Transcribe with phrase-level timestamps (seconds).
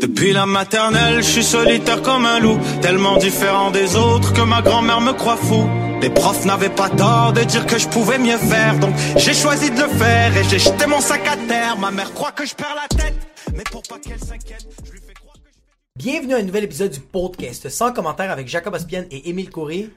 [0.00, 4.62] Depuis la maternelle, je suis solitaire comme un loup, tellement différent des autres que ma
[4.62, 5.68] grand-mère me croit fou.
[6.00, 9.72] Les profs n'avaient pas tort de dire que je pouvais mieux faire, donc j'ai choisi
[9.72, 11.76] de le faire et j'ai jeté mon sac à terre.
[11.78, 13.14] Ma mère croit que je perds la tête,
[13.56, 16.04] mais pour pas qu'elle s'inquiète, je lui fais croire que je...
[16.04, 19.90] Bienvenue à un nouvel épisode du podcast sans commentaire avec Jacob Ospian et Émile Coury.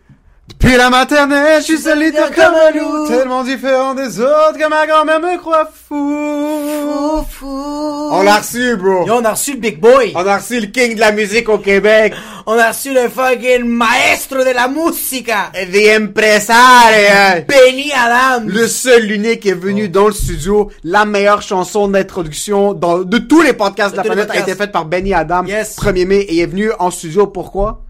[0.60, 4.86] Puis la maternelle, je suis solitaire comme un loup, tellement différent des autres que ma
[4.86, 7.26] grand-mère me croit fou.
[8.14, 9.08] On l'a reçu, bro.
[9.08, 10.12] Yo, on a reçu le Big Boy.
[10.16, 12.14] On a reçu le king de la musique au Québec.
[12.46, 15.52] On a reçu le fucking maestro de la musica.
[15.54, 17.46] The Impresario.
[17.48, 18.46] Benny Adam.
[18.48, 20.70] Le seul, l'unique est venu dans le studio.
[20.84, 24.72] La meilleure chanson d'introduction dans, de tous les podcasts de, la planète a été faite
[24.72, 25.46] par Benny Adam.
[25.46, 25.78] Yes.
[25.78, 27.28] 1er mai et il est venu en studio.
[27.28, 27.84] Pourquoi?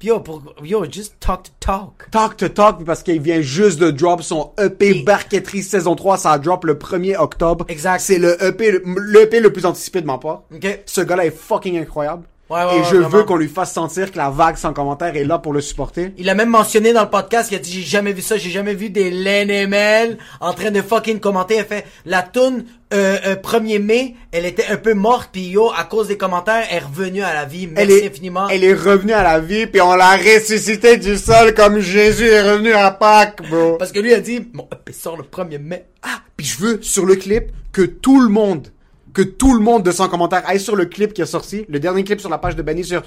[0.00, 2.08] Yo, pour, yo, just talk to talk.
[2.12, 6.18] Talk to Talk parce qu'il vient juste de drop son EP Et- Barquetterie saison 3.
[6.18, 7.64] Ça a drop le 1er octobre.
[7.68, 7.98] Exact.
[7.98, 10.44] C'est le EP, le, le EP le plus anticipé de ma part.
[10.54, 10.82] Ok.
[10.86, 12.22] Ce gars-là est fucking incroyable.
[12.50, 13.08] Ouais, ouais, Et je vraiment.
[13.08, 16.12] veux qu'on lui fasse sentir que la vague sans commentaire est là pour le supporter.
[16.16, 18.48] Il a même mentionné dans le podcast, il a dit j'ai jamais vu ça, j'ai
[18.50, 21.56] jamais vu des LNML en train de fucking commenter.
[21.56, 22.64] Elle fait la tune
[22.94, 26.64] euh, euh, 1er mai, elle était un peu morte puis yo à cause des commentaires,
[26.70, 27.66] elle est revenue à la vie.
[27.66, 28.48] Merci Elle est, infiniment.
[28.48, 32.40] elle est revenue à la vie, puis on l'a ressuscité du sol comme Jésus est
[32.50, 33.76] revenu à Pâques, bro.
[33.76, 35.84] Parce que lui a dit mon EP sort le 1er mai.
[36.02, 38.68] Ah, puis je veux, sur le clip, que tout le monde,
[39.18, 41.80] que tout le monde de 100 commentaires aille sur le clip qui est sorti, le
[41.80, 43.02] dernier clip sur la page de Benny sur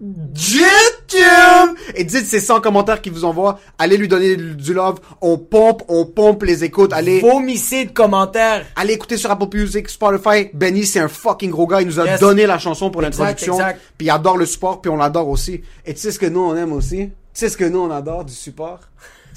[0.00, 5.38] YouTube et dites ces 100 commentaires qu'il vous envoie, allez lui donner du love, on
[5.38, 8.66] pompe, on pompe les écoutes, allez, Vomissez de commentaires.
[8.74, 12.04] allez écouter sur Apple Music, Spotify, Benny c'est un fucking gros gars, il nous a
[12.04, 12.20] Yes.
[12.20, 13.58] donné la chanson pour l'introduction,
[13.96, 15.62] puis il adore le support, puis on l'adore aussi.
[15.84, 17.06] Et tu sais ce que nous on aime aussi?
[17.06, 18.80] Tu sais ce que nous on adore du support?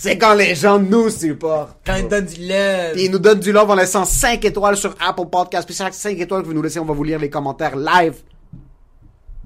[0.01, 1.75] C'est quand les gens nous supportent.
[1.85, 2.91] Quand il donne du lait.
[2.93, 5.67] Puis il nous donne du love en laissant 5 étoiles sur Apple Podcast.
[5.67, 8.13] Puis chaque 5 étoiles que vous nous laissez, on va vous lire les commentaires live.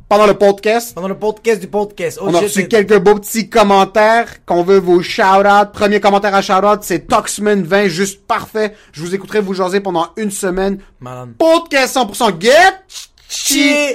[0.08, 2.20] Pendant le podcast, Pendant le podcast du podcast.
[2.22, 5.72] Oh, on a reçu quelques beaux petits commentaires qu'on veut vos shout-out.
[5.74, 8.76] Premier commentaire à shout-out, c'est Toxman20, juste parfait.
[8.92, 10.78] Je vous écouterai vous jaser pendant une semaine.
[11.00, 11.34] Malade.
[11.40, 13.10] Podcast 100% get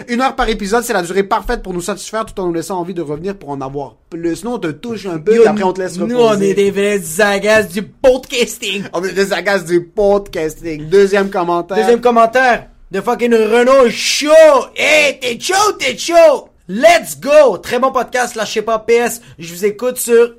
[0.08, 2.78] Une heure par épisode, c'est la durée parfaite pour nous satisfaire tout en nous laissant
[2.78, 4.44] envie de revenir pour en avoir plus.
[4.44, 6.36] Nous, on te touche un peu, et après on te laisse Nous, reposer.
[6.36, 8.84] on est des vrais agaces du podcasting.
[8.92, 10.88] On est des agaces du podcasting.
[10.88, 11.76] Deuxième commentaire.
[11.76, 14.30] Deuxième commentaire de fucking Renault Show.
[14.76, 16.48] Hey, t'es chaud, t'es chaud.
[16.68, 17.58] Let's go.
[17.58, 19.20] Très bon podcast, lâchez pas PS.
[19.38, 20.34] Je vous écoute sur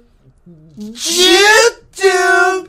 [0.77, 2.67] YouTube.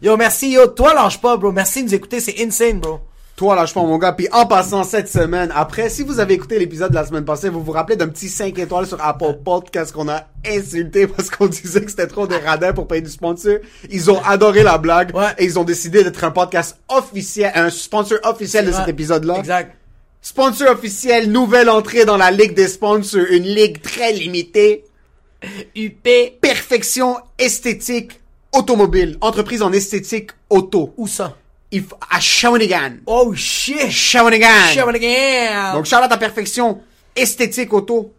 [0.00, 0.66] Yo, merci, yo.
[0.68, 1.52] Toi, lâche pas, bro.
[1.52, 3.00] Merci de nous écouter, c'est insane, bro.
[3.42, 4.12] Toi, lâche pas mon gars.
[4.12, 7.48] Puis en passant cette semaine, après, si vous avez écouté l'épisode de la semaine passée,
[7.48, 11.46] vous vous rappelez d'un petit 5 étoiles sur Apple Podcast qu'on a insulté parce qu'on
[11.48, 13.56] disait que c'était trop des radins pour payer du sponsor.
[13.90, 15.12] Ils ont adoré la blague.
[15.12, 15.34] Ouais.
[15.38, 19.38] Et ils ont décidé d'être un podcast officiel, un sponsor officiel de cet épisode-là.
[19.38, 19.76] Exact.
[20.20, 23.26] Sponsor officiel, nouvelle entrée dans la ligue des sponsors.
[23.28, 24.84] Une ligue très limitée.
[25.76, 26.08] UP.
[26.40, 28.20] Perfection esthétique
[28.52, 29.18] automobile.
[29.20, 30.94] Entreprise en esthétique auto.
[30.96, 31.36] Où ça?
[31.72, 32.92] Il f- à Shawinigan.
[33.06, 33.90] Oh shit.
[33.90, 34.46] Shawinigan.
[34.74, 35.72] Shawinigan.
[35.74, 36.80] Donc, Charlotte à perfection,
[37.16, 38.12] esthétique auto.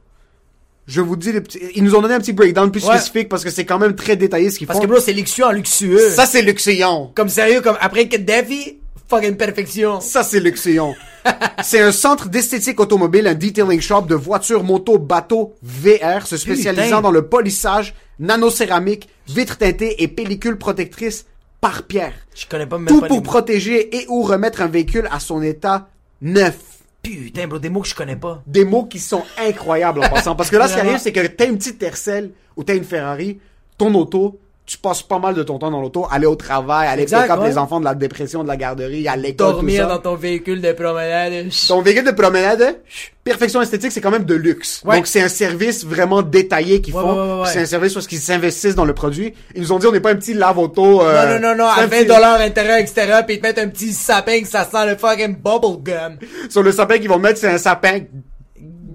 [0.87, 2.97] Je vous dis, les petits- ils nous ont donné un petit breakdown plus Ouais.
[2.97, 4.83] spécifique parce que c'est quand même très détaillé ce qu'ils Parce font.
[4.85, 6.09] que bro, c'est luxueux en luxueux.
[6.09, 7.11] Ça, c'est luxuant.
[7.15, 10.01] Comme sérieux, comme après Kadhafi, fucking perfection.
[10.01, 10.93] Ça, c'est luxuant.
[11.63, 16.85] c'est un centre d'esthétique automobile, un detailing shop de voitures, motos, bateaux, VR, se spécialisant
[16.97, 17.01] Putain.
[17.01, 21.25] dans le polissage, nanocéramique, vitres teintées et pellicules protectrices
[21.63, 22.13] par pierre.
[22.35, 25.21] Je connais pas même Tout pas pour les protéger et ou remettre un véhicule à
[25.21, 25.87] son état
[26.21, 26.57] neuf.
[27.01, 28.43] Putain, bro, des mots que je connais pas.
[28.45, 30.35] des mots qui sont incroyables en passant.
[30.35, 32.83] Parce que là, ce qui arrive, c'est que t'as une petite Tercel ou t'as une
[32.83, 33.39] Ferrari,
[33.77, 37.03] ton auto, tu passes pas mal de ton temps dans l'auto, aller au travail, aller
[37.03, 37.49] Exact, pick up ouais.
[37.49, 39.89] les enfants de la dépression, de la garderie, à l'école, tout Dormir ça.
[39.89, 41.47] dans ton véhicule de promenade.
[41.67, 42.79] Ton véhicule de promenade,
[43.25, 44.81] perfection esthétique, c'est quand même de luxe.
[44.85, 44.95] Ouais.
[44.95, 47.43] Donc c'est un service vraiment détaillé qu'ils Ouais, font.
[47.45, 49.33] C'est un service parce qu'ils s'investissent dans le produit.
[49.53, 51.01] Ils nous ont dit on n'est pas un petit lave-auto.
[51.01, 53.45] euh, Non, non, non, non, à un 20 petit- dollars intérieur, extérieur, pis ils te
[53.47, 56.17] mettent un petit sapin que ça sent le fucking bubble gum.
[56.49, 57.99] Sur le sapin qu'ils vont mettre, c'est un sapin.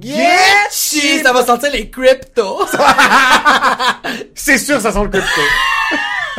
[0.00, 1.22] Get shit!
[1.22, 2.66] Ça va sentir les cryptos.
[4.34, 5.40] C'est sûr, ça sent le crypto.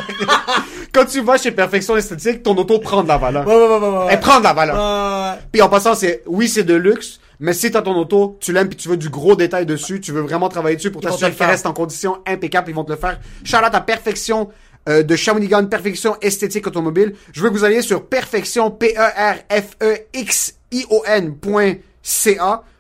[0.94, 3.48] Quand tu vas chez Perfection Esthétique, ton auto prend de la valeur.
[3.48, 4.08] Ouais, ouais, ouais, ouais.
[4.12, 4.76] Elle prend de la valeur.
[4.76, 5.40] Ouais.
[5.52, 8.70] Puis en passant, c'est oui, c'est de luxe, mais si t'as ton auto, tu l'aimes
[8.70, 11.36] puis tu veux du gros détail dessus, tu veux vraiment travailler dessus pour t'assurer le
[11.36, 13.20] qu'elle reste en condition impeccable, ils vont te le faire.
[13.46, 14.50] Out à Perfection
[14.88, 17.14] euh, de Shawinigan, Perfection Esthétique Automobile.
[17.34, 18.96] Je veux que vous alliez sur perfection, p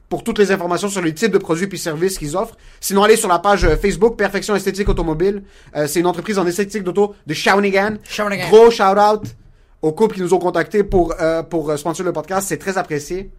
[0.09, 2.57] pour toutes les informations sur les types de produits puis services qu'ils offrent.
[2.81, 5.43] Sinon, allez sur la page euh, Facebook Perfection Esthétique Automobile.
[5.75, 7.97] Euh, c'est une entreprise en esthétique d'auto de Shawinigan.
[8.03, 8.49] Shawinigan.
[8.49, 9.23] Gros shout out
[9.81, 12.77] aux couples qui nous ont contactés pour euh, pour euh, sponsor le podcast, c'est très
[12.77, 13.31] apprécié.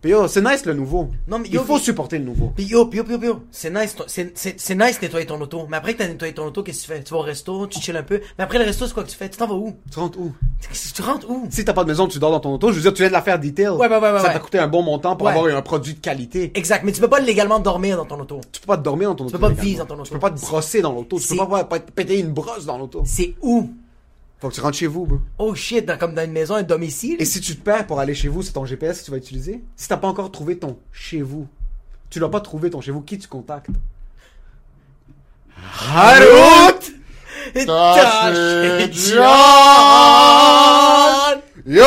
[0.00, 1.08] Puis yo, c'est nice le nouveau.
[1.26, 2.52] Non, mais il faut supporter le nouveau.
[2.54, 5.66] Pis yo, yo, c'est nice, ton- c'est, c'est, c'est nice nettoyer ton auto.
[5.68, 7.02] Mais après que t'as nettoyé ton auto, qu'est-ce que tu fais?
[7.02, 8.20] Tu vas au resto, tu chill un peu.
[8.38, 9.28] Mais après le resto, c'est quoi que tu fais?
[9.28, 9.74] Tu t'en vas où?
[9.90, 10.32] Tu rentres où?
[10.60, 11.48] Tu tu rentres où?
[11.50, 12.70] Si t'as pas de maison, tu dors dans ton auto.
[12.70, 13.68] Je veux dire, tu viens de la faire detail.
[13.70, 14.32] Ouais, ouais, ouais, ouais, Ça ouais.
[14.34, 15.32] t'a coûté un bon montant pour Ouais.
[15.36, 16.52] avoir un produit de qualité.
[16.54, 18.40] Exact, mais tu peux pas légalement dormir dans ton auto.
[18.52, 19.32] Tu peux pas te dormir dans ton auto.
[19.32, 19.68] peux pas légalement.
[19.68, 20.04] vivre dans ton auto.
[20.04, 21.18] Tu peux pas te brosser dans l'auto.
[21.18, 23.02] Tu peux C'est- pas, pas te péter une brosse dans l'auto.
[23.04, 23.68] C'est où?
[24.40, 25.18] Faut que tu rentres chez vous, bro.
[25.38, 27.16] Oh shit, dans, comme dans une maison, un domicile?
[27.18, 29.16] Et si tu te perds pour aller chez vous, c'est ton GPS que tu vas
[29.16, 29.64] utiliser.
[29.74, 31.48] Si t'as pas encore trouvé ton chez vous,
[32.08, 33.68] tu l'as pas trouvé ton chez vous, qui tu contactes?
[35.92, 36.92] Harout!
[41.66, 41.84] Yo,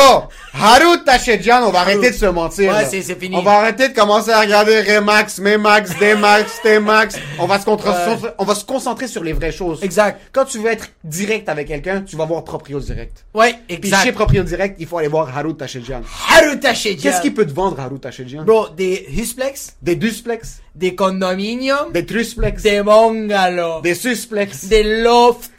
[0.54, 2.70] Harout Tachedjan, on va arrêter de se mentir.
[2.72, 3.34] Ouais, c'est- fini.
[3.36, 7.16] On va arrêter de commencer à regarder Remax, Memax, Dmax, Tmax.
[7.38, 9.82] On va se concentrer, on va se concentrer sur les vraies choses.
[9.82, 10.20] Exact.
[10.32, 13.24] Quand tu veux être direct avec quelqu'un, tu vas voir Proprio Direct.
[13.34, 14.02] Ouais, Puis exact.
[14.04, 16.02] chez Proprio Direct, il faut aller voir Harout Tachedjan.
[16.30, 17.02] Haru Tachedjan.
[17.02, 18.42] Qu'est-ce qu'il peut te vendre, Harout Tachedjan?
[18.44, 25.50] Bro, des husplex, Des dusplex, des condominiums, des trusplex, des bungalows, des susplex, des lofts.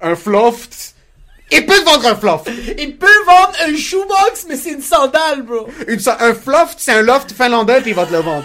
[0.00, 0.94] un floft.
[1.50, 2.50] Il peut te vendre un floft.
[2.78, 5.66] Il peut vendre un shoebox, mais c'est une sandale, bro.
[5.86, 8.44] Une, un floft, c'est un loft finlandais, puis il va te le vendre.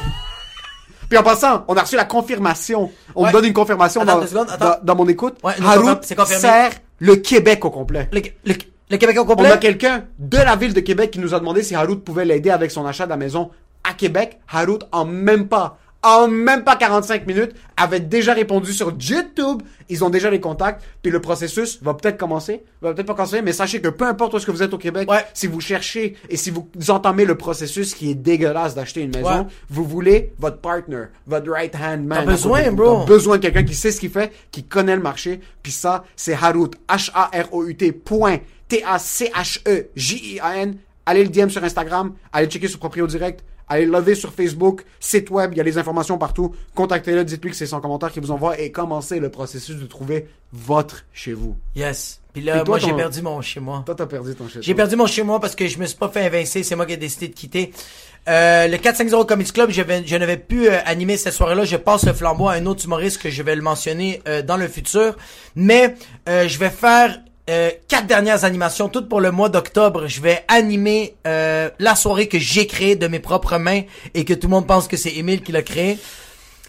[1.10, 2.92] Puis en passant, on a reçu la confirmation.
[3.14, 3.28] On Ouais.
[3.28, 4.66] me donne une confirmation Attends dans, deux secondes, attends.
[4.66, 5.36] dans, dans mon écoute.
[5.44, 8.10] Ouais, Harout sert le Québec au complet.
[8.12, 8.56] Le, le,
[8.90, 9.52] le Québec au On complet?
[9.52, 12.50] a quelqu'un de la ville de Québec qui nous a demandé si Harout pouvait l'aider
[12.50, 13.52] avec son achat de la maison
[13.84, 14.40] à Québec.
[14.52, 19.62] Harout, en même pas, en même pas 45 minutes, avait déjà répondu sur YouTube.
[19.90, 20.84] Ils ont déjà les contacts.
[21.02, 22.64] Puis le processus va peut-être commencer.
[22.82, 24.78] Va peut-être pas commencer, mais sachez que peu importe où est-ce que vous êtes au
[24.78, 25.26] Québec, Ouais.
[25.34, 29.40] si vous cherchez et si vous entamez le processus qui est dégueulasse d'acheter une maison,
[29.44, 29.48] Ouais.
[29.70, 32.20] vous voulez votre partner, votre right hand man.
[32.26, 33.00] T'as besoin, bro.
[33.00, 35.40] T'as besoin de quelqu'un qui sait ce qu'il fait, qui connaît le marché.
[35.62, 36.72] Puis ça, c'est Harout.
[36.90, 37.92] H-A-R-O-U-T.
[37.94, 38.38] point.
[38.68, 40.76] T-A-C-H-E-J-I-A-N.
[41.06, 42.14] Allez le DM sur Instagram.
[42.32, 43.44] Allez checker sur Proprio Direct.
[43.74, 46.54] Allez le lever sur Facebook, site web, il y a les informations partout.
[46.76, 50.28] Contactez-le, dites-lui que c'est son commentaire qui vous envoie et commencez le processus de trouver
[50.52, 51.56] votre chez vous.
[51.76, 52.22] Yes.
[52.34, 53.82] Puis là, Puis toi, moi, j'ai perdu mon chez moi.
[53.84, 55.98] Toi, t'as perdu ton chez J'ai perdu mon chez moi parce que je me suis
[55.98, 57.74] pas fait invincer, c'est moi qui ai décidé de quitter.
[58.30, 61.66] Euh, le 450 Comedy Club, je, vais, je n'avais pu euh, animer cette soirée-là.
[61.66, 64.58] Je passe le flambeau à un autre humoriste que je vais le mentionner euh, dans
[64.58, 65.18] le futur.
[65.56, 65.96] Mais
[66.30, 67.18] euh, je vais faire
[67.50, 70.08] euh, quatre dernières animations, toutes pour le mois d'octobre.
[70.08, 73.82] Je vais animer euh, la soirée que j'ai créée de mes propres mains
[74.14, 75.98] et que tout le monde pense que c'est Émile qui l'a créée.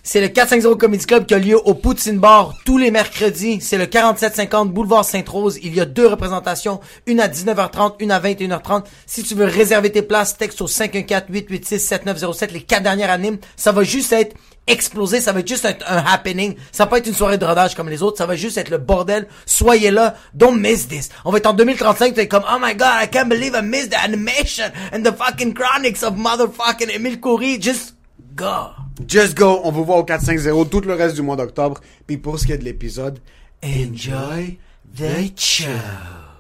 [0.07, 3.61] C'est le 450 Comedy Club qui a lieu au Poutine Bar tous les mercredis.
[3.63, 5.59] C'est le 4750 Boulevard Sainte-Rose.
[5.63, 8.83] Il y a deux représentations, une à 19h30, une à 21h30.
[9.07, 12.53] Si tu veux réserver tes places, texte au 514-886-7907.
[12.53, 15.99] Les quatre dernières animes, ça va juste être explosé, ça va être juste être un
[15.99, 16.57] happening.
[16.73, 18.71] Ça va pas être une soirée de rodage comme les autres, ça va juste être
[18.71, 19.27] le bordel.
[19.47, 21.11] Soyez là, don't miss this.
[21.25, 23.63] On va être en 2035, tu es comme, oh my god, I can't believe I
[23.63, 27.61] missed the animation and the fucking chronics of motherfucking Emile Coury.
[27.61, 27.95] Just
[28.35, 28.71] go.
[29.07, 31.81] Just go, on vous voit au 450 tout le reste du mois d'octobre.
[32.07, 33.19] Puis pour ce qui est de l'épisode,
[33.65, 34.59] Enjoy
[34.95, 36.34] the show.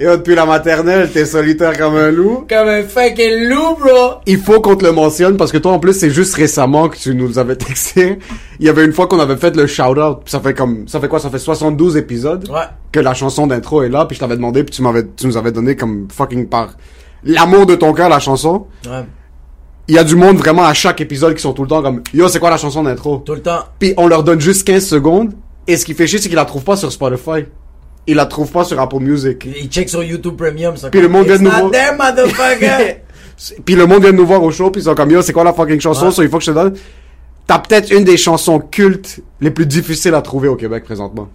[0.00, 2.46] Et depuis la maternelle, t'es solitaire comme un loup.
[2.48, 4.14] Comme un fucking loup, bro.
[4.26, 6.96] Il faut qu'on te le mentionne parce que toi en plus c'est juste récemment que
[6.96, 8.18] tu nous avais texté.
[8.60, 11.00] Il y avait une fois qu'on avait fait le shout out, ça fait comme ça
[11.00, 11.18] fait quoi?
[11.18, 12.62] Ça fait 72 épisodes Ouais.
[12.92, 15.36] que la chanson d'intro est là puis je t'avais demandé puis tu m'avais tu nous
[15.36, 16.70] avais donné comme fucking par
[17.24, 18.66] l'amour de ton cœur la chanson.
[18.86, 19.04] Ouais.
[19.88, 22.02] Il y a du monde vraiment à chaque épisode qui sont tout le temps comme
[22.14, 23.22] yo c'est quoi la chanson d'intro?
[23.24, 23.60] Tout le temps.
[23.78, 25.32] Puis on leur donne juste 15 secondes
[25.66, 27.46] et ce qui fait chier c'est qu'ils la trouvent pas sur Spotify.
[28.08, 29.44] Ils la trouvent pas sur Apple Music.
[29.44, 30.88] Il check sur YouTube Premium, ça.
[30.88, 33.02] Puis le monde It's vient de there, motherfucker.
[33.64, 35.32] Puis le monde vient de nous voir au show, puis ils sont comme yo, c'est
[35.32, 36.06] quoi la fucking chanson?
[36.06, 36.12] Ouais.
[36.12, 36.74] So, il faut que je te donne.
[37.46, 41.28] T'as peut-être une des chansons cultes les plus difficiles à trouver au Québec présentement.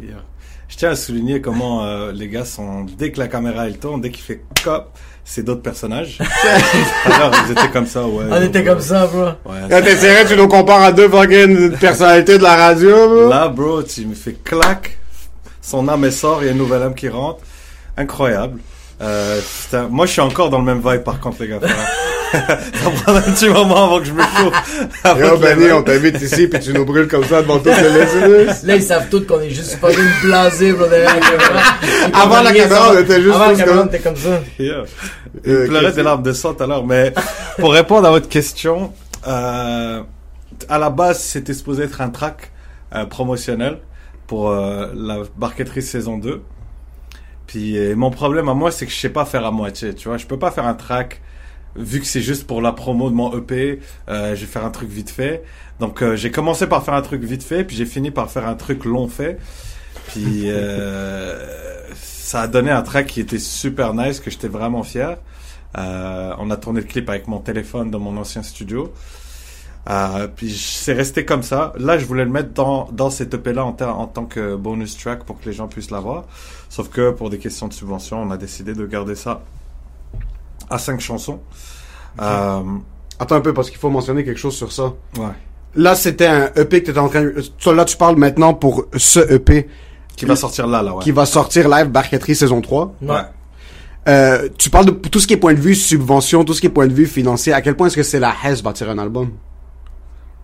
[0.00, 0.22] Yeah.
[0.68, 4.00] Je tiens à souligner comment euh, les gars sont dès que la caméra elle tourne,
[4.00, 4.90] dès qu'il fait cop,
[5.24, 6.18] c'est d'autres personnages.
[7.04, 8.24] Alors ils étaient comme ça, ouais.
[8.30, 9.26] On était comme ça, bro.
[9.44, 13.28] Ouais, t'es sérieux, tu nous compares à deux fucking personnalités de la radio, bro?
[13.28, 14.98] Là, bro, tu me fais clac.
[15.62, 17.40] Son âme sort, il y a une nouvelle âme qui rentre.
[17.96, 18.58] Incroyable.
[19.00, 21.58] Euh, putain, moi, je suis encore dans le même vibe, par contre, les gars.
[22.32, 24.94] Ça prend un petit moment avant que je me chauffe.
[25.18, 28.46] Yo, Benny, on t'invite ici, puis tu nous brûles comme ça devant tous les listeners.
[28.64, 31.60] Là, ils savent tous qu'on est juste pas une blasé, bro, derrière la caméra.
[32.14, 34.40] Avant la caméra, on était juste Avant la caméra, comme- on était comme ça.
[34.58, 34.84] Yeah.
[35.44, 36.86] Il Euh, pleurait des larmes de sang tout à l'heure.
[36.86, 37.12] Mais
[37.58, 38.92] pour répondre à votre question,
[39.26, 40.00] euh,
[40.70, 42.50] à la base, c'était supposé être un track
[42.94, 43.78] euh, promotionnel
[44.32, 46.42] pour euh, la barqueterie saison 2.
[47.46, 49.94] Puis euh, mon problème à moi, c'est que je sais pas faire à moitié.
[49.94, 51.20] Tu vois, je peux pas faire un track
[51.76, 53.80] vu que c'est juste pour la promo de mon EP.
[54.08, 55.42] euh, je vais faire un truc vite fait.
[55.80, 58.48] Donc euh, j'ai commencé par faire un truc vite fait, puis j'ai fini par faire
[58.48, 59.38] un truc long fait.
[60.08, 61.36] Puis euh,
[61.94, 65.18] ça a donné un track qui était super nice, que j'étais vraiment fier.
[65.76, 68.94] Euh, on a tourné le clip avec mon téléphone dans mon ancien studio.
[69.90, 71.72] Euh, puis c'est resté comme ça.
[71.76, 75.24] Là, je voulais le mettre dans, dans cet EP-là en, en tant que bonus track
[75.24, 76.24] pour que les gens puissent l'avoir.
[76.68, 79.42] Sauf que pour des questions de subvention, on a décidé de garder ça
[80.70, 81.40] à cinq chansons.
[82.20, 82.60] Euh,
[83.18, 84.92] Attends un peu, parce qu'il faut mentionner quelque chose sur ça.
[85.18, 85.26] ouais.
[85.74, 87.30] Là, c'était un EP que t'étais en train...
[87.58, 89.68] Toi, là, tu parles maintenant pour ce EP
[90.16, 91.02] Qui va sortir là, là, ouais.
[91.02, 92.94] qui va sortir live Barqueterie saison 3.
[93.00, 93.14] Ouais.
[94.08, 96.66] Euh, tu parles de tout ce qui est point de vue subvention, tout ce qui
[96.66, 97.54] est point de vue financier.
[97.54, 99.30] À quel point est-ce que c'est la HES va tirer un album?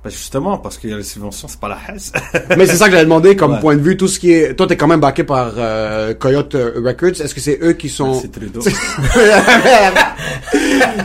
[0.04, 2.12] Ben justement, parce qu'il y a les subventions, c'est pas la Hesse.
[2.56, 3.60] Mais c'est ça que j'allais demander comme Ouais.
[3.60, 4.54] point de vue, tout ce qui est...
[4.54, 7.20] Toi, t'es quand même backé par euh, Coyote euh, Records.
[7.20, 8.14] Est-ce que c'est eux qui sont...
[8.14, 8.60] C'est Trudeau.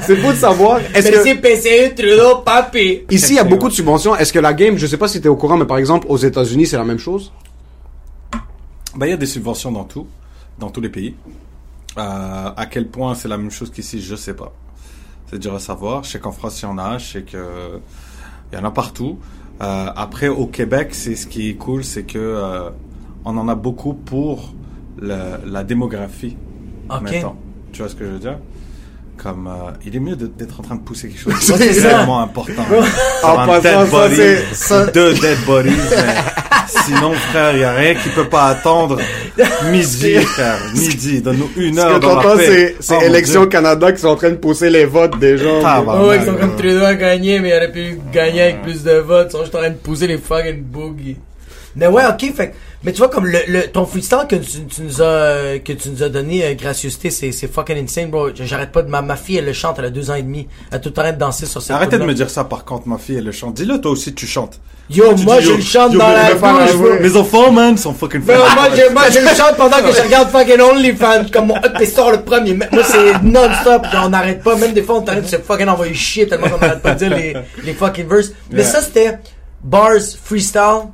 [0.06, 0.80] c'est fou de savoir.
[0.94, 1.16] Est-ce que...
[1.16, 3.02] Merci PCU, Trudeau, papi.
[3.10, 4.16] Ici, il y a beaucoup de subventions.
[4.16, 6.18] Est-ce que la game, je sais pas si t'es au courant, mais par exemple, aux
[6.18, 7.32] États-Unis, c'est la même chose?
[8.96, 10.06] Ben, il y a des subventions dans tout,
[10.60, 11.16] dans tous les pays.
[11.98, 14.54] Euh, à quel point c'est la même chose qu'ici, je sais pas.
[15.32, 16.04] C'est dur à savoir.
[16.04, 17.00] Je sais qu'en France, il y en a.
[17.00, 17.38] Je sais que
[18.53, 19.17] il y en a partout.
[19.62, 22.69] Euh, après, au Québec, c'est ce qui est cool, c'est que euh,
[23.25, 24.53] on en a beaucoup pour
[25.01, 26.38] le- la démographie.
[26.89, 27.01] Ok.
[27.01, 27.36] Maintenant.
[27.72, 28.38] Tu vois ce que je veux dire?
[29.24, 32.63] Comme euh, il est mieux d'être en train de pousser quelque chose C'est vraiment important.
[33.24, 35.70] En Comme un passant, dead ça, body, c'est- ça- deux dead bodies.
[35.70, 39.00] mais sinon, frère, il y a rien qui peut pas attendre
[39.72, 41.22] midi, frère, midi.
[41.22, 43.46] Donne-nous une Ce heure que dans la t'entends, c'est, Oh, Dieu.
[43.46, 45.62] Canada qui sont en train de pousser les votes des gens.
[45.62, 46.03] Tabarnak.
[46.03, 48.84] Oh, ouais, ils sont comme Trudeau a gagné, mais il aurait pu gagner avec plus
[48.84, 49.27] de votes.
[49.30, 51.18] Ils sont juste en train de pousser les fucking boogies.
[51.75, 52.53] Mais ouais, ok, fait que-
[52.84, 55.90] mais tu vois, comme le, le, ton freestyle que tu, tu nous as, que tu
[55.90, 58.30] nous as donné, euh, gracieuseté, c'est, c'est fucking insane, bro.
[58.36, 60.48] J'arrête pas de, ma, ma fille, elle le chante, elle a deux ans et demi.
[60.72, 62.66] Elle est tout le temps de danser sur cette Arrêtez de me dire ça, par
[62.66, 63.54] contre, ma fille, elle le chante.
[63.56, 64.60] Dis-le, toi aussi, tu chantes.
[64.90, 66.90] Yo, Tu moi, dis, je le chante yo, dans la douche, bro.
[67.00, 68.34] Mes enfants, man, sont fucking fans.
[68.38, 71.86] moi, je, moi, je le chante pendant que je regarde fucking OnlyFans, comme mon EP
[71.86, 72.54] sort le premier.
[72.54, 74.58] Moi, c'est non-stop, on n'arrête pas.
[74.58, 77.00] Même des fois, on t'arrête de se fucking envoyer chier tellement qu'on n'arrête pas de
[77.00, 78.34] dire les, les fucking verses.
[78.52, 78.70] Mais Yeah.
[78.72, 79.18] ça, c'était
[79.63, 80.90] bars freestyle.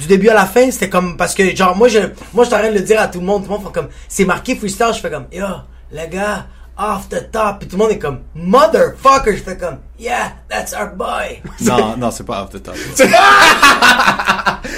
[0.00, 1.98] Du début à la fin, c'était comme, parce que, genre, moi, je,
[2.32, 3.44] moi, je t'arrête de le dire à tout le monde.
[3.44, 5.44] Tout le monde fait comme, c'est marqué freestyle, je fais comme, yo,
[5.92, 6.46] le gars,
[6.78, 7.58] off the top.
[7.60, 9.36] Puis tout le monde est comme, motherfucker.
[9.36, 11.42] Je fais comme, yeah, that's our boy.
[11.60, 12.74] Non, non, c'est pas off the top.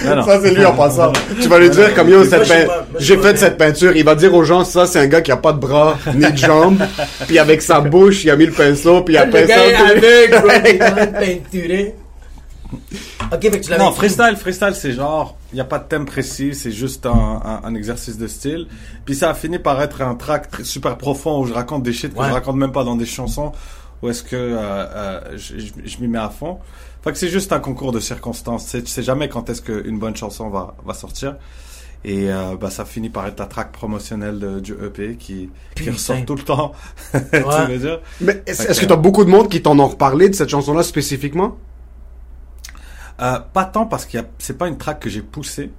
[0.04, 0.22] Non, non.
[0.24, 1.12] Ça, c'est lui en passant.
[1.42, 2.66] Tu vas lui dire comme yo, cette pein-
[2.98, 3.94] j'ai fait cette peinture.
[3.94, 6.30] Il va dire aux gens, ça, c'est un gars qui a pas de bras, ni
[6.30, 6.78] de jambes.
[7.26, 9.46] puis avec sa bouche, il a mis le pinceau, puis il a peint bro.
[9.46, 11.94] Il est en train de peinturer.
[13.32, 15.84] Ok, fait que tu l'avais Non, freestyle, freestyle, c'est genre, il n'y a pas de
[15.84, 18.66] thème précis, c'est juste un, un, un exercice de style.
[19.04, 21.92] Puis ça a fini par être un track tr- super profond où je raconte des
[21.92, 22.28] shit que Ouais.
[22.28, 23.52] je raconte même pas dans des chansons,
[24.02, 26.58] où est-ce que euh, euh, je, je, je m'y mets à fond.
[27.02, 28.64] Fait que c'est juste un concours de circonstances.
[28.64, 31.36] Tu sais, tu sais jamais quand est-ce qu'une bonne chanson va, va sortir.
[32.04, 35.90] Et euh, bah, ça finit par être la track promotionnelle de- du EP qui, qui
[35.90, 36.72] ressort tout le temps.
[37.12, 37.18] tu
[37.72, 38.00] veux dire?
[38.20, 40.82] Mais est-ce est-ce que t'as beaucoup de monde qui t'en ont reparlé de cette chanson-là
[40.82, 41.56] spécifiquement?
[43.20, 45.70] Euh, pas tant parce que c'est pas une track que j'ai poussée.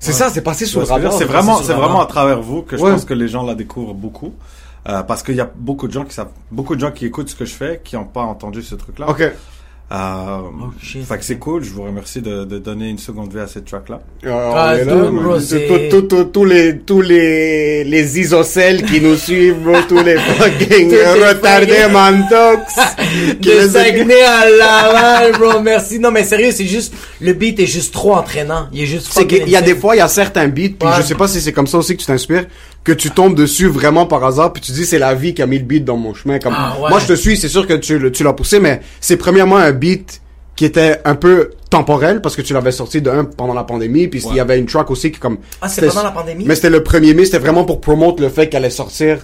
[0.00, 1.12] C'est ça, c'est passé sous le radar.
[1.12, 2.90] c'est vraiment, c'est vraiment à travers vous que je Ouais.
[2.92, 4.34] pense que les gens la découvrent beaucoup.
[4.86, 7.30] Euh, parce qu'il y a beaucoup de gens qui savent, beaucoup de gens qui écoutent
[7.30, 9.08] ce que je fais, qui n'ont pas entendu ce truc-là.
[9.08, 9.22] Ok.
[9.92, 10.38] Euh,
[10.82, 11.04] shit.
[11.04, 11.62] fait que c'est cool.
[11.62, 14.00] Je vous remercie de, de donner une seconde vie à cette track-là.
[14.24, 15.22] On Ah, est là, dude, man.
[15.22, 19.58] bro, C'est c'est- tout- tout- tout- tous les, tous les, les isocèles qui nous suivent,
[19.62, 20.90] bro, tous les fucking
[21.28, 22.74] retardés mantox.
[23.42, 25.98] qui De Saguenay à Laval, bro, merci.
[25.98, 28.68] Non, mais sérieux, c'est juste, le beat est juste trop entraînant.
[28.72, 30.88] Il est juste C'est qu'il y a des fois, il y a certains beats, puis
[30.88, 30.94] Ouais.
[30.96, 32.46] je sais pas si c'est comme ça aussi que tu t'inspires.
[32.84, 35.46] Que tu tombes dessus vraiment par hasard, puis tu dis c'est la vie qui a
[35.46, 36.38] mis le beat dans mon chemin.
[36.38, 36.90] Comme Ah, ouais.
[36.90, 39.56] moi je te suis, c'est sûr que tu, le- tu l'as poussé, mais c'est premièrement
[39.56, 40.20] un beat
[40.54, 44.06] qui était un peu temporel parce que tu l'avais sorti de un pendant la pandémie,
[44.06, 46.44] puis il y avait une track aussi qui comme Ah, c'était c'était- pendant la pandémie?
[46.46, 49.18] Mais c'était le premier mai, c'était vraiment pour promouvoir le fait qu'elle allait sortir.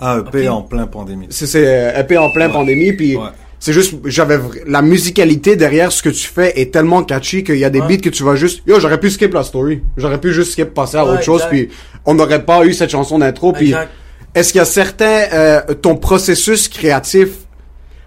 [0.00, 1.26] Ah, EP en plein pandémie.
[1.30, 2.52] C'est c'est EP en plein Ouais.
[2.52, 3.24] pandémie, puis Ouais.
[3.66, 7.64] C'est juste j'avais la musicalité derrière ce que tu fais est tellement catchy qu'il y
[7.64, 7.88] a des Ouais.
[7.88, 10.72] beats que tu vas juste yo j'aurais pu skip la story, j'aurais pu juste skip
[10.72, 11.50] passer à Ouais, autre chose, exact.
[11.50, 11.68] puis
[12.04, 13.90] on n'aurait pas eu cette chanson d'intro, puis Exact.
[14.36, 17.28] est-ce qu'il y a certains euh, ton processus créatif?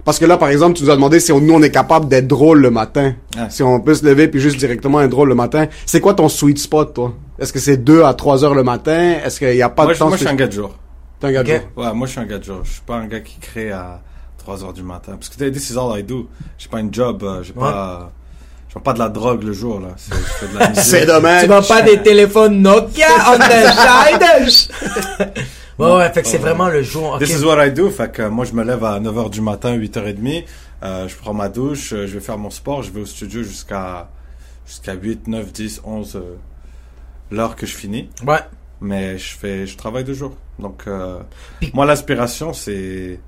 [0.05, 2.07] Parce que là, par exemple, tu nous as demandé si on- nous on est capable
[2.07, 3.15] d'être drôle le matin.
[3.37, 3.43] Ouais.
[3.49, 5.67] Si on peut se lever puis juste directement être drôle le matin.
[5.85, 7.13] C'est quoi ton sweet spot, toi?
[7.37, 9.17] Est-ce que c'est 2 à 3 heures le matin?
[9.25, 10.07] Est-ce qu'il y a pas Moi, de je, temps?
[10.07, 10.73] moi, je suis un gars de jour.
[11.19, 11.59] T'es un gars de jour.
[11.75, 12.59] Ouais, moi, je suis un gars de jour.
[12.63, 14.01] Je suis pas un gars qui crée à
[14.39, 15.13] 3 heures du matin.
[15.13, 16.27] Parce que this is all I do.
[16.57, 18.11] J'ai pas une job, euh, j'ai pas,
[18.67, 19.89] je vends pas de la drogue le jour, là.
[19.97, 20.83] C'est- Je fais de la musique.
[20.83, 21.41] C'est dommage.
[21.43, 25.33] Tu vends pas des téléphones Nokia on the side?
[25.77, 27.13] ouais, ouais, fait que c'est vraiment le jour.
[27.13, 27.19] ok.
[27.19, 27.89] This is what I do.
[27.89, 30.45] Fait que euh, moi, je me lève à 9h du matin, 8h30.
[30.81, 33.43] Euh, je prends ma douche, euh, je vais faire mon sport, je vais au studio
[33.43, 34.09] jusqu'à
[34.65, 36.35] jusqu'à 8, 9, 10, 11 euh,
[37.31, 38.09] l'heure que je finis.
[38.25, 38.39] Ouais.
[38.81, 40.35] Mais je fais, je travaille deux jours.
[40.57, 41.19] Donc, euh,
[41.73, 43.19] moi, l'inspiration, c'est,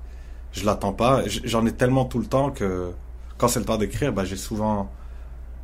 [0.52, 1.22] je l'attends pas.
[1.44, 2.92] J'en ai tellement tout le temps que
[3.38, 4.90] quand c'est le temps d'écrire, bah, j'ai souvent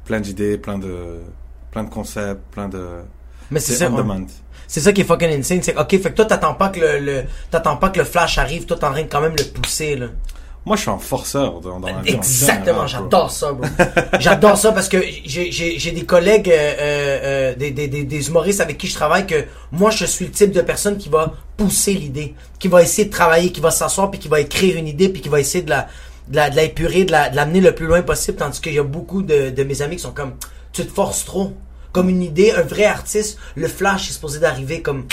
[0.04, 1.20] plein d'idées, plein de,
[1.70, 2.86] plein de concepts, plein de.
[3.50, 3.90] Mais c'est ça.
[4.66, 5.62] C'est ça qui est fucking insane.
[5.62, 8.04] C'est que, ok, fait que toi, t'attends pas que le, le t'attends pas que le
[8.04, 8.66] flash arrive.
[8.66, 10.08] Toi, t'es en train de quand même le pousser, là.
[10.68, 12.12] Moi, je suis un forceur dans, dans la vie.
[12.14, 13.66] en Exactement, j'adore ça, bro.
[14.20, 18.60] j'adore ça parce que j'ai- des collègues, euh, euh, euh, des, des, des, des humoristes
[18.60, 21.94] avec qui je travaille que moi, je suis le type de personne qui va pousser
[21.94, 25.08] l'idée, qui va essayer de travailler, qui va s'asseoir puis qui va écrire une idée
[25.08, 25.88] puis qui va essayer de la
[26.28, 28.74] de la, de la épurer, de la- de l'amener le plus loin possible, tandis qu'il
[28.74, 30.34] y a beaucoup de, de mes amis qui sont comme,
[30.72, 31.54] tu te forces trop.
[31.90, 35.06] Comme une idée, un vrai artiste, le flash est supposé d'arriver comme,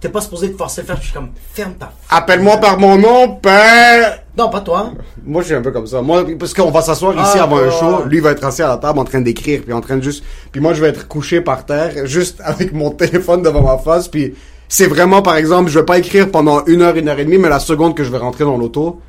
[0.00, 2.78] t'es pas supposé te forcer le flash, je suis comme, ferme ta f- Appelle-moi par
[2.78, 4.20] mon nom, père!
[4.38, 4.92] Non, pas toi.
[5.24, 6.00] Moi, je suis un peu comme ça.
[6.02, 8.04] Moi, parce qu'on va s'asseoir ici Ah, avant un show.
[8.06, 10.22] Lui va être assis à la table en train d'écrire, puis en train de juste.
[10.52, 14.06] Puis moi, je vais être couché par terre, juste avec mon téléphone devant ma face.
[14.08, 14.34] Puis
[14.68, 17.38] c'est vraiment, par exemple, je vais pas écrire pendant une heure, une heure et demie,
[17.38, 19.00] mais la seconde que je vais rentrer dans l'auto,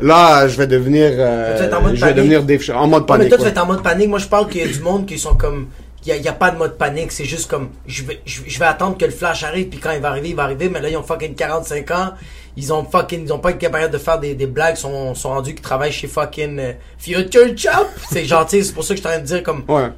[0.00, 1.10] là, je vais devenir.
[1.12, 2.16] euh, Tu vas être en mode je vais panique.
[2.46, 3.28] devenir en mode Ouais, mais panique.
[3.28, 4.08] toi, tu vas être en mode panique.
[4.08, 5.66] Moi, je parle qu'il y a du monde qui sont comme.
[6.04, 7.12] Il y a, il y a pas de mode panique.
[7.12, 7.70] C'est juste comme.
[7.86, 9.68] Je vais, je, je vais attendre que le flash arrive.
[9.68, 10.68] Puis quand il va arriver, il va arriver.
[10.70, 12.10] Mais là, ils ont fucking 45 ans.
[12.56, 13.24] Ils ont fucking.
[13.26, 14.76] Ils ont pas été capables de faire des, des blagues.
[14.76, 17.88] Ils sont, sont rendus qu'ils travaillent chez fucking euh, Future Chop.
[18.10, 18.64] C'est gentil.
[18.64, 19.64] C'est pour ça que je suis en train de dire comme.
[19.68, 19.88] Ouais.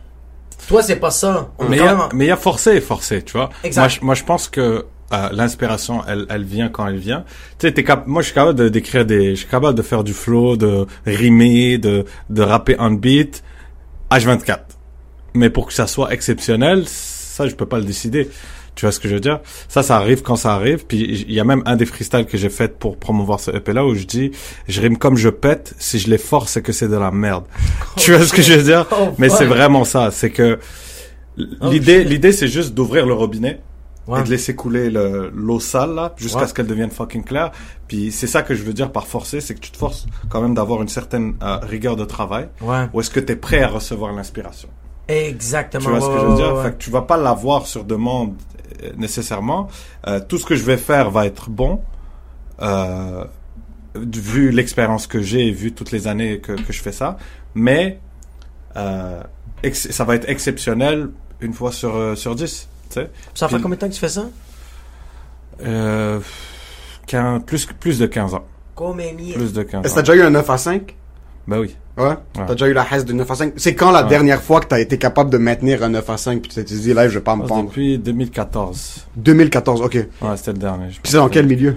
[0.69, 1.51] Toi, c'est pas ça.
[1.59, 3.33] On Mais il y, a- même en- mais il y a forcé et forcé, tu
[3.33, 3.51] vois.
[3.65, 3.81] Exact.
[3.83, 4.61] Moi, je, moi, je pense que
[5.12, 7.25] euh, l'inspiration, elle, elle vient quand elle vient.
[7.59, 9.83] Tu sais, t'es cap- moi, je suis capable de d'écrire des, je suis capable de
[9.83, 13.43] faire du flow, de rimer, de de rapper on beat,
[14.11, 14.59] H24.
[15.35, 18.29] Mais pour que ça soit exceptionnel, ça, je peux pas le décider.
[18.75, 19.40] Tu vois ce que je veux dire?
[19.68, 20.87] Ça, ça arrive quand ça arrive.
[20.87, 23.73] Puis il y a même un des freestyles que j'ai fait pour promouvoir ce EP
[23.75, 24.31] là où je dis,
[24.66, 25.75] je rime comme je pète.
[25.79, 27.45] Si je les force, c'est que c'est de la merde.
[27.97, 28.87] tu vois ce que je veux dire?
[28.92, 30.11] Oh, Mais c'est vraiment ça.
[30.11, 30.59] C'est que
[31.37, 33.61] l'idée, l'idée, c'est juste d'ouvrir le robinet
[34.09, 34.18] Ouais.
[34.21, 36.47] et de laisser couler le- l'eau sale là jusqu'à Ouais.
[36.49, 37.53] ce qu'elle devienne fucking claire.
[37.87, 40.40] Puis c'est ça que je veux dire par forcer, c'est que tu te forces quand
[40.42, 42.49] même d'avoir une certaine euh, rigueur de travail.
[42.62, 42.87] Ouais.
[42.92, 44.68] Ou est-ce que tu es prêt à recevoir l'inspiration
[45.09, 45.85] Exactement.
[45.85, 46.55] Tu vois ce que je veux dire?
[46.57, 46.62] ouais.
[46.65, 48.35] Fait que tu vas pas l'avoir sur demande
[48.83, 49.69] euh, nécessairement.
[50.07, 51.81] Euh, tout ce que je vais faire va être bon.
[52.61, 53.25] Euh,
[53.95, 57.17] vu l'expérience que j'ai, vu toutes les années que, que je fais ça,
[57.55, 57.99] mais
[58.77, 59.23] euh,
[59.75, 61.11] ça va être exceptionnel
[61.41, 63.11] une fois sur euh, sur 10, tu sais.
[63.35, 64.25] Ça fait Puis- combien de temps que tu fais ça?
[65.65, 66.21] Euh,
[67.07, 70.23] 15 plus plus de 15 ans, Combien de plus de 15 Est-ce que t'as déjà
[70.23, 70.97] eu un 9 à 5?
[71.46, 71.76] Ben oui.
[71.98, 72.14] Ouais.
[72.35, 73.52] T'as déjà eu la haisse de 9 à 5?
[73.57, 74.09] C'est quand la Ouais.
[74.09, 76.62] dernière fois que t'as été capable de maintenir un 9 à 5 puis tu t'es
[76.62, 77.68] dit, là, je vais pas me pendre?
[77.68, 79.07] Depuis 2014.
[79.16, 79.90] 2014, ok.
[79.90, 80.90] Puis Ouais, c'était le dernier.
[80.90, 81.11] je pense.
[81.11, 81.74] c'est dans quel milieu?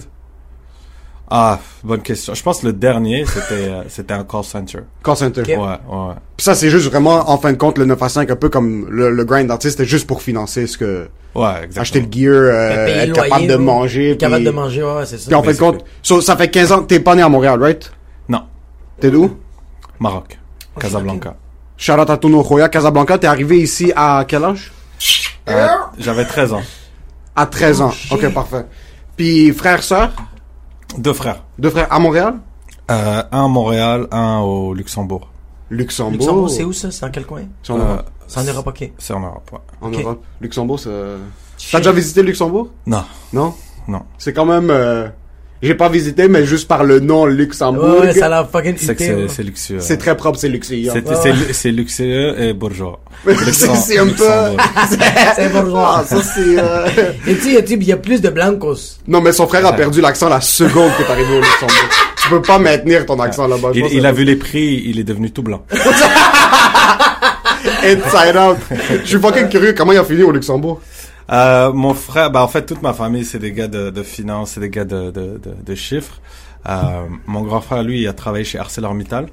[1.27, 2.35] Ah, bonne question.
[2.35, 4.79] Je pense que le dernier, c'était euh, c'était un call center.
[5.03, 5.41] Call center.
[5.41, 5.47] Ok.
[5.47, 5.63] Ouais, ouais.
[5.65, 6.13] ouais.
[6.37, 8.49] Puis ça, c'est juste vraiment, en fin de compte, le 9 à 5, un peu
[8.49, 11.81] comme le, le grind d'artiste, c'était juste pour financer ce que, Ouais, exactement.
[11.81, 14.17] acheter le gear, euh, être le capable de manger.
[14.17, 15.25] Capable puis- de manger, ouais, c'est ça.
[15.25, 17.27] Puis en fin de compte, so, ça fait 15 ans que t'es pas né à
[17.29, 17.91] Montréal, right?
[18.29, 18.43] Non,
[18.99, 19.35] T'es d'où?
[19.99, 20.37] Maroc,
[20.79, 21.35] Casablanca.
[21.77, 23.17] Shout out à Tono Roya, Casablanca.
[23.17, 24.71] T'es arrivé ici à quel âge?
[25.49, 26.61] Euh, J'avais 13 ans.
[27.35, 27.91] À 13 ans.
[27.91, 28.11] shit.
[28.11, 28.65] Ok, parfait.
[29.17, 30.11] Puis frère, sœur?
[30.97, 31.43] Deux frères.
[31.59, 32.35] Deux frères à Montréal?
[32.91, 35.27] Euh, un à Montréal, un au Luxembourg.
[35.69, 36.11] Luxembourg.
[36.13, 36.91] Luxembourg, c'est où ça?
[36.91, 37.43] C'est dans quel coin?
[37.63, 38.09] C'est en Euh, Europe.
[38.27, 38.91] C'est en Europe, ok.
[38.97, 39.59] C'est en Europe, ouais.
[39.81, 39.89] En.
[39.89, 40.23] Europe.
[40.41, 40.89] Luxembourg, c'est...
[41.71, 42.69] T'as déjà visité le Luxembourg?
[42.85, 43.03] Non,
[43.33, 43.53] Non?
[43.87, 44.03] non.
[44.17, 44.69] C'est quand même...
[45.61, 48.01] J'ai pas visité, mais juste par le nom Luxembourg.
[48.01, 49.77] Ouais, ouais, ça l'a fucking C'est huppé, c'est luxueux.
[49.79, 50.91] C'est très propre, c'est luxueux.
[51.53, 52.99] C'est luxueux et bourgeois.
[53.25, 54.11] C'est c'est un peu...
[54.11, 54.57] Luxembourg.
[55.35, 55.95] C'est bourgeois.
[55.97, 56.59] Ah, ça c'est...
[56.59, 56.87] euh,
[57.27, 58.99] Et tu, tu, il y a plus de blancos.
[59.07, 61.89] Non, mais son frère a perdu l'accent la seconde que t'es arrivé au Luxembourg.
[62.21, 63.71] Tu peux pas maintenir ton accent là-bas.
[63.73, 65.65] Il, il a vu les prix, il est devenu tout blanc.
[67.83, 68.57] Inside out.
[69.03, 70.81] Je suis fucking curieux, comment il a fini au Luxembourg?
[71.31, 74.51] Euh, mon frère, bah en fait toute ma famille c'est des gars de, de finance,
[74.51, 76.21] c'est des gars de, de, de, de chiffres.
[76.69, 79.27] Euh, mon grand frère lui il a travaillé chez ArcelorMittal,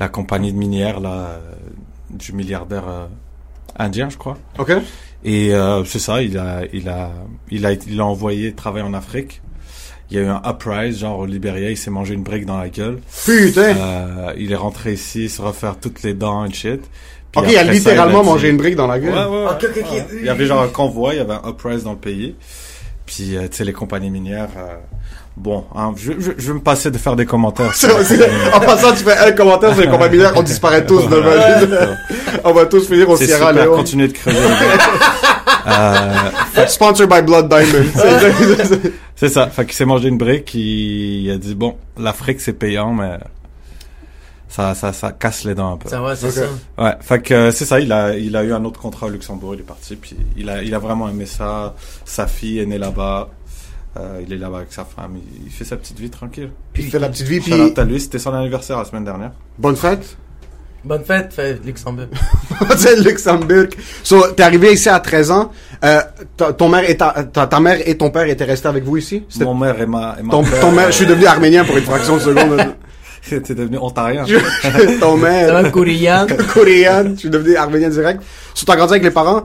[0.00, 1.38] la compagnie de minière là euh,
[2.10, 3.06] du milliardaire euh,
[3.78, 4.38] indien je crois.
[4.58, 4.72] Ok.
[5.24, 7.10] Et euh, c'est ça, il a il a
[7.50, 9.42] il a il a envoyé travailler en Afrique.
[10.10, 12.58] Il y a eu un uprise genre au Libéria, il s'est mangé une brique dans
[12.58, 13.00] la gueule.
[13.24, 13.76] Putain.
[13.76, 16.80] Euh, il est rentré ici se refaire toutes les dents et shit.
[17.34, 19.12] Puis ok, il a ça, littéralement mangé une brique dans la gueule.
[19.14, 19.84] Ouais, ouais, ouais.
[19.92, 20.06] Ouais.
[20.20, 22.34] Il y avait genre un convoi, il y avait un uprise dans le pays.
[23.06, 24.76] Puis, euh, tu sais, les compagnies minières, euh,
[25.36, 27.74] bon, hein, je, je, je vais me passer de faire des commentaires.
[27.74, 28.14] Ça aussi,
[28.54, 31.96] en passant, tu fais un commentaire sur les compagnies minières, on disparaît tous demain.
[32.44, 33.76] on va tous finir au Sierra Leone.
[33.76, 34.20] continuez de gars.
[36.56, 37.84] euh, Sponsored by Blood Diamond.
[37.94, 38.80] C'est-
[39.16, 39.46] c'est ça.
[39.48, 43.18] Fait qu'il s'est mangé une brique, il, il a dit, bon, l'Afrique c'est payant, mais
[44.54, 45.88] ça, ça, ça casse les dents un peu.
[45.88, 46.44] Ça va, c'est ça.
[46.78, 49.10] Ouais, fait que euh, c'est ça, il a, il a eu un autre contrat au
[49.10, 51.74] Luxembourg, il est parti, puis il a, il a vraiment aimé ça.
[52.04, 53.30] Sa fille est née là-bas,
[53.96, 56.50] euh, il est là-bas avec sa femme, il, il fait sa petite vie tranquille.
[56.72, 59.32] Puis il fait la petite vie, puis à lui, c'était son anniversaire la semaine dernière.
[59.58, 60.16] bonne fête.
[60.84, 62.06] Bonne fête, fait Luxembourg.
[62.76, 63.66] C'est Luxembourg.
[64.04, 65.50] So, t'es arrivé ici à 13 ans.
[65.82, 66.00] Euh,
[66.36, 68.98] ta, ton mère et ta, ta, ta mère et ton père étaient restés avec vous
[68.98, 69.24] ici?
[69.40, 71.64] Mon mère et ma, et ma ton, père, ton mère, euh, je suis devenu arménien
[71.64, 72.60] pour une fraction de seconde.
[73.28, 74.24] T'es devenu ontarien.
[74.26, 74.36] Je-
[75.16, 76.12] mère, va, courrier.
[76.54, 78.22] coréenne, je suis devenu arménien direct.
[78.54, 79.44] So, t'as grandi avec les parents.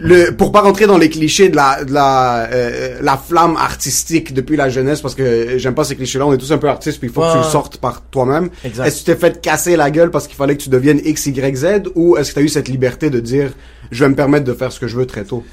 [0.00, 4.32] Le, pour pas rentrer dans les clichés de la, de la, euh, la flamme artistique
[4.32, 7.00] depuis la jeunesse, parce que j'aime pas ces clichés-là, on est tous un peu artistes,
[7.00, 8.48] puis il faut que tu le sortes par toi-même.
[8.64, 8.86] Exact.
[8.86, 11.26] Est-ce que tu t'es fait casser la gueule parce qu'il fallait que tu deviennes X,
[11.26, 13.50] Y, Z, ou est-ce que t'as eu cette liberté de dire,
[13.90, 15.44] je vais me permettre de faire ce que je veux très tôt?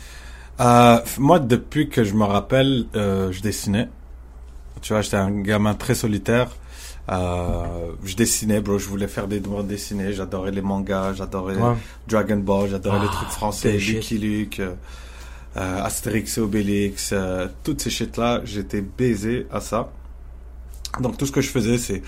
[0.60, 3.90] Euh, moi, depuis que je me rappelle, euh, je dessinais.
[4.86, 6.48] Tu vois, j'étais un gamin très solitaire.
[7.10, 7.64] Euh,
[8.04, 8.78] je dessinais, bro.
[8.78, 10.14] Je voulais faire des bandes dessinées.
[10.14, 11.74] J'adorais les mangas, j'adorais Ouais.
[12.08, 13.96] Dragon Ball, j'adorais les Ah, trucs français, shit.
[13.96, 14.76] Lucky Luke, euh,
[15.58, 18.42] euh, Astérix et Obélix, euh, toutes ces shit-là.
[18.46, 19.90] J'étais baisé à ça.
[21.00, 22.04] Donc tout ce que je faisais, c'est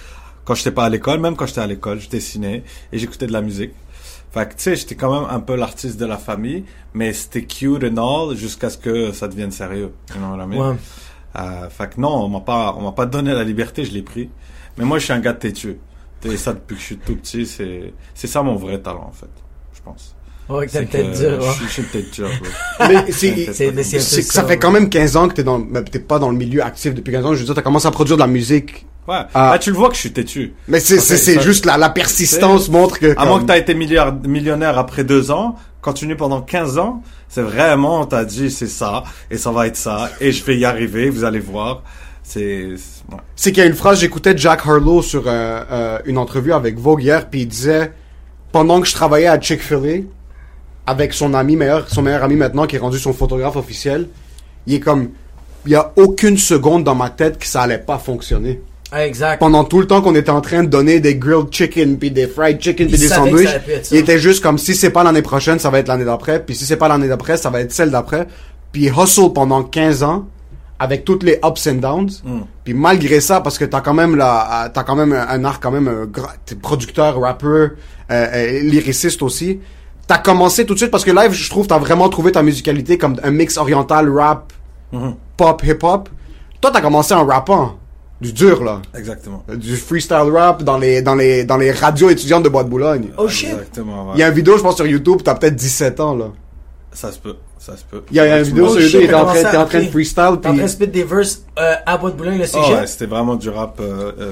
[0.45, 3.33] quand j'étais pas à l'école, même quand j'étais à l'école, je dessinais et j'écoutais de
[3.33, 3.71] la musique.
[4.31, 6.63] Fait que tu sais, j'étais quand même un peu l'artiste de la famille,
[6.93, 9.91] mais c'était cute and all jusqu'à ce que ça devienne sérieux.
[10.13, 10.69] You know what I mean?
[10.73, 10.77] Ouais.
[11.37, 14.01] Euh, fait que non, on m'a pas, on m'a pas donné la liberté, je l'ai
[14.01, 14.29] pris.
[14.77, 15.77] Mais moi, je suis un gars têtu.
[16.25, 19.11] Et ça depuis que je suis tout petit, c'est, c'est ça mon vrai talent en
[19.11, 19.29] fait,
[19.73, 20.15] je pense.
[20.49, 21.53] Ouais, que t'as C'est peut-être dur, je, ouais.
[21.53, 22.29] suis- je suis peut-être dur.
[22.79, 26.19] Mais c'est, ça ça, fait quand même 15 ans que t'es dans, mais t'es pas
[26.19, 27.33] dans le milieu actif depuis 15 ans.
[27.33, 28.85] Je veux dire, t'as commencé à produire de la musique.
[29.07, 29.15] Ouais.
[29.33, 29.51] Ah.
[29.53, 30.53] Ah, tu le vois que je suis têtu.
[30.67, 33.13] Mais c'est, c'est, juste la, la persistance montre que.
[33.17, 35.55] À moins comme- que t'as été milliard- millionnaire après deux ans,
[35.87, 39.77] continue pendant 15 ans, c'est vraiment, on t'a dit c'est ça, et ça va être
[39.77, 41.81] ça, et je vais y arriver, vous allez voir.
[42.23, 42.65] C'est,
[43.09, 43.17] ouais.
[43.37, 47.01] Qu'il y a une phrase, j'écoutais Jack Harlow sur euh, euh, une entrevue avec Vogue
[47.01, 47.93] hier, puis il disait,
[48.51, 50.03] pendant que je travaillais à Chick-fil-A,
[50.91, 54.09] avec son ami meilleur, son meilleur ami maintenant, qui est rendu son photographe officiel,
[54.65, 55.11] il est comme,
[55.65, 58.61] il y a aucune seconde dans ma tête que ça allait pas fonctionner.
[58.91, 59.39] Ah, exact.
[59.39, 62.27] Pendant tout le temps qu'on était en train de donner des grilled chicken, puis des
[62.27, 63.49] fried chicken, puis des sandwichs,
[63.91, 66.55] il était juste comme, si c'est pas l'année prochaine, ça va être l'année d'après, puis
[66.55, 68.27] si c'est pas l'année d'après, ça va être celle d'après.
[68.71, 70.27] Puis il hustle pendant 15 ans,
[70.79, 72.09] avec toutes les ups and downs.
[72.23, 72.39] Mm.
[72.63, 75.71] Puis malgré ça, parce que t'as quand même la, t'as quand même un, art quand
[75.71, 76.07] même,
[76.45, 77.71] t'es producteur, rappeur,
[78.11, 79.59] euh, euh, lyriciste aussi.
[80.05, 82.97] T'as commencé tout de suite parce que live, je trouve, t'as vraiment trouvé ta musicalité
[82.97, 84.53] comme un mix oriental, rap,
[84.93, 85.15] Mhm.
[85.35, 86.09] pop, hip hop.
[86.61, 87.75] Toi, t'as commencé en rappant,
[88.21, 89.43] du dur là, Exactement.
[89.55, 93.09] Du freestyle rap dans les dans les dans les radios étudiantes de Bois de Boulogne.
[93.17, 93.49] Oh shit.
[93.51, 94.11] Exactement, ouais.
[94.15, 96.31] Il y a une vidéo, je pense sur YouTube, t'as peut-être 17 ans là.
[96.91, 98.01] Ça se peut, ça se peut.
[98.09, 99.57] Il y a, il y a une vidéo Oh, sur YouTube, t'es en train, t'es
[99.57, 102.09] en train de freestyle T'es en puis train de spit des verses euh, à Bois
[102.09, 102.73] de Boulogne, le Oh, sujet.
[102.75, 104.31] ouais, c'était vraiment du rap euh, euh,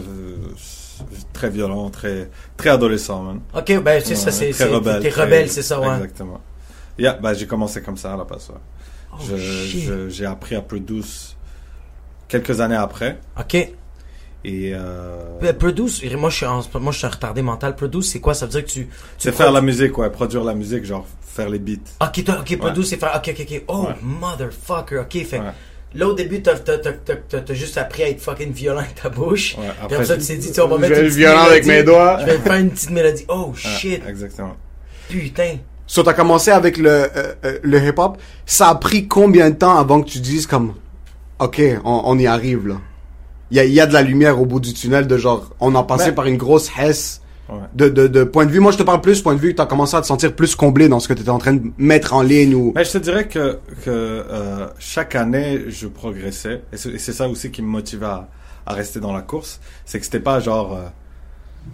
[1.33, 3.39] très violent, très très adolescent, man.
[3.55, 5.93] Ok, ben c'est ça, Ouais, c'est, très c'est, rebelle, t'es rebelle, c'est ça, ouais.
[5.95, 6.41] Exactement.
[6.97, 8.49] Yeah, bah, j'ai commencé comme ça à la passe.
[8.49, 8.55] ouais.
[9.13, 9.17] Oh,
[10.09, 11.34] j'ai appris à produce
[12.27, 13.17] quelques années après.
[13.39, 13.55] Ok.
[13.55, 17.75] Et euh, Ben, Produce, moi je suis en, moi je suis un retardé mental.
[17.75, 18.33] Produce, c'est quoi?
[18.35, 21.05] Ça veut dire que tu, tu c'est faire la musique, ouais, produire la musique, genre
[21.21, 21.79] faire les beats.
[22.01, 23.63] Ok, toi, ok, produce, c'est faire, ok, ok, ok.
[23.67, 23.95] Oh, Ouais.
[24.03, 25.39] motherfucker, ok, fait.
[25.39, 25.45] Ouais.
[25.95, 28.81] Là, au début, t'as, t'as, t'as, t'as, t'as- t'as juste appris à être fucking violent
[28.81, 29.55] avec ta bouche.
[29.57, 30.99] Ouais, Puis après, après ça, je- tu t'es dit, tu on va Je mettre vais
[31.01, 31.69] une être violent avec mélodie.
[31.79, 32.17] mes doigts.
[32.19, 33.25] Je vais faire une petite mélodie.
[33.29, 34.03] Oh, Ouais, shit.
[34.07, 34.57] exactement.
[35.09, 35.55] Putain.
[35.87, 37.07] So, t'as commencé avec le, euh,
[37.45, 38.17] euh, le hip-hop.
[38.45, 40.73] Ça a pris combien de temps avant que tu dises comme,
[41.39, 42.75] ok, on, on y arrive là.
[43.51, 45.51] Il y a, il y a de la lumière au bout du tunnel de genre,
[45.59, 47.21] on a passé Ben- par une grosse hesse.
[47.47, 47.57] Ouais.
[47.75, 49.57] De, de, de point de vue, moi je te parle plus point de vue que
[49.57, 52.13] t'as commencé à te sentir plus comblé dans ce que t'étais en train de mettre
[52.15, 52.71] en ligne ou...
[52.75, 56.63] Mais je te dirais que, que euh, chaque année, je progressais.
[56.73, 58.27] Et c'est et c'est ça aussi qui me motivait à,
[58.65, 59.59] à rester dans la course.
[59.85, 60.85] C'est que c'était pas genre euh,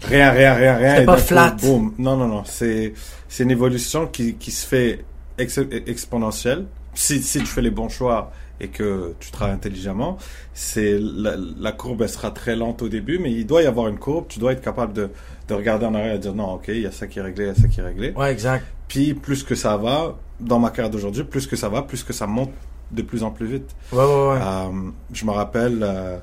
[0.02, 0.92] rien, rien, rien, rien.
[0.96, 1.56] C'était pas coup, flat.
[1.62, 1.94] boum.
[1.98, 2.44] Non, non, non.
[2.46, 2.94] C'est
[3.30, 5.06] c'est une évolution qui, qui se fait
[5.38, 6.66] ex- exponentielle.
[6.94, 10.18] Si, si tu fais les bons choix et que tu travailles intelligemment,
[10.54, 13.88] c'est la, la courbe elle sera très lente au début, mais il doit y avoir
[13.88, 14.26] une courbe.
[14.30, 15.10] Tu dois être capable de,
[15.48, 17.46] de regarder en arrière et dire non, ok, il y a ça qui est réglé,
[17.46, 18.14] il y a ça qui est réglé.
[18.16, 18.66] Ouais, exact.
[18.88, 22.14] Puis plus que ça va, dans ma carrière d'aujourd'hui, plus que ça va, plus que
[22.14, 22.52] ça monte
[22.92, 23.76] de plus en plus vite.
[23.92, 24.40] Ouais, ouais, ouais.
[24.42, 26.18] Euh, je me rappelle euh,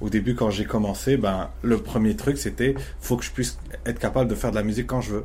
[0.00, 3.98] au début quand j'ai commencé, ben le premier truc c'était faut que je puisse être
[3.98, 5.24] capable de faire de la musique quand je veux.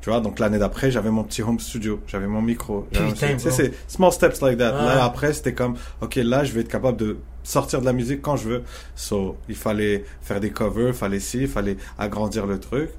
[0.00, 2.86] Tu vois, donc l'année d'après, j'avais mon petit home studio, j'avais mon micro.
[2.90, 3.36] bro.
[3.36, 4.72] c'est small steps like that.
[4.72, 8.22] Là après, c'était comme OK, là je vais être capable de sortir de la musique
[8.22, 8.62] quand je veux.
[8.94, 12.90] So, il fallait faire des covers, fallait ci, fallait agrandir le truc.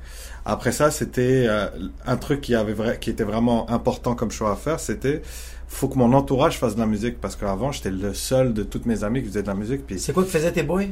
[0.46, 1.68] Après ça, c'était euh,
[2.06, 5.22] un truc qui avait vrai, qui était vraiment important comme choix à faire, c'était
[5.68, 8.86] faut que mon entourage fasse de la musique parce qu'avant j'étais le seul de toutes
[8.86, 10.84] mes amies qui faisaient de la musique puis C'est quoi que faisaient tes boys?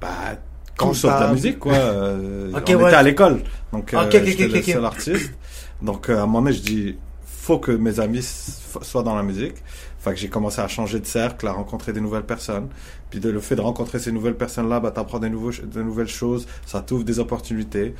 [0.00, 0.36] bah
[0.76, 2.88] quand de la musique quoi euh, Ok, on ouais.
[2.88, 3.42] était à l'école.
[3.72, 5.32] Donc euh, Ok, ok, j'étais le seul artiste.
[5.80, 9.22] Donc euh, à un moment donné je dis faut que mes amis soient dans la
[9.22, 9.56] musique.
[9.98, 12.68] Fait que j'ai commencé à changer de cercle à rencontrer des nouvelles personnes.
[13.10, 15.82] Puis de, le fait de rencontrer ces nouvelles personnes là bah t'apprends des nouveaux de
[15.82, 17.94] nouvelles choses ça t'ouvre des opportunités.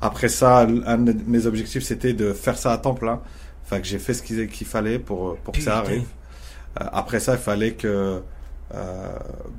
[0.00, 3.20] Après ça un de mes objectifs c'était de faire ça à temps plein.
[3.64, 6.06] Fait que j'ai fait ce qu'il fallait pour pour que ça arrive.
[6.80, 8.20] Euh, après ça il fallait que euh,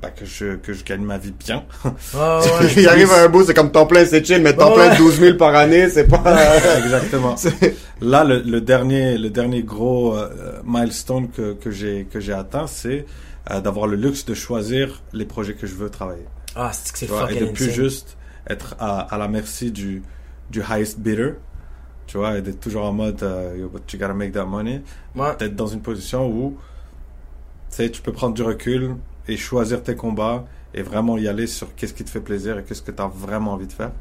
[0.02, 2.72] bah, que je que je gagne ma vie bien Ouais, ouais.
[2.76, 4.96] il arrive à un bout, c'est comme temps plein, c'est chill, mais temps plein ouais.
[4.96, 6.22] de 12 000 par année, c'est pas...
[6.78, 7.34] Exactement.
[8.00, 10.28] Là, le, le dernier, le dernier gros euh,
[10.64, 13.06] milestone que, que j'ai que j'ai atteint, c'est
[13.50, 16.26] euh, d'avoir le luxe de choisir les projets que je veux travailler.
[16.54, 17.74] Ah, c'est que c'est vois, et fucking de plus insane.
[17.74, 18.16] juste
[18.48, 20.02] être à, à la merci du
[20.50, 21.32] du highest bidder.
[22.06, 24.82] Tu vois, et d'être toujours en mode euh, you gotta make that money.
[25.16, 25.34] Ouais.
[25.38, 26.56] D'être dans une position où
[27.74, 28.96] sais, tu peux prendre du recul
[29.28, 32.64] et choisir tes combats et vraiment y aller sur qu'est-ce qui te fait plaisir et
[32.64, 33.92] qu'est-ce que tu as vraiment envie de faire.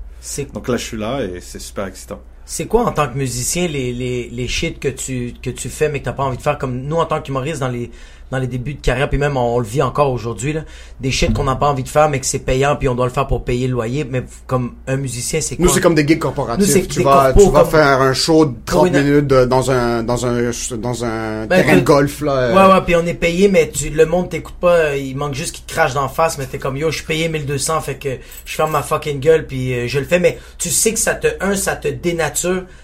[0.54, 2.20] Donc là, je suis là et c'est super excitant.
[2.46, 5.90] C'est quoi en tant que musicien les, les, les shit que tu, que tu fais
[5.90, 6.58] mais que t'as pas envie de faire?
[6.60, 7.90] Comme nous en tant qu'humoristes dans les,
[8.32, 10.62] dans les débuts de carrière puis même on, le vit encore aujourd'hui là
[11.00, 13.06] des shit qu'on n'a pas envie de faire mais que c'est payant puis on doit
[13.06, 15.66] le faire pour payer le loyer mais comme un musicien c'est quoi?
[15.66, 16.68] Nous, c'est comme des gigs Nous, corporatifs.
[16.68, 19.00] c'est tu vas, tu vas faire un show de 30 Oui, non.
[19.02, 22.32] minutes de- dans un, dans un, dans un Ben, terrain de golf, là.
[22.32, 22.56] euh.
[22.68, 25.54] Ouais, ouais, puis on est payé, mais tu, le monde t'écoute pas, il manque juste
[25.56, 28.10] qu'il te crache d'en face, mais t'es comme, yo, je suis payé 1200, fait que
[28.46, 31.14] je ferme ma fucking gueule, puis euh, je le fais, mais tu sais que ça
[31.16, 32.35] te, un, ça te dénature,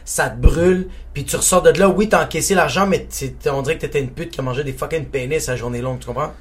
[0.06, 3.08] ça te brûle, puis tu ressors de là, oui, t'as encaissé l'argent, mais
[3.52, 6.00] on dirait que t'étais une pute qui a mangé des fucking pénis à journée longue,
[6.00, 6.32] tu comprends?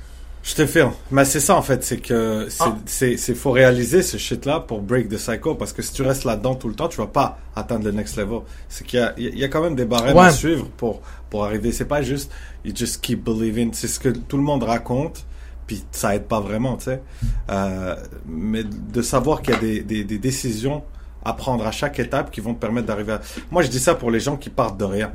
[0.42, 0.85] Je te fais.
[1.11, 2.49] Mais c'est ça en fait, c'est que
[2.87, 3.35] c'est Ah.
[3.35, 6.55] faut réaliser ce shit là pour break the cycle parce que si tu restes là-dedans
[6.55, 8.38] tout le temps, tu vas pas atteindre le next level.
[8.70, 10.25] C'est qu'il y a il y a quand même des barèmes Ouais.
[10.29, 11.73] à suivre pour pour arriver.
[11.73, 12.33] C'est pas juste
[12.64, 13.75] you just keep believing.
[13.75, 15.27] C'est ce que tout le monde raconte.
[15.66, 17.03] Puis ça aide pas vraiment, tu sais.
[17.51, 17.94] Euh,
[18.27, 20.83] mais de savoir qu'il y a des, des, des décisions
[21.24, 23.20] à prendre à chaque étape qui vont te permettre d'arriver à...
[23.50, 25.11] Moi, je dis ça pour les gens qui partent de rien.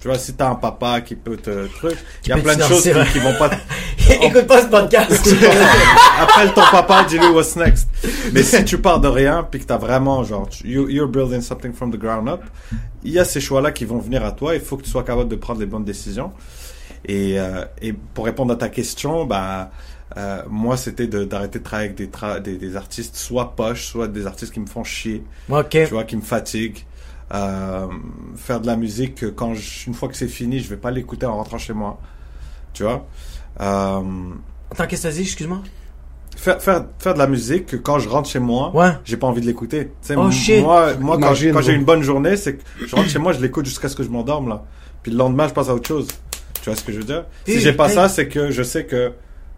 [0.00, 2.58] Tu vois, si t'as un papa qui peut te truc, il y a plein te
[2.58, 3.50] de choses qui, vont pas
[4.20, 5.12] Écoute pas ce podcast.
[6.18, 7.88] Appelle ton papa, dis-lui what's next.
[8.32, 11.72] Mais si tu pars de rien, puis que t'as vraiment, genre, you, you're building something
[11.72, 12.42] from the ground up,
[13.04, 14.56] il y a ces choix-là qui vont venir à toi.
[14.56, 16.32] Il faut que tu sois capable de prendre les bonnes décisions.
[17.04, 19.70] Et, euh, et pour répondre à ta question, bah,
[20.16, 23.86] euh, moi, c'était de- d'arrêter de travailler avec des, tra- des, des artistes, soit poches,
[23.86, 25.68] soit des artistes qui me font chier, ok.
[25.70, 26.84] tu vois, qui me fatiguent.
[27.34, 27.86] Euh,
[28.36, 30.90] faire de la musique, que quand je- une fois que c'est fini, je vais pas
[30.90, 31.98] l'écouter en rentrant chez moi.
[32.74, 33.06] Tu vois?
[33.60, 34.00] Euh,
[34.70, 35.62] Attends, qu'est-ce que t'as dit, excuse-moi?
[36.36, 38.90] faire, faire, faire de la musique que quand je rentre chez moi, Ouais.
[39.04, 39.86] j'ai pas envie de l'écouter.
[39.86, 40.28] Tu sais, Oh.
[40.62, 43.64] Moi, moi quand, j'ai une bonne journée, c'est que je rentre chez moi, je l'écoute
[43.66, 44.64] jusqu'à ce que je m'endorme, là.
[45.02, 46.08] Puis le lendemain, je passe à autre chose.
[46.62, 47.24] Tu vois ce que je veux dire?
[47.46, 49.12] Si j'ai pas ça, c'est que je sais que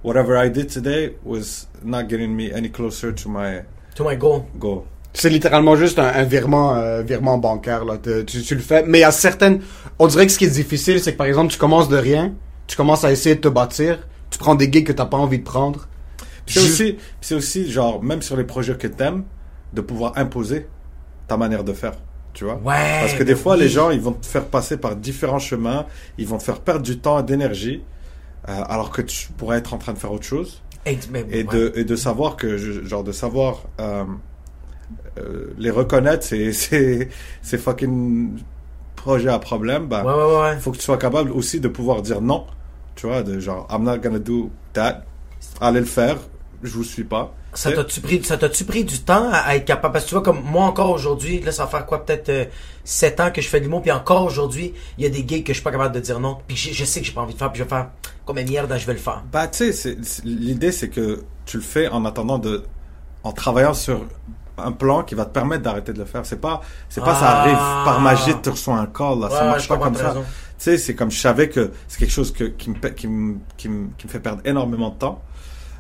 [0.05, 3.63] whatever I did today was not getting me any closer to my
[3.97, 4.45] To my goal.
[4.59, 4.83] goal.
[5.13, 7.99] C'est littéralement juste un, un virement, euh, virement bancaire, là.
[7.99, 8.83] Te- Tu, tu le fais.
[8.85, 9.61] Mais il y a certaines,
[10.01, 12.35] on dirait que ce qui est difficile, c'est que par exemple, tu commences de rien,
[12.67, 15.39] tu commences à essayer de te bâtir, tu prends des gigs que t'as pas envie
[15.39, 15.87] de prendre.
[16.47, 19.23] C'est aussi, c'est aussi, genre, même sur les projets que t'aimes,
[19.73, 20.67] de pouvoir imposer
[21.29, 21.95] ta manière de faire.
[22.33, 22.55] Tu vois?
[22.65, 22.99] Ouais.
[23.01, 23.61] Parce que des fois, oui.
[23.61, 25.87] les gens, ils vont te faire passer par différents chemins,
[26.19, 27.83] ils vont te faire perdre du temps et d'énergie,
[28.47, 30.63] alors que tu pourrais être en train de faire autre chose.
[30.87, 31.45] Et, ouais.
[31.45, 34.05] de, et de savoir que, genre, de savoir euh,
[35.19, 37.09] euh, les reconnaître, c'est,
[37.43, 38.39] fucking
[38.97, 40.59] projet à problème, bah, Ouais, ouais, ouais.
[40.59, 42.47] faut que tu sois capable aussi de pouvoir dire non.
[42.97, 45.05] Tu vois, de genre, I'm not gonna do that.
[45.61, 46.19] Allez le faire.
[46.63, 47.35] Je vous suis pas.
[47.55, 49.93] Ça t'a-tu pris, ça t'a-tu pris du temps à, être capable?
[49.93, 52.05] Parce que tu vois, comme moi encore aujourd'hui, là, ça va faire quoi?
[52.05, 52.45] Peut-être euh,
[52.85, 55.45] 7 ans que je fais de l'humour, puis encore aujourd'hui, il y a des gigs
[55.45, 56.39] que je suis pas capable de dire non.
[56.47, 57.89] Puis je, je sais que j'ai pas envie de faire, puis je vais faire
[58.25, 59.23] comme merde, je vais le faire.
[59.33, 62.65] Bah, tu sais, l'idée, c'est que tu le fais en attendant de,
[63.23, 64.05] en travaillant sur
[64.57, 66.25] un plan qui va te permettre d'arrêter de le faire.
[66.25, 67.41] C'est pas, c'est pas ça Ah.
[67.43, 69.27] arrive par magie, tu reçois un call, là.
[69.27, 70.15] Ouais, ça marche pas comme ça.
[70.15, 70.23] Tu
[70.59, 73.69] sais, c'est comme je savais que c'est quelque chose que, qui me, qui me, qui
[73.69, 75.21] me, qui me fait perdre énormément de temps.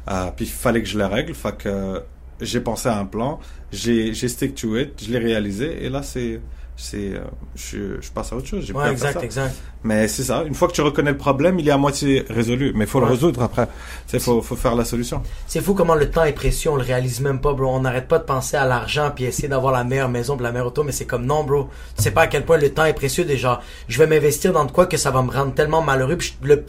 [0.08, 1.34] Euh, puis il fallait que je le règle.
[1.34, 2.02] Fait que
[2.40, 3.38] j'ai pensé à un plan,
[3.72, 6.40] j'ai, stick to it, je l'ai réalisé, et là, c'est,
[6.76, 7.20] c'est, euh,
[7.54, 8.70] je, je passe à autre chose.
[8.72, 9.24] Ouais, exact, ça.
[9.24, 9.54] exact.
[9.84, 10.42] Mais c'est ça.
[10.44, 12.72] Une fois que tu reconnais le problème, il est à moitié résolu.
[12.74, 13.68] Mais il faut le résoudre après.
[14.06, 15.22] Sais, faut, faut faire la solution.
[15.46, 17.68] C'est fou comment le temps est précieux, on le réalise même pas, bro.
[17.68, 20.50] On n'arrête pas de penser à l'argent puis essayer d'avoir la meilleure maison, puis la
[20.50, 21.68] meilleure auto, mais c'est comme non, bro.
[21.96, 23.60] Tu sais pas à quel point le temps est précieux déjà.
[23.86, 26.18] Je vais m'investir dans de quoi que ça va me rendre tellement malheureux.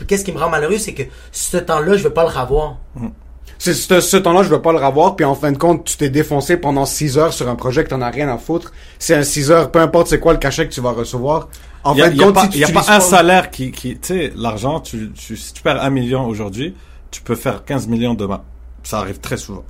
[0.08, 2.78] Qu'est-ce qui me rend malheureux, c'est que ce temps-là, je vais pas le revoir.
[2.96, 3.25] C'est
[3.74, 6.10] ce, ce temps-là, je veux pas le revoir, puis en fin de compte, tu t'es
[6.10, 8.72] défoncé pendant 6 heures sur un projet que t'en as rien à foutre.
[9.00, 11.50] C'est un 6 heures, peu importe c'est quoi le cachet que tu vas recevoir.
[11.84, 12.94] En Il y a, fin de il y a compte, pas, si y a pas
[12.94, 16.76] un salaire qui, qui tu sais, l'argent, tu, tu, si tu perds un million aujourd'hui,
[17.12, 18.42] tu peux faire 15 millions demain.
[18.84, 19.64] Ça arrive très souvent.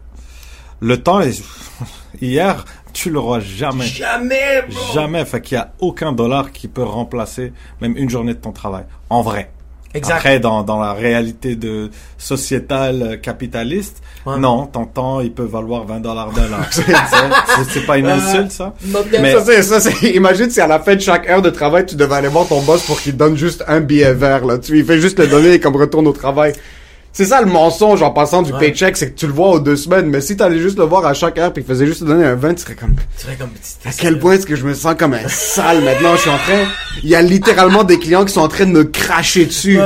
[0.79, 1.43] Le temps est,
[2.21, 3.85] hier, tu l'auras jamais.
[3.85, 4.93] Jamais, bro.
[4.93, 5.25] Jamais.
[5.25, 8.85] Fait qu'il y a aucun dollar qui peut remplacer même une journée de ton travail.
[9.09, 9.51] En vrai.
[9.95, 10.15] Exact.
[10.17, 14.37] Après, dans, dans la réalité de sociétale euh, capitaliste, Ouais.
[14.39, 16.65] non, ton temps, il peut valoir 20 dollars de l'heure.
[16.71, 18.73] C'est- pas une insulte, ça?
[18.87, 21.51] Not Mais- Ça, c'est, ça, c'est, imagine si à la fin de chaque heure de
[21.51, 24.43] travail, tu devais aller voir ton boss pour qu'il te donne juste un billet vert,
[24.43, 24.57] là.
[24.57, 26.53] Tu lui fais juste le donner comme retourne au travail.
[27.17, 28.59] C'est ça le mensonge en passant du Ouais.
[28.59, 31.05] paycheck, c'est que tu le vois aux deux semaines, mais si t'allais juste le voir
[31.05, 33.23] à chaque heure puis qu'il faisait juste te donner un 20, tu serais comme, Tu
[33.23, 33.51] serais comme
[33.85, 36.35] à quel point est-ce que je me sens comme un sale maintenant, je suis en
[36.37, 36.65] train,
[37.03, 39.79] il y a littéralement des clients qui sont en train de me cracher dessus.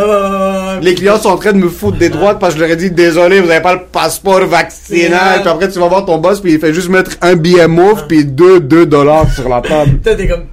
[0.82, 2.78] Les clients sont en train de me foutre des droites parce que je leur ai
[2.78, 5.42] dit désolé, vous avez pas le passeport vaccinal.
[5.42, 8.08] Puis après tu vas voir ton boss puis il fait juste mettre un billet mauve
[8.08, 10.00] puis deux deux dollars sur la table.
[10.04, 10.46] T'es comme,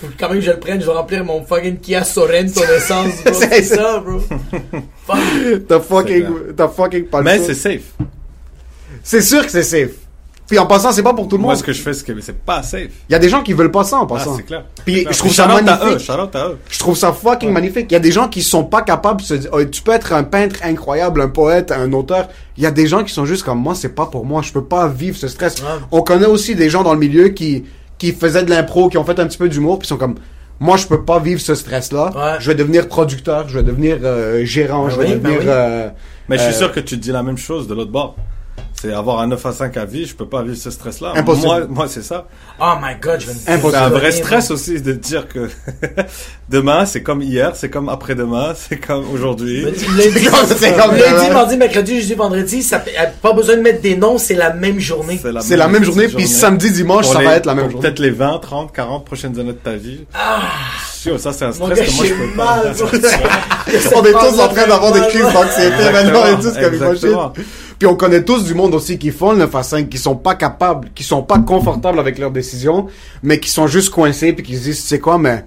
[0.00, 3.12] faut quand même que je le prenne, je vais remplir mon fucking Kia Sorento d'essence.
[3.24, 4.20] C'est- C'est ça, bro.
[5.06, 5.66] Fuck.
[5.68, 6.24] T'as fucking
[6.56, 7.92] t'as fucking pas le Mais c'est safe.
[9.02, 9.90] C'est sûr que c'est safe.
[10.46, 11.60] Puis en passant, c'est pas pour tout le Moi, monde.
[11.60, 12.88] ce que je fais, c'est que c'est pas safe.
[13.08, 14.34] Il y a des gens qui veulent pas ça en Ah, passant.
[14.34, 14.64] c'est clair.
[14.82, 15.12] Puis clair.
[15.12, 16.10] je trouve ça shout-out à eux, magnifique.
[16.34, 16.58] à eux.
[16.70, 17.86] Je trouve ça fucking magnifique.
[17.90, 19.92] Il y a des gens qui sont pas capables de se dire, oh, tu peux
[19.92, 22.28] être un peintre incroyable, un poète, un auteur.
[22.56, 24.40] Il y a des gens qui sont juste comme moi, c'est pas pour moi.
[24.40, 25.60] Je peux pas vivre ce stress.
[25.60, 25.66] Ouais.
[25.90, 27.64] On connaît aussi des gens dans le milieu qui,
[27.98, 30.14] qui faisaient de l'impro, qui ont fait un petit peu d'humour, puis sont comme,
[30.60, 32.10] moi, je peux pas vivre ce stress-là.
[32.14, 32.36] Ouais.
[32.40, 35.40] Je vais devenir producteur, je vais devenir euh, gérant, Ben je vais oui, ben devenir.
[35.40, 35.46] oui.
[35.48, 35.88] euh,
[36.28, 38.16] Mais je suis Euh, sûr que tu te dis la même chose de l'autre bord.
[38.80, 41.12] C'est avoir un 9 à 5 à vie, je peux pas vivre ce stress-là.
[41.16, 41.46] Impossible.
[41.48, 42.26] Moi, moi c'est ça.
[42.60, 43.72] Oh my god, je vais me Impossible.
[43.72, 45.48] C'est un vrai stress aussi de dire que
[46.48, 49.62] demain, c'est comme hier, c'est comme après-demain, c'est comme aujourd'hui.
[49.62, 53.62] Lundi, comme- c'est comme- lundi, mardi, mercredi, jeudi, vendredi, ça fait- euh, pas besoin de
[53.62, 55.20] mettre des noms, c'est la même journée.
[55.40, 57.82] C'est la même journée, puis samedi, dimanche, Pour ça les- va être la même journée.
[57.82, 60.04] Peut-être les 20, 30, 40 prochaines années de ta vie.
[60.94, 62.62] Sûr, ça c'est un stress gars, que moi je peux pas.
[62.64, 62.86] mal, bro.
[63.96, 67.32] On est tous en train d'avoir des crises d'anxiété maintenant et tout, comme exactement.
[67.78, 70.16] Puis on connaît tous du monde aussi qui font le 9 à 5, qui sont
[70.16, 72.86] pas capables, qui sont pas confortables avec leurs décisions,
[73.22, 75.44] mais qui sont juste coincés puis qui se disent, tu sais quoi, mais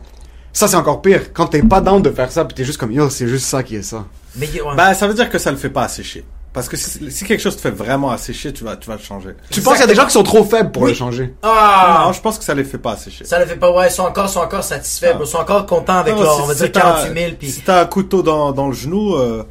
[0.54, 1.34] ça c'est encore pire.
[1.34, 3.64] Quand t'es pas down de faire ça, puis t'es juste comme, yo, c'est juste ça
[3.64, 4.06] qui est ça.
[4.38, 4.50] Mais.
[4.78, 6.24] Bah, ça veut dire que ça le fait pas assez chier.
[6.54, 8.96] Parce que si, si quelque chose te fait vraiment assez chier, tu vas, tu vas
[8.98, 9.30] le changer.
[9.50, 11.34] Tu penses qu'il y a des gens qui sont trop faibles pour le changer?
[11.44, 13.26] ah, Non, je pense que ça les fait pas assez chier.
[13.26, 15.18] ça le fait pas, ouais, ils sont encore, sont encore satisfaits, Ah.
[15.22, 17.32] ils sont encore contents avec Non, leur, si- on va si dire t'as- 48 000,
[17.40, 19.44] puis Si t'as un couteau dans, dans le genou, euh,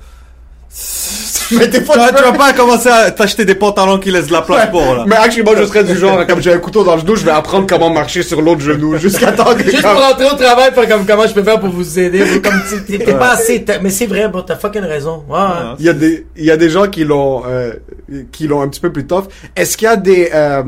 [1.52, 4.42] Mais des tu, vas, tu pas commencer à t'acheter des pantalons qui laissent de la
[4.42, 5.04] place pour, là.
[5.04, 7.24] Mais actually, moi, je serais du genre, comme j'ai un couteau dans le genou, je
[7.24, 10.72] vais apprendre comment marcher sur l'autre genou, jusqu'à temps que Juste pour rentrer au travail,
[10.72, 12.40] faire comme comment je peux faire pour vous aider.
[12.40, 13.64] Comme t'es pas assez.
[13.82, 15.24] Mais c'est vrai, bro, t'as fucking raison.
[15.28, 15.40] Ouais, ouais.
[15.40, 15.74] Ouais.
[15.80, 17.72] Il y a des, il y a des gens qui l'ont, euh,
[18.30, 19.24] qui l'ont un petit peu plus tough.
[19.56, 20.62] Est-ce qu'il y a des, euh,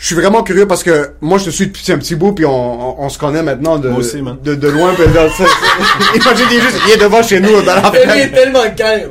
[0.00, 2.46] je suis vraiment curieux parce que moi je te suis depuis un petit bout puis
[2.46, 4.36] on, on, on se connaît maintenant de, aussi, man.
[4.42, 4.94] de, de loin.
[4.94, 5.44] puis dans- ça-
[6.14, 6.22] il
[6.60, 9.10] juste, il est devant chez nous dans la Lui est tellement calme.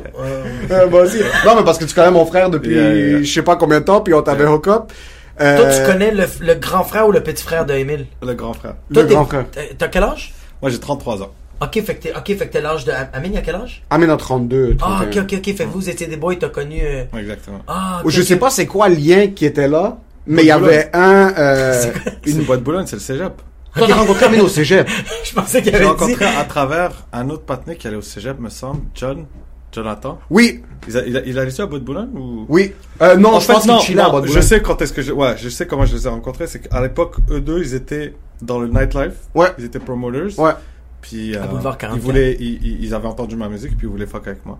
[0.70, 1.18] Euh, moi aussi.
[1.46, 3.22] Non mais parce que tu connais mon frère depuis Yeah, yeah.
[3.22, 4.92] je sais pas combien de temps puis on t'avait hook up.
[5.40, 8.06] Euh, Toi, tu connais le, le grand frère ou le petit frère de Emile?
[8.22, 8.74] Le grand frère.
[8.92, 9.46] Toi, le grand frère.
[9.50, 10.34] t'as- T'as quel âge?
[10.60, 11.30] Moi, j'ai 33 ans.
[11.62, 12.92] Ok, fait que t'es, ok, fait que t'es l'âge de.
[13.14, 13.82] Amine, il a quel âge?
[13.88, 14.76] Amène à 32.
[14.82, 15.22] Ah, ok, 31.
[15.22, 15.44] ok, ok.
[15.56, 16.80] Fait que vous étiez des boys, t'as connu.
[16.82, 17.60] euh, Exactement.
[17.68, 18.26] Ah, ok, Je ok.
[18.26, 19.96] sais pas c'est quoi le lien qui était là,
[20.30, 21.92] mais il y avait un, euh,
[22.26, 23.32] Une boîte de Boulogne, c'est le cégep.
[23.76, 24.88] Toi, t'as rencontré Amine au cégep.
[25.24, 25.90] Je pensais qu'il avait dit.
[25.90, 29.26] rencontré à travers un autre patiné qui allait au cégep, me semble, John,
[29.72, 30.18] Jonathan.
[30.28, 32.46] Oui, Il a, il a, il a laissé à bout de Boulogne ou?
[32.48, 32.72] oui.
[33.00, 34.60] Euh, non, En je fait, pense non, qu'il chillait à non, Bois de je sais
[34.60, 36.46] quand est-ce que je, ouais, je sais comment je les ai rencontrés.
[36.48, 39.14] C'est qu'à l'époque, eux deux, ils étaient dans le nightlife.
[39.34, 39.48] Ouais.
[39.58, 40.36] Ils étaient promoters.
[40.38, 40.52] Ouais.
[41.00, 41.96] Puis, euh, Boulevard 44.
[41.96, 44.58] ils voulaient, ils, avaient entendu ma musique, puis ils voulaient fuck avec moi.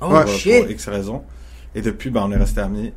[0.00, 0.62] Oh, pour, shit.
[0.62, 1.22] pour X raisons.
[1.74, 2.92] Et depuis, bah, on est resté amis.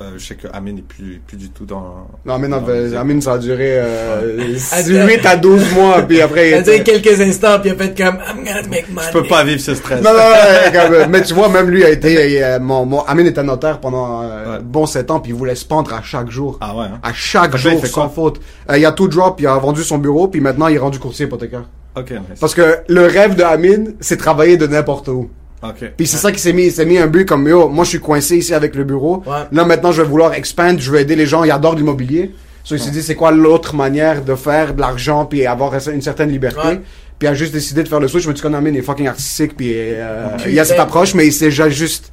[0.00, 2.06] Euh, je sais que Amin n'est plus, plus du tout dans.
[2.24, 2.96] Non, Amine, dans la avait-.
[2.96, 5.06] Amine, ça a duré euh, Attends.
[5.06, 6.50] 8 à 12 mois, puis après...
[6.50, 9.08] il Elle a dit quelques instants, puis il a fait comme, I'm gonna make money.
[9.08, 10.00] Je peux pas vivre ce stress.
[10.00, 13.02] Non, non, non, comme, euh, mais tu vois, même lui a été, euh, mon, mon,
[13.06, 14.58] Amine était notaire pendant euh, Ouais.
[14.62, 16.58] bon 7 ans, puis il voulait se pendre à chaque jour.
[16.60, 16.84] Ah ouais.
[16.84, 17.00] Hein?
[17.02, 18.10] À chaque jour, il fait sans quoi?
[18.10, 18.40] faute.
[18.70, 21.00] Euh, il a tout drop, il a vendu son bureau, puis maintenant il est rendu
[21.00, 21.64] courtier hypothécaire.
[21.96, 22.38] Ok, nice.
[22.40, 25.28] Parce que le rêve de Amine, c'est travailler de n'importe où.
[25.62, 25.92] Ok.
[25.96, 27.90] Puis c'est ça qui s'est mis, il s'est mis un but comme yo, moi je
[27.90, 29.22] suis coincé ici avec le bureau.
[29.26, 29.44] Ouais.
[29.50, 32.34] Là maintenant je vais vouloir expand, je vais aider les gens, il adore l'immobilier.
[32.64, 36.02] So, il s'est dit c'est quoi l'autre manière de faire de l'argent puis avoir une
[36.02, 36.60] certaine liberté?
[36.60, 36.80] Ouais.
[37.18, 38.24] Puis il a juste décidé de faire le switch.
[38.24, 41.26] Je me dis qu'on Amine est fucking artistique puis euh, il a cette approche mais
[41.26, 42.12] il s'est juste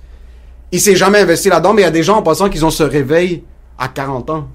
[0.71, 2.71] il s'est jamais investi là-dedans mais il y a des gens en passant qui ont
[2.71, 3.43] ce réveil
[3.77, 4.47] à 40 ans,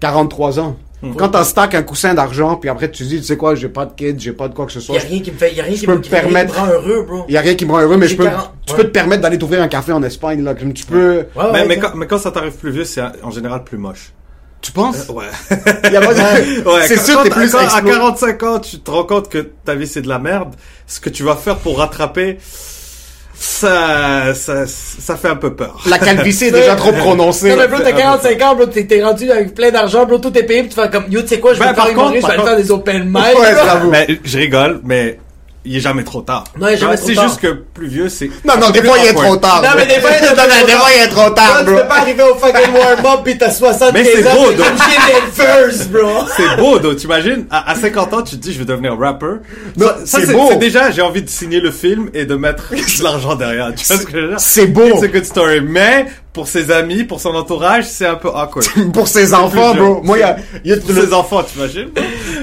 [0.00, 0.76] 43 ans.
[1.02, 1.14] Hmm.
[1.14, 3.70] Quand t'as stack un coussin d'argent puis après tu te dis tu sais quoi, j'ai
[3.70, 4.96] pas de kids, j'ai pas de quoi que ce Y soit.
[4.96, 6.30] a rien qui me fait, y a rien qui me, me qui me- qui me
[6.30, 7.24] permettre- rend heureux, bro.
[7.26, 8.76] Il y a rien qui me rend heureux mais je peux 40, tu ouais.
[8.78, 11.42] peux te permettre d'aller t'ouvrir un café en Espagne là, comme tu peux Ouais, mais,
[11.42, 11.78] ouais, mais, ouais.
[11.78, 14.12] quand, mais quand ça t'arrive plus vieux, c'est en général plus moche.
[14.60, 15.08] Tu penses?
[15.08, 15.24] Ouais.
[15.50, 18.78] Y pas de- Ouais, C'est quand- sûr t'es plus quand à explo- 45 ans, tu
[18.80, 20.54] te rends compte que ta vie c'est de la merde.
[20.86, 22.36] Ce que tu vas faire pour rattraper,
[23.42, 25.80] ça, ça, ça fait un peu peur.
[25.88, 27.48] La calvitie est déjà trop prononcée.
[27.48, 30.36] Non, mais bro, t'as 45 ans, bro, t'es t'es rendu avec plein d'argent, bro, tout
[30.36, 32.26] est payé, puis tu fais comme, yo, tu sais quoi, je vais Ben, faire humoriste,
[32.30, 33.16] je vais faire des open mic.
[33.16, 33.54] Ouais.
[33.90, 35.18] Mais je rigole, mais
[35.64, 36.44] il est jamais trop tard.
[36.58, 37.28] Non, il est jamais trop C'est tard.
[37.28, 38.30] juste que plus vieux, c'est.
[38.44, 39.62] Non, non, des fois il est trop tard.
[39.62, 40.80] Non, mais des fois, il est trop non, des tard.
[40.80, 41.76] fois il est trop tard, Toi, tu bro.
[41.80, 44.66] peux pas arriver au fucking warm-up pis t'as 75 Mais c'est ans, beau, donc.
[45.32, 46.24] first, bro.
[46.36, 49.26] C'est beau, donc t'imagines, à, à 50 ans, tu te dis, je vais devenir rapper.
[49.76, 50.46] Non, ça, c'est c'est beau.
[50.50, 53.72] c'est déjà, j'ai envie de signer le film et de mettre de l'argent derrière.
[53.74, 54.40] Tu vois ce que je veux dire?
[54.40, 54.82] C'est beau.
[54.98, 55.60] C'est a good story.
[55.60, 58.64] Mais, pour ses amis, pour son entourage, c'est un peu awkward.
[58.92, 60.00] Pour ses enfants, bro.
[60.04, 61.88] Moi, il y a, il y a pour le- ses enfants, t'imagines?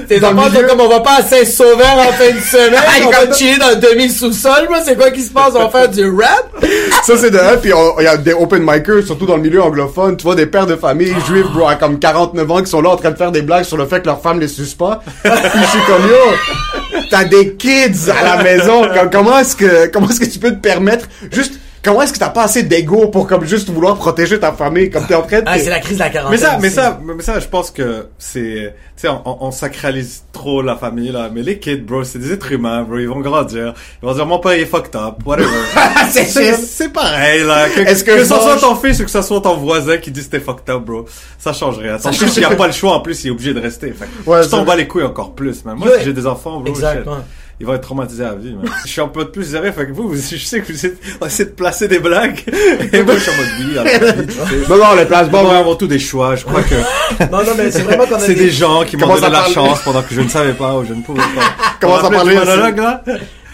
[0.06, 3.04] Tes enfants sont milieu- comme, on va pas à Saint-Sauveur en fin de semaine, Hey,
[3.06, 5.88] on va chiller dans le demi-sous-sol, bro, c'est quoi qui se passe, on va faire
[5.88, 6.50] du rap?
[7.04, 9.62] Ça, c'est de un, puis il y a des open micers, surtout dans le milieu
[9.62, 10.18] anglophone.
[10.18, 12.90] Tu vois des pères de famille juifs, bro, à comme 49 ans, qui sont là
[12.90, 15.00] en train de faire des blagues sur le fait que leur femme les suce pas.
[15.22, 18.82] puis je suis comme, yo, t'as des kids à la maison.
[18.82, 22.18] Com- Comment est-ce que, comment est-ce que tu peux te permettre, juste, comment est-ce que
[22.18, 25.40] t'as pas assez d'ego pour comme juste vouloir protéger ta famille, comme t'es en train
[25.40, 25.44] de...
[25.46, 26.38] Ah, c'est la crise de la quarantaine.
[26.38, 30.22] Mais ça, mais ça, mais ça, je pense que c'est, tu sais, on, on- sacralise
[30.32, 31.30] trop la famille, là.
[31.32, 32.98] Mais les kids, bro, c'est des êtres humains, bro.
[32.98, 33.74] Ils vont grandir.
[34.02, 35.48] Ils vont dire, mon père, il est fucked up, whatever.
[36.10, 37.68] C'est c'est, pareil, là.
[37.68, 40.10] Que, Est-ce que que ce soit ton fils ou que ce soit ton voisin qui
[40.10, 41.04] dit c'était fucked up, bro.
[41.38, 41.98] Ça change rien.
[41.98, 43.92] Ça fils, change il a pas le choix, en plus, il est obligé de rester.
[43.92, 45.76] Fait, Ouais, je t'en bats les couilles encore plus, man.
[45.76, 47.18] Moi, j'ai des enfants, bro, exactement.
[47.60, 48.70] Ils vont être traumatisés à vie, man.
[48.84, 50.86] je suis un peu de plus sérieux, fait que vous, vous- je sais que vous
[50.86, 52.42] êtes, on essaie de placer des blagues.
[52.92, 54.68] Et moi, je suis en mode, oui, tu sais.
[54.68, 56.36] Non, non, les places Bon, avant tout des choix.
[56.36, 56.74] Je crois que
[57.32, 59.82] Non, non, mais c'est vraiment qu'on a c'est des gens qui m'ont donné la chance
[59.82, 61.86] pendant que je ne savais pas ou je ne pouvais pas.
[61.86, 63.02] Vous rappelez parler, monologue là?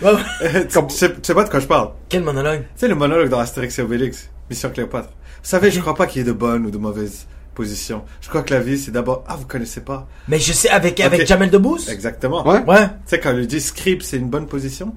[0.02, 0.66] Ouais.
[0.68, 1.90] tu, sais, tu sais pas de quoi je parle.
[2.08, 2.60] Quel monologue?
[2.60, 5.08] Tu sais le monologue dans Astérix et Obélix, Mission Cléopâtre.
[5.08, 8.02] Vous savez, je crois pas qu'il y ait de bonnes ou de mauvaises positions.
[8.20, 10.06] Je crois que la vie c'est d'abord ah vous connaissez pas.
[10.28, 11.26] Mais je sais, avec, avec.
[11.26, 11.88] Jamel Debbouze?
[11.88, 12.46] Exactement.
[12.46, 12.62] Ouais.
[12.64, 12.86] Ouais.
[12.86, 14.94] Tu sais quand il lui dit script c'est une bonne position.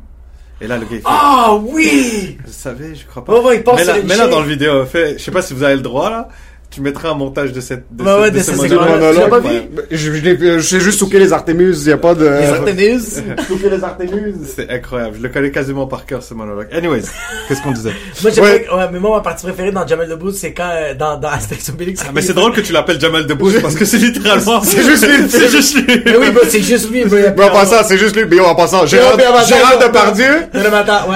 [0.60, 2.38] Et là le gars il fait Ah oui!
[2.46, 3.34] Vous savez, je crois pas.
[3.34, 5.42] Ouais, ouais, il pense mais là, mais là dans le vidéo, fait, je sais pas
[5.42, 6.30] si vous avez le droit là.
[6.70, 9.30] Tu mettras un montage de cette de Ouais, ce, ouais, de de ce monologue.
[9.30, 9.48] pas vu?
[9.48, 9.64] Ouais.
[9.90, 12.26] Je, je, sais juste souquer les Artémuses, y a pas de...
[12.26, 13.00] Les Artémus.
[13.48, 14.54] Souquer les Artémuses.
[14.56, 15.16] C'est incroyable.
[15.18, 16.68] Je le connais quasiment par cœur ce monologue.
[16.74, 17.04] Anyways,
[17.48, 17.94] qu'est-ce qu'on disait?
[18.22, 18.66] Moi, j'ai Ouais.
[18.92, 22.02] mais moi, ma partie préférée dans Jamel Debbouze, c'est quand, euh, dans, dans Astérix Obélix.
[22.06, 24.62] Ah, Mais c'est drôle que tu l'appelles Jamal Debbouze parce que c'est littéralement.
[24.62, 26.02] C'est juste lui, C'est juste lui.
[26.06, 28.26] Mais oui, bro, c'est juste lui, il a Mais en passant, c'est juste lui.
[28.30, 30.26] Mais en passant, Gérard, il- Depardieu.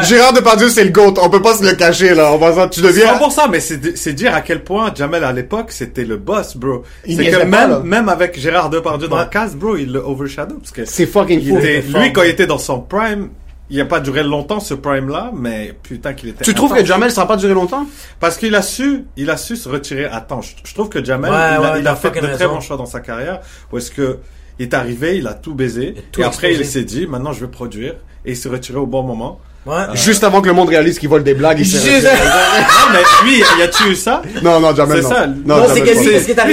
[0.04, 1.16] Gérard Depardieu, c'est le GOAT.
[1.22, 2.32] On peut pas se le cacher, là.
[2.32, 3.14] En passant, tu deviens...
[3.14, 6.18] pas pour ça, mais c'est c'est dire à quel point Jamel à l'époque c'était le
[6.18, 6.84] boss, bro.
[7.06, 9.24] Il C'est que pas, même même avec Gérard Depardieu dans Ouais.
[9.24, 11.58] le cast, bro, il le overshadow parce que C'est fucking fou.
[11.58, 13.30] était, lui quand il était dans son prime,
[13.70, 16.44] il a pas duré longtemps ce prime là, mais putain qu'il était.
[16.44, 16.84] Tu trouves que.
[16.84, 17.86] Jamel, ça a pas duré longtemps?
[18.20, 20.42] Parce qu'il a su, il a su se retirer à temps.
[20.42, 22.48] Je, je trouve que Jamel, Ouais, il a, ouais, il t'as a fait de très
[22.48, 23.40] bons choix dans sa carrière.
[23.72, 24.18] Où est-ce que
[24.60, 27.32] il est arrivé, il a tout baisé, a tout et après il s'est dit, maintenant
[27.32, 27.96] je vais produire,
[28.26, 29.40] et il s'est retiré au bon moment.
[29.66, 29.76] Ouais.
[29.94, 33.00] Juste avant que le monde réalise qu'il vole des blagues, il s'est Juste- non mais
[33.30, 34.22] lui, y a-tu eu ça?
[34.42, 35.10] Non, non, Jamel, C'est non.
[35.10, 35.28] ça.
[35.28, 35.90] Non, Non, c'est lui-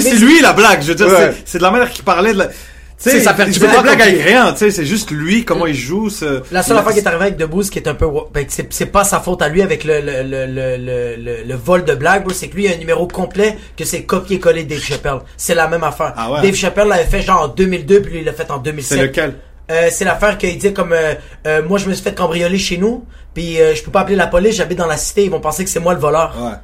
[0.01, 0.83] qui c'est lui la blague.
[0.83, 1.15] Je veux dire, Ouais.
[1.19, 2.49] c'est- c'est de la manière qu'il parlait de la.
[3.01, 5.13] Ça fait- il tu fait peux des pas blagues avec rien, tu sais, c'est juste
[5.13, 6.11] lui, comment il joue.
[6.11, 8.67] ce- La seule affaire qui est arrivée avec Debbouze qui est un peu ben, c'est
[8.75, 11.85] c'est pas sa faute à lui avec le le le le le, le, le vol
[11.85, 14.81] de blague bro, c'est que lui il a un numéro complet que c'est copier-coller Dave
[14.83, 16.43] Chappelle c'est la même affaire Ah ouais?
[16.43, 19.05] Dave Chappelle l'avait fait genre en 2002 puis lui il l'a fait en 2007 C'est
[19.05, 19.35] lequel?
[19.71, 21.15] Euh, c'est l'affaire qu'il dit comme euh,
[21.47, 23.05] euh, moi je me suis fait cambrioler chez nous
[23.35, 25.63] puis euh, je peux pas appeler la police j'habite dans la cité ils vont penser
[25.63, 26.55] que c'est moi le voleur Ouais.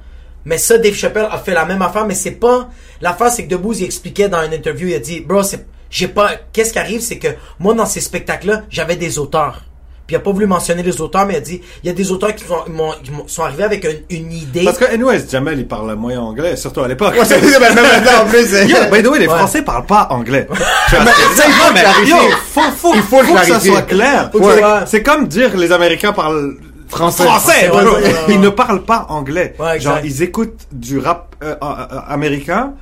[0.46, 2.68] mais ça, Dave Chappelle a fait la même affaire, mais c'est pas.
[3.00, 6.08] L'affaire, c'est que Debouze, il expliquait dans une interview, il a dit, bro, c'est, j'ai
[6.08, 6.32] pas.
[6.52, 7.28] Qu'est-ce qui arrive, c'est que
[7.58, 9.62] moi, dans ces spectacles-là, j'avais des auteurs.
[10.06, 11.94] Puis il a pas voulu mentionner les auteurs, mais il a dit il y a
[11.94, 12.56] des auteurs qui sont,
[13.02, 14.64] qui sont arrivés avec une, une idée.
[14.64, 17.14] Parce que, anyways, Jamel, il parle moyen anglais, surtout à l'époque.
[17.14, 18.52] Ouais, c'est même maintenant, en plus.
[18.68, 19.34] Yo, by the way, les Ouais.
[19.34, 20.46] Français parlent pas anglais.
[20.50, 22.16] Mais ça, il faut mais yo,
[22.52, 24.30] faut, faut, Il faut le que ça soit clair.
[24.30, 24.38] Que
[24.86, 26.56] C'est- comme dire les Américains parlent
[26.88, 27.24] Français.
[27.24, 27.68] français.
[27.68, 28.14] Français, ouais, ouais, ouais.
[28.28, 29.54] Ils ne parlent pas anglais.
[29.58, 32.74] Ouais, Genre, ils écoutent du rap euh, euh, euh, américain.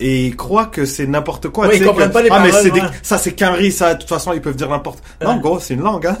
[0.00, 1.66] Et ils croient que c'est n'importe quoi.
[1.66, 2.86] Ouais, ils comprennent que- pas les ah, mais c'est des- ouais.
[3.02, 3.94] ça c'est qu'un riz, ça.
[3.94, 5.00] De toute façon, ils peuvent dire n'importe.
[5.24, 5.40] Non, Ouais.
[5.40, 6.16] gros, c'est une langue, hein.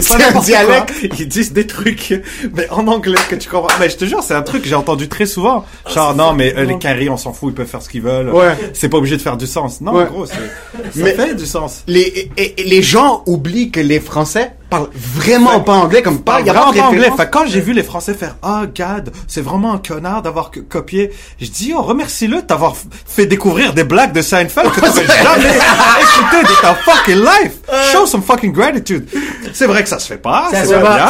[0.00, 0.40] C'est un quoi.
[0.40, 0.92] dialecte.
[1.18, 2.22] Ils disent des trucs,
[2.54, 3.68] mais en anglais que tu comprends.
[3.78, 5.64] Mais je te jure, c'est un truc que j'ai entendu très souvent.
[5.92, 8.30] Genre, non, mais euh, les quinries, on s'en fout, ils peuvent faire ce qu'ils veulent.
[8.30, 8.56] Ouais.
[8.72, 9.80] C'est pas obligé de faire du sens.
[9.80, 10.38] Non, gros, c'est, ça
[10.96, 11.82] Mais- fait du sens.
[11.86, 16.42] Les, et- et les gens oublient que les Français parlent vraiment pas anglais, comme Parle
[16.42, 17.10] il y a vraiment pas anglais.
[17.16, 20.60] Fait, quand j'ai vu les Français faire, ah, Gad, c'est vraiment un connard d'avoir co-
[20.68, 21.10] copié.
[21.40, 22.42] Je dis, oh, remercie-le
[22.72, 27.52] f- fait découvrir des blagues de Seinfeld que t'avais jamais écouté de ta fucking life.
[27.92, 29.06] Show some fucking gratitude.
[29.52, 30.48] C'est vrai que ça se fait pas.
[30.50, 30.56] C'est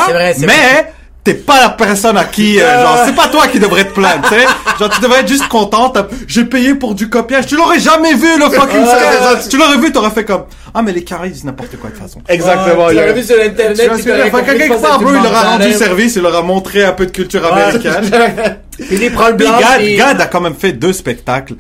[0.07, 0.93] fait vrai, c'est Mais,
[1.23, 4.23] T'es pas la personne à qui, euh, genre, c'est pas toi qui devrais te plaindre,
[4.27, 4.47] tu sais.
[4.79, 7.47] Genre, tu devrais être juste content, t'as- j'ai payé pour du copiage.
[7.47, 9.49] Tu l'aurais jamais vu, le fucking sketch.
[9.51, 12.03] Tu l'aurais vu, t'aurais fait comme, ah, mais les carrés, c'est n'importe quoi, de toute
[12.05, 12.23] façon.
[12.27, 12.87] Exactement.
[12.89, 13.77] tu il y a- l'aurais vu sur internet.
[13.77, 16.43] Tu que compris quelque que part, bro, il leur a rendu service, il leur a
[16.43, 18.11] montré un peu de culture américaine.
[18.91, 19.59] Il prend le blanc.
[19.99, 21.53] Gad, a quand même fait deux spectacles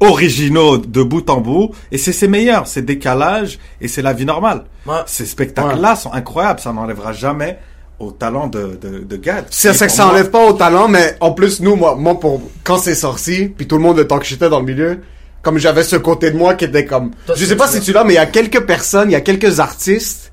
[0.00, 4.24] originaux de bout en bout, et c'est ses meilleurs, c'est décalage, et c'est la vie
[4.26, 4.64] normale.
[4.86, 4.94] Ouais.
[5.06, 7.58] Ces spectacles-là sont incroyables, ça n'enlèvera jamais
[7.98, 9.46] au talent de, de, de Gad.
[9.50, 12.18] C'est ça que ça moi- enlève pas au talent, mais en plus, nous, moi, moi
[12.18, 15.00] pour, quand c'est sorti, puis tout le monde le temps que j'étais dans le milieu,
[15.42, 17.92] comme j'avais ce côté de moi qui était comme, Toi, je sais pas si tu
[17.92, 20.32] l'as, mais il y a quelques personnes, il y a quelques artistes,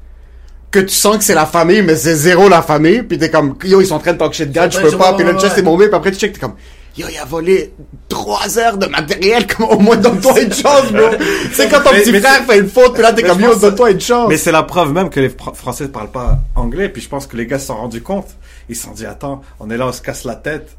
[0.71, 3.55] que tu sens que c'est la famille, mais c'est zéro la famille, puis t'es comme,
[3.63, 5.35] yo, ils sont en train de talk shit Gad, je peux pas, puis là, ouais,
[5.37, 5.53] tu sais, ouais.
[5.55, 6.55] c'est mon mec, puis après tu check, t'es comme,
[6.97, 7.73] yo, il a volé
[8.09, 11.09] trois heures de matériel, comme au moins donne-toi une chance, bro.
[11.53, 13.55] c'est quand ton Mais- petit mais frère fait une faute, puis là, t'es comme, yo,
[13.55, 14.29] donne-toi une chance.
[14.29, 16.89] Mais c'est la preuve même que les Fr- Français ne parlent pas anglais.
[16.89, 18.27] Puis je pense que les gars se sont rendus compte.
[18.69, 20.69] Ils se sont dit, attends, on est là, on se casse la tête.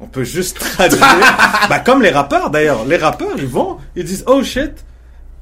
[0.00, 1.00] On peut juste traduire.
[1.68, 2.84] bah, comme les rappeurs d'ailleurs.
[2.86, 4.72] Les rappeurs, ils vont, ils disent, oh shit,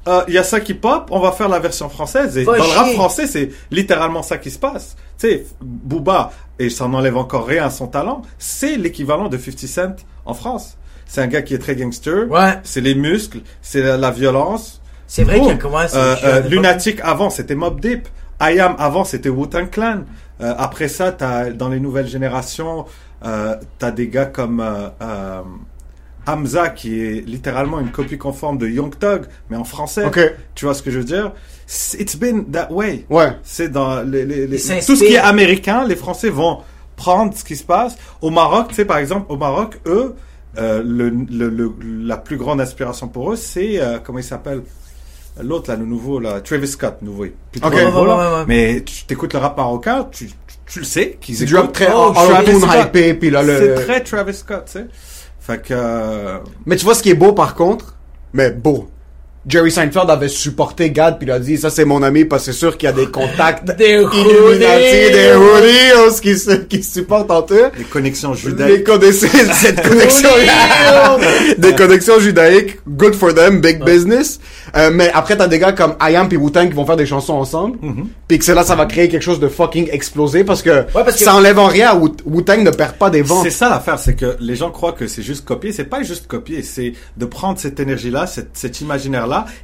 [0.07, 2.37] euh, il y a ça qui pop, on va faire la version française.
[2.37, 4.95] Et dans le rap français, c'est littéralement ça qui se passe.
[5.17, 9.59] Tu sais, Booba, et ça n'enlève encore rien à son talent, c'est l'équivalent de 50
[9.67, 9.95] Cent
[10.25, 10.77] en France.
[11.07, 12.29] C'est un gars qui est très gangster.
[12.29, 12.59] Ouais.
[12.63, 14.81] C'est les muscles, c'est la, la violence.
[15.07, 15.53] C'est vrai qu'il y a
[15.87, 18.07] c'est- Euh, euh, Lunatic avant c'était Mob Deep.
[18.41, 20.01] I Am avant c'était Wu-Tang Clan.
[20.41, 22.85] Euh, après ça, t'as dans les nouvelles générations,
[23.23, 25.41] euh, t'as des gars comme euh, euh,
[26.27, 30.05] Hamza qui est littéralement une copie conforme de Young Thug, mais en français.
[30.05, 30.19] Ok.
[30.55, 31.31] Tu vois ce que je veux dire?
[31.99, 33.05] It's been that way.
[33.09, 33.29] Ouais.
[33.43, 36.59] C'est dans les, les- les- tout ce qui est américain, les Français vont
[36.95, 37.95] prendre ce qui se passe.
[38.21, 40.15] Au Maroc, tu sais, par exemple, au Maroc, eux,
[40.57, 44.61] euh, le, le- le- la plus grande inspiration pour eux, c'est euh, comment il s'appelle?
[45.43, 47.25] L'autre là, le nouveau là, Travis Scott, nouveau.
[47.51, 47.81] Plus trop Ok.
[47.83, 48.15] nouveau, Ouais, là.
[48.17, 48.45] ouais, ouais, ouais.
[48.47, 50.33] Mais tu t'écoutes le rap marocain, tu, tu,
[50.65, 51.53] tu le sais qu'ils C'est écoutent.
[51.55, 52.85] du rap très Oh, Travis Scott.
[52.87, 54.85] hypé, puis là, le- C'est très Travis Scott, tu sais.
[55.45, 57.95] Fait que euh, Mais tu vois ce qui est beau par contre,
[58.33, 58.89] mais beau.
[59.47, 62.51] Jerry Seinfeld avait supporté Gad puis il a dit ça c'est mon ami parce que
[62.51, 65.11] c'est sûr qu'il y a des contacts Des Illuminati, hoodies.
[65.11, 67.69] des hoodies qui se qui se supportent entre eux.
[67.77, 68.83] les connexions Des judaïques.
[68.83, 70.29] connexions, cette connexion,
[71.57, 74.39] des connexions judaïques, good for them, big business.
[74.75, 77.33] Euh, mais après t'as des gars comme IAM puis Wu-Tang qui vont faire des chansons
[77.33, 77.77] ensemble,
[78.27, 81.17] puis que c'est là ça va créer quelque chose de fucking explosé parce que, parce
[81.17, 81.95] que- ça enlève en rien.
[81.95, 83.43] Wu- Wu-Tang ne perd pas des ventes.
[83.43, 85.71] C'est ça l'affaire, c'est que les gens croient que c'est juste copier.
[85.71, 88.81] C'est pas juste copier, c'est de prendre cette énergie-là, cette, cet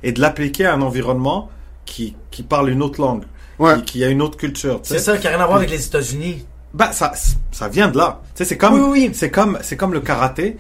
[0.04, 1.50] et de l'appliquer à un environnement
[1.86, 3.24] qui, qui parle une autre langue,
[3.60, 3.76] Ouais.
[3.78, 4.82] qui, qui a une autre culture.
[4.82, 4.98] tu sais.
[5.00, 6.46] C'est ça qui a rien à voir avec les États-Unis.
[6.74, 7.12] Bah, ça,
[7.52, 8.22] ça vient de là.
[8.34, 9.12] Tu sais, c'est comme, Oui, oui, oui.
[9.14, 10.58] c'est comme, c'est comme le karaté,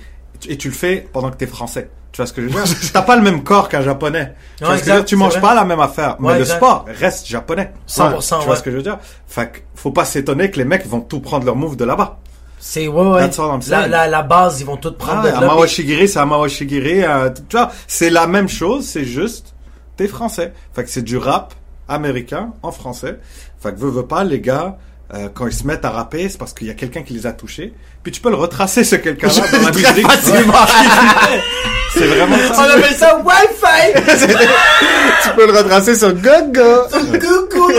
[0.48, 1.90] et tu le fais pendant que t'es français.
[2.12, 2.76] Tu vois ce que je veux dire?
[2.92, 4.34] T'as pas le même corps qu'un japonais.
[4.58, 5.42] Tu Ouais, exact, c'est manges vrai.
[5.42, 6.18] pas la même affaire.
[6.20, 6.58] Mais Ouais, le exact.
[6.58, 7.72] sport reste japonais.
[7.88, 8.56] 100%, Tu vois ouais.
[8.60, 8.98] ce que je veux dire?
[9.28, 12.20] Fait que, faut pas s'étonner que les mecs vont tout prendre leur move de là-bas.
[12.64, 13.22] C'est ouais, ouais.
[13.22, 15.38] That's all I'm La, la, la base, ils vont tout prendre Ah, de un là.
[15.40, 17.04] puis- Mawashigiri, c'est un Mawashigiri.
[17.04, 19.56] euh, tu vois, c'est la même chose, c'est juste,
[19.98, 20.54] t'es français.
[20.74, 21.56] Fait que c'est du rap
[21.88, 23.20] américain en français.
[23.60, 24.78] Fait que veux, veux pas, les gars,
[25.14, 27.26] euh, quand ils se mettent à rapper, c'est parce qu'il y a quelqu'un qui les
[27.28, 27.74] a touchés.
[28.02, 30.08] Puis tu peux le retracer, ce quelqu'un-là, dans la musique.
[31.94, 32.64] c'est vraiment On ça.
[32.64, 33.94] appelle ça Wi-Fi!
[35.24, 36.88] tu peux le retracer sur Gogo.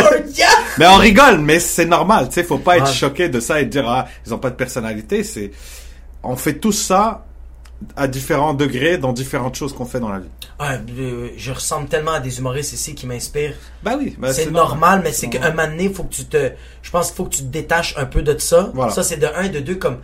[0.00, 0.48] Ordia!
[0.78, 3.64] Mais on rigole, mais c'est normal, tu sais, faut pas être choqué de ça et
[3.64, 5.50] dire, ah, ils ont pas de personnalité, c'est,
[6.22, 7.24] on fait tout ça
[7.96, 10.28] à différents degrés dans différentes choses qu'on fait dans la vie.
[10.60, 13.54] Ouais, euh, je ressemble tellement à des humoristes ici qui m'inspirent.
[13.82, 16.50] Bah oui, bah c'est normal, mais c'est qu'un moment donné, faut que tu te,
[16.82, 18.70] je pense qu'il faut que tu te détaches un peu de ça.
[18.74, 18.92] Voilà.
[18.92, 19.98] Ça, c'est de un, de deux, comme,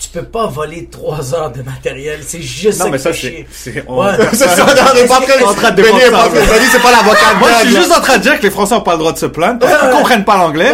[0.00, 2.20] tu peux pas voler trois heures de matériel.
[2.26, 4.16] C'est juste Non, ça mais ça, c'est, c'est, on- Ouais.
[4.32, 7.76] Ça, on est pas en train de défendre ça, c'est pas l'avocat Moi, je suis
[7.76, 9.58] juste en train de dire que les Français ont pas le droit de se plaindre
[9.58, 10.72] parce qu'ils comprennent pas l'anglais.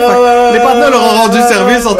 [0.52, 1.96] Les partenaires leur ont rendu service en.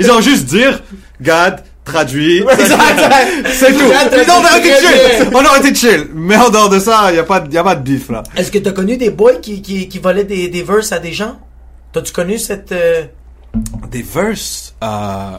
[0.00, 0.82] Ils ont juste dire,
[1.20, 2.44] Gad, traduit.
[3.52, 3.78] C'est tout.
[4.58, 5.28] Été chill.
[5.30, 5.30] bien.
[5.34, 6.06] On aurait été chill.
[6.14, 8.22] Mais en dehors de ça, il y a pas, y a pas de bif, là.
[8.36, 11.12] Est-ce que t'as connu des boys qui, qui, qui volaient des, des verses à des
[11.12, 11.36] gens?
[11.92, 12.72] T'as-tu connu cette...
[12.72, 13.04] euh,
[13.90, 15.30] Des verses, euh,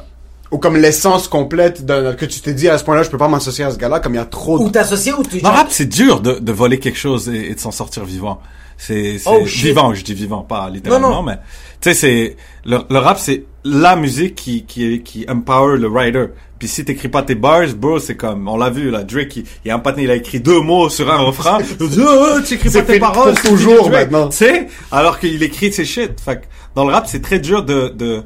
[0.51, 3.27] Ou comme l'essence complète de, que tu t'es dit à ce point-là, je peux pas
[3.27, 4.73] m'associer à ce gars-là, comme il y a trop Ou de...
[4.73, 5.41] t'associer ou tu...
[5.41, 8.39] Dans rap, c'est dur de, de voler quelque chose et, et de s'en sortir vivant.
[8.78, 11.23] C'est Oh, vivant, je dis vivant, pas littéralement, Non, non.
[11.23, 11.38] mais
[11.82, 16.26] tu sais, c'est le, le rap, c'est la musique qui qui qui empower le writer.
[16.59, 19.43] Puis si t'écris pas tes bars, bro, c'est comme on l'a vu là, Drake, il,
[19.63, 21.59] il y a un patin, il a écrit deux mots sur un refrain.
[21.82, 24.30] Oh, tu écris pas tes paroles, toujours, maintenant.
[24.30, 26.19] Tu sais, alors qu'il écrit ses shit.
[26.19, 26.45] Fait que
[26.76, 28.23] dans le rap, c'est très dur de de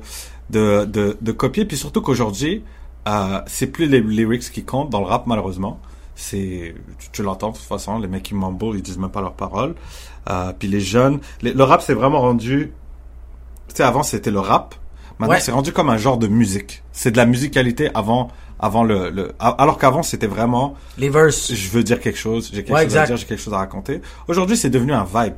[0.50, 1.66] de de, de copier.
[1.66, 2.64] Puis surtout qu'aujourd'hui,
[3.08, 5.80] euh, c'est plus les lyrics qui comptent dans le rap malheureusement.
[6.22, 9.22] C'est tu, tu l'entends de toute façon, les mecs qui mumble, ils disent même pas
[9.22, 9.76] leurs paroles.
[10.30, 12.72] Euh, puis les jeunes, les- le rap c'est vraiment rendu.
[13.70, 14.76] Tu sais, avant c'était le rap.
[15.20, 15.40] Maintenant Ouais.
[15.42, 16.84] c'est rendu comme un genre de musique.
[16.92, 18.30] C'est de la musicalité avant
[18.62, 21.54] avant le, le alors qu'avant c'était vraiment Les verses.
[21.54, 23.58] je veux dire quelque chose, j'ai quelque Ouais, chose à dire, j'ai quelque chose à
[23.60, 24.02] raconter.
[24.28, 25.36] Aujourd'hui, c'est devenu un vibe.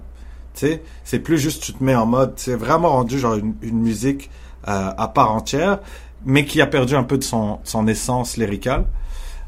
[0.56, 3.54] Tu sais, c'est plus juste tu te mets en mode, c'est vraiment rendu genre une,
[3.62, 4.30] une musique
[4.68, 5.80] euh, à part entière,
[6.26, 8.86] mais qui a perdu un peu de son, son essence lyricale.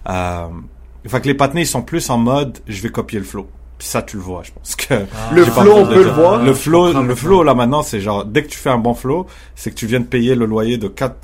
[0.08, 0.48] Euh,
[1.10, 3.48] fait que les patinés, ils sont plus en mode, je vais copier le flow.
[3.78, 4.94] Puis ça, tu le vois, je pense que.
[5.34, 6.42] Le j'ai pas flow, on peut le voir.
[6.44, 9.26] Le flow, le flow, là, maintenant, c'est genre, dès que tu fais un bon flow,
[9.56, 11.16] c'est que tu viens de payer le loyer de 4,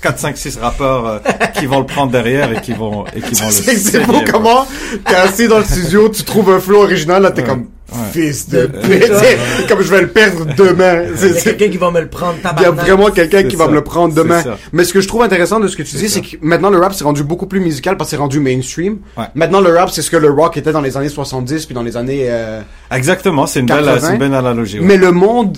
[0.00, 1.18] 4, 5, 6 rappeurs euh,
[1.58, 4.66] qui vont le prendre derrière et qui vont, et qui vont le C'est beau comment?
[5.04, 7.48] T'es assis dans le studio, tu trouves un flow original, là t'es Ouais.
[7.48, 7.98] comme Ouais.
[8.12, 9.12] fils de pute,
[9.68, 11.04] comme je vais le perdre demain.
[11.08, 12.84] Il C'est- y a c'est- quelqu'un qui va me le prendre, Il y a tabarnak.
[12.84, 14.42] vraiment quelqu'un qui va me le prendre demain.
[14.72, 16.78] Mais ce que je trouve intéressant de ce que tu dis, c'est que maintenant le
[16.78, 18.98] rap s'est rendu beaucoup plus musical parce que c'est rendu mainstream.
[19.16, 19.26] Ouais.
[19.36, 21.82] Maintenant le rap c'est ce que le rock était dans les années 70 puis dans
[21.84, 22.60] les années euh,
[22.90, 24.00] Exactement, c'est une belle, 80.
[24.00, 24.80] c'est une belle analogie.
[24.80, 24.84] ouais.
[24.84, 25.56] Mais le monde,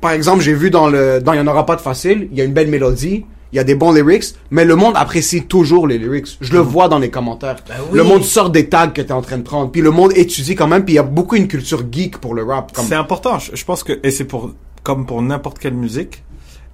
[0.00, 2.36] par exemple, j'ai vu dans le, dans Il y en aura pas de facile, il
[2.36, 5.44] y a une belle mélodie, il y a des bons lyrics, mais le monde apprécie
[5.44, 6.36] toujours les lyrics.
[6.40, 7.56] Je le vois dans les commentaires.
[7.68, 7.98] Ben oui.
[7.98, 10.54] Le monde sort des tags que t'es en train de prendre, puis le monde étudie
[10.54, 12.72] quand même, puis il y a beaucoup une culture geek pour le rap.
[12.72, 12.86] Comme...
[12.86, 13.38] C'est important.
[13.38, 16.24] Je, je pense que et c'est pour comme pour n'importe quelle musique,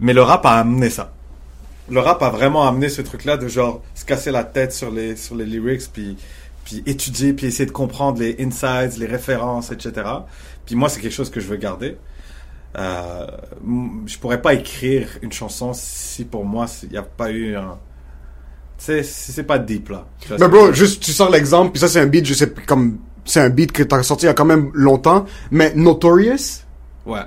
[0.00, 1.12] mais le rap a amené ça.
[1.90, 5.16] Le rap a vraiment amené ce truc-là de genre se casser la tête sur les
[5.16, 6.16] sur les lyrics, puis
[6.64, 10.08] puis étudier, puis essayer de comprendre les insides, les références, etc.
[10.66, 11.96] Puis moi, c'est quelque chose que je veux garder.
[12.78, 13.26] Euh,
[14.06, 17.78] je pourrais pas écrire une chanson si pour moi il n'y a pas eu un.
[18.78, 20.06] Si c'est pas deep là.
[20.38, 23.40] Mais bro, juste, tu sors l'exemple, puis ça, c'est un beat, je sais, comme, c'est
[23.40, 26.62] un beat que t'as sorti il y a quand même longtemps, mais Notorious,
[27.04, 27.20] Ouais.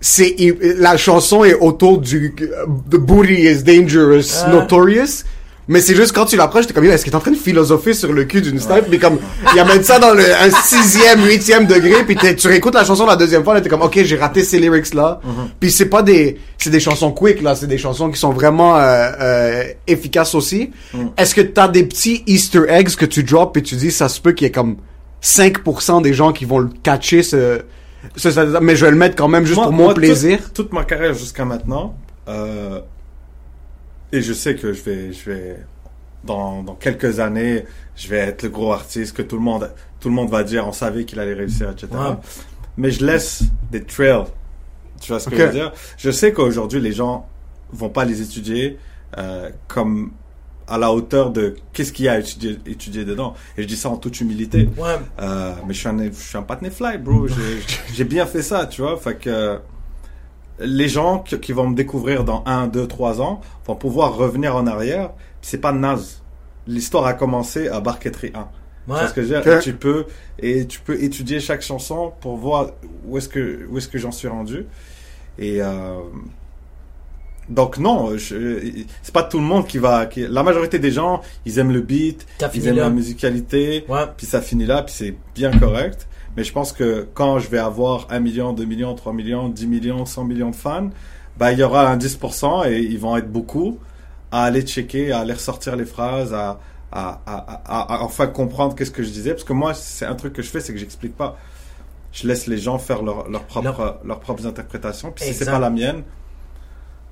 [0.00, 0.36] c'est,
[0.76, 4.46] la chanson est autour du, euh, The Booty is Dangerous.
[4.50, 5.24] Notorious,
[5.68, 7.94] mais c'est juste quand tu l'approches, t'es comme, est-ce qu'il est en train de philosopher
[7.94, 9.18] sur le cul d'une snipe, mais comme,
[9.54, 13.06] il amène ça dans le, un sixième, huitième degré, puis t'es- tu réécoutes la chanson
[13.06, 15.20] la deuxième fois, là, t'es comme, ok, j'ai raté ces lyrics-là,
[15.60, 18.76] puis c'est pas des, c'est des chansons quick, là, c'est des chansons qui sont vraiment,
[18.76, 20.70] euh, euh, efficaces aussi.
[21.16, 24.20] Est-ce que t'as des petits easter eggs que tu drops et tu dis, ça se
[24.20, 24.76] peut qu'il y ait comme
[25.22, 27.62] 5% des gens qui vont le catcher, ce,
[28.16, 30.38] ce- mais je vais le mettre quand même juste Moi- pour mon moi, toute- plaisir.
[30.52, 31.94] Toute, ma carrière jusqu'à maintenant,
[32.28, 32.80] euh,
[34.12, 35.56] et je sais que je vais, je vais,
[36.24, 37.64] dans, dans quelques années,
[37.96, 40.66] je vais être le gros artiste que tout le monde, tout le monde va dire,
[40.66, 41.88] on savait qu'il allait réussir, etc.
[42.76, 44.24] Mais je laisse des trails.
[45.00, 45.72] Tu vois ce que je veux dire?
[45.98, 47.28] Je sais qu'aujourd'hui, les gens
[47.72, 48.78] vont pas les étudier
[49.18, 50.12] euh, comme
[50.66, 53.34] à la hauteur de qu'est-ce qu'il y a à étudier, étudier dedans.
[53.58, 54.68] Et je dis ça en toute humilité.
[54.78, 54.96] Ouais.
[55.20, 57.28] Euh, mais je suis un, je suis un fly, bro.
[57.28, 57.34] J'ai-
[57.92, 58.96] J'ai bien fait ça, tu vois.
[58.96, 59.58] Fait que
[60.58, 64.54] les gens qui, qui vont me découvrir dans 1, 2, 3 ans vont pouvoir revenir
[64.56, 65.10] en arrière.
[65.42, 66.22] C'est pas naze.
[66.66, 68.30] L'histoire a commencé à Barquetry 1.
[68.32, 68.98] Tu Ouais.
[68.98, 69.56] vois ce que je veux dire?
[69.56, 70.06] Et tu peux
[70.38, 72.70] et tu peux étudier chaque chanson pour voir
[73.06, 74.66] où est-ce que où est-ce que j'en suis rendu.
[75.38, 76.00] Et euh,
[77.48, 80.06] donc non, c'est pas tout le monde qui va.
[80.06, 82.82] Qui, la majorité des gens, ils aiment le beat, ils aiment là.
[82.84, 84.04] la musicalité, Ouais.
[84.16, 86.06] puis ça finit là, puis c'est bien correct.
[86.36, 89.66] Mais je pense que quand je vais avoir 1 million, 2 millions, 3 millions, 10
[89.66, 90.90] millions, 100 millions de fans,
[91.36, 93.78] bah, il y aura un 10% et ils vont être beaucoup
[94.32, 96.60] à aller checker, à aller ressortir les phrases, à,
[96.92, 99.32] à, à, à, à enfin comprendre qu'est-ce que je disais.
[99.32, 101.38] Parce que moi, c'est un truc que je fais, c'est que j'explique pas.
[102.12, 105.12] Je laisse les gens faire leur, leur propre, leurs propres interprétations.
[105.12, 105.52] Puis si c'est Exact.
[105.52, 106.04] pas la mienne,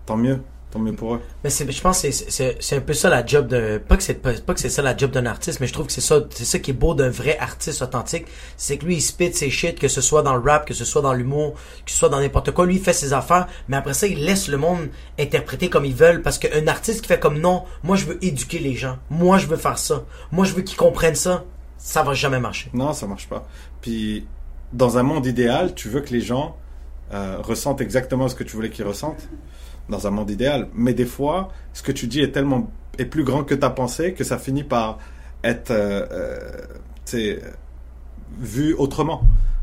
[0.07, 0.41] tant mieux.
[0.73, 1.20] Tant mieux pour eux.
[1.45, 4.33] Mais je pense que c'est, un peu ça la job de, pas que c'est, pas,
[4.33, 6.47] pas que c'est ça la job d'un artiste, mais je trouve que c'est ça, c'est
[6.47, 8.27] ça qui est beau d'un vrai artiste authentique.
[8.57, 10.85] C'est que lui, il spit ses shit, que ce soit dans le rap, que ce
[10.85, 11.55] soit dans l'humour,
[11.85, 12.64] que ce soit dans n'importe quoi.
[12.66, 15.95] Lui, il fait ses affaires, mais après ça, il laisse le monde interpréter comme ils
[15.95, 18.97] veulent parce qu'un artiste qui fait comme non, moi, je veux éduquer les gens.
[19.11, 20.05] Moi, je veux faire ça.
[20.31, 21.45] Moi, je veux qu'ils comprennent ça.
[21.77, 22.70] Ça va jamais marcher.
[22.73, 23.47] Non, ça marche pas.
[23.83, 24.27] Puis,
[24.73, 26.57] dans un monde idéal, tu veux que les gens
[27.12, 29.29] euh, ressentent exactement ce que tu voulais qu'ils ressentent?
[29.93, 30.68] Dans un monde idéal.
[30.74, 34.12] Mais des fois, ce que tu dis est tellement est plus grand que ta pensée
[34.14, 34.99] que ça finit par
[35.45, 36.07] être euh,
[37.14, 37.38] euh,
[38.40, 39.22] vu autrement.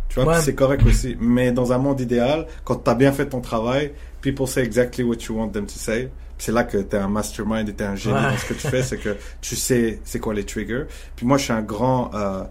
[0.09, 0.41] Tu vois, Ouais.
[0.41, 1.15] c'est correct aussi.
[1.19, 5.03] Mais dans un monde idéal, quand tu as bien fait ton travail, people say exactly
[5.03, 6.09] what you want them to say.
[6.37, 8.31] C'est là que tu es un mastermind et tu es un génie Ouais.
[8.31, 10.85] dans ce que tu fais, c'est que tu sais c'est quoi les triggers.
[11.15, 12.43] Puis moi, je suis un grand, euh,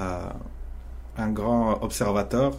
[0.00, 0.18] euh,
[1.16, 2.58] un grand observateur.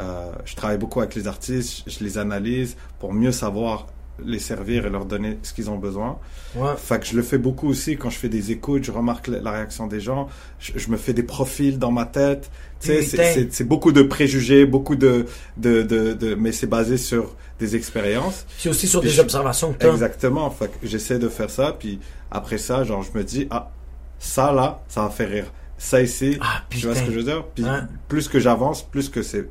[0.00, 3.86] Euh, je travaille beaucoup avec les artistes, je les analyse pour mieux savoir
[4.24, 6.18] les servir et leur donner ce qu'ils ont besoin.
[6.54, 6.70] Ouais.
[6.76, 9.40] Fait que je le fais beaucoup aussi quand je fais des écoutes, je remarque la
[9.40, 10.28] la réaction des gens,
[10.60, 12.50] je, je me fais des profils dans ma tête.
[12.80, 17.34] Tu sais, c'est- beaucoup de préjugés, beaucoup de, de, de, de mais c'est basé sur
[17.58, 18.46] des expériences.
[18.58, 19.86] C'est aussi sur Puis des je- observations que.
[19.86, 20.48] Exactement.
[20.50, 21.98] Fait que j'essaie de faire ça, puis
[22.30, 23.70] après ça, genre, je me dis, ah,
[24.18, 25.52] ça là, ça va faire rire.
[25.76, 27.44] Ça ici, Ah, tu vois ce que je veux dire?
[27.54, 27.80] Puis Ouais.
[28.06, 29.48] plus que j'avance, plus que c'est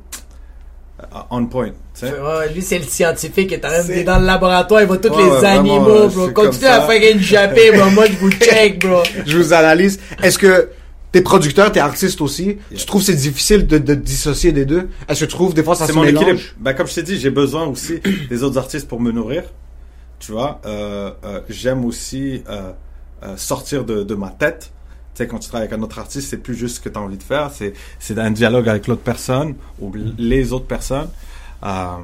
[1.30, 1.70] on point.
[1.70, 2.10] Tu sais?
[2.12, 5.30] Ouais, lui, c'est le scientifique qui est dans le laboratoire, il voit tous Ouais, les
[5.30, 6.26] ouais, animaux, bro.
[6.26, 7.90] c'est comme Continue à faire une jappée, bro.
[7.90, 9.02] Moi, je vous check, bro.
[9.26, 9.98] Je vous analyse.
[10.22, 10.70] Est-ce que
[11.12, 12.58] t'es producteur, t'es artiste aussi?
[12.74, 14.88] Tu trouves que c'est difficile de, de dissocier des deux?
[15.08, 16.22] Est-ce que tu trouves des fois ça c'est se mon mélange?
[16.24, 16.44] équilibre.
[16.58, 19.42] Ben, comme je t'ai dit, j'ai besoin aussi des autres artistes pour me nourrir.
[20.20, 22.70] Tu vois, euh, euh, j'aime aussi euh,
[23.24, 24.70] euh, sortir de, de ma tête.
[25.14, 27.02] Sais, quand tu travailles avec un autre artiste, c'est plus juste ce que tu as
[27.02, 31.08] envie de faire, c'est c'est un dialogue avec l'autre personne ou les autres personnes.
[31.62, 31.96] Euh,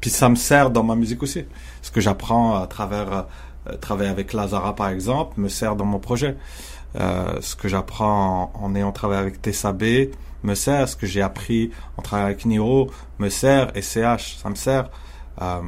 [0.00, 1.44] puis ça me sert dans ma musique aussi.
[1.82, 3.26] Ce que j'apprends à travers
[3.68, 6.36] euh, travailler avec Lazara par exemple me sert dans mon projet.
[6.96, 9.84] Euh, ce que j'apprends en, en ayant travaillé avec Tessa B
[10.42, 10.88] me sert.
[10.88, 13.76] Ce que j'ai appris en travaillant avec Niro me sert.
[13.76, 14.90] Et CH, ça me sert.
[15.40, 15.60] Euh,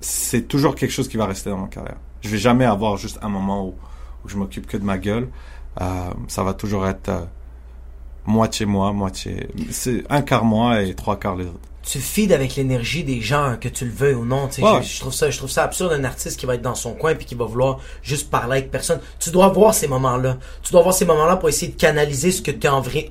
[0.00, 1.96] c'est toujours quelque chose qui va rester dans ma carrière.
[2.20, 3.74] Je vais jamais avoir juste un moment où,
[4.24, 5.28] où je m'occupe que de ma gueule.
[5.80, 7.20] Euh, ça va toujours être euh,
[8.26, 9.48] moitié moi, moitié.
[9.70, 11.58] C'est un quart moi et trois quarts les autres.
[11.82, 14.48] tu feeds avec l'énergie des gens, que tu le veuilles ou non.
[14.58, 14.82] Ouais.
[14.82, 16.94] Je, je trouve ça, je trouve ça absurde un artiste qui va être dans son
[16.94, 19.00] coin puis qui va vouloir juste parler avec personne.
[19.18, 20.38] Tu dois voir ces moments-là.
[20.62, 23.10] Tu dois voir ces moments-là pour essayer de canaliser ce que tu as envie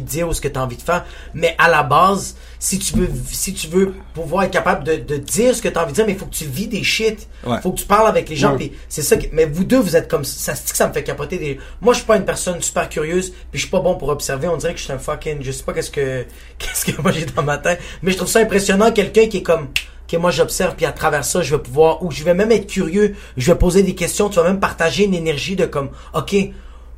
[0.00, 1.04] de dire ou ce que tu as envie de faire.
[1.34, 5.18] Mais à la base, si tu veux, si tu veux pouvoir être capable de, de
[5.18, 6.82] dire ce que tu as envie de dire, mais il faut que tu vis des
[6.82, 7.28] shit.
[7.46, 7.60] Ouais.
[7.60, 8.56] Faut que tu parles avec les gens.
[8.56, 8.72] Ouais.
[8.88, 9.18] c'est ça.
[9.18, 10.54] que- mais vous deux, vous êtes comme ça.
[10.54, 11.36] que ça me fait capoter.
[11.36, 11.58] Des...
[11.82, 13.30] Moi, je suis pas une personne super curieuse.
[13.50, 14.48] Puis je suis pas bon pour observer.
[14.48, 15.42] On dirait que je suis un fucking.
[15.42, 16.24] Je sais pas qu'est-ce que
[16.58, 17.80] qu'est-ce que moi j'ai dans ma tête.
[18.02, 19.68] Mais je trouve ça impressionnant quelqu'un qui est comme.
[20.08, 22.66] Que moi j'observe puis à travers ça je vais pouvoir ou je vais même être
[22.66, 26.36] curieux je vais poser des questions tu vas même partager une énergie de comme ok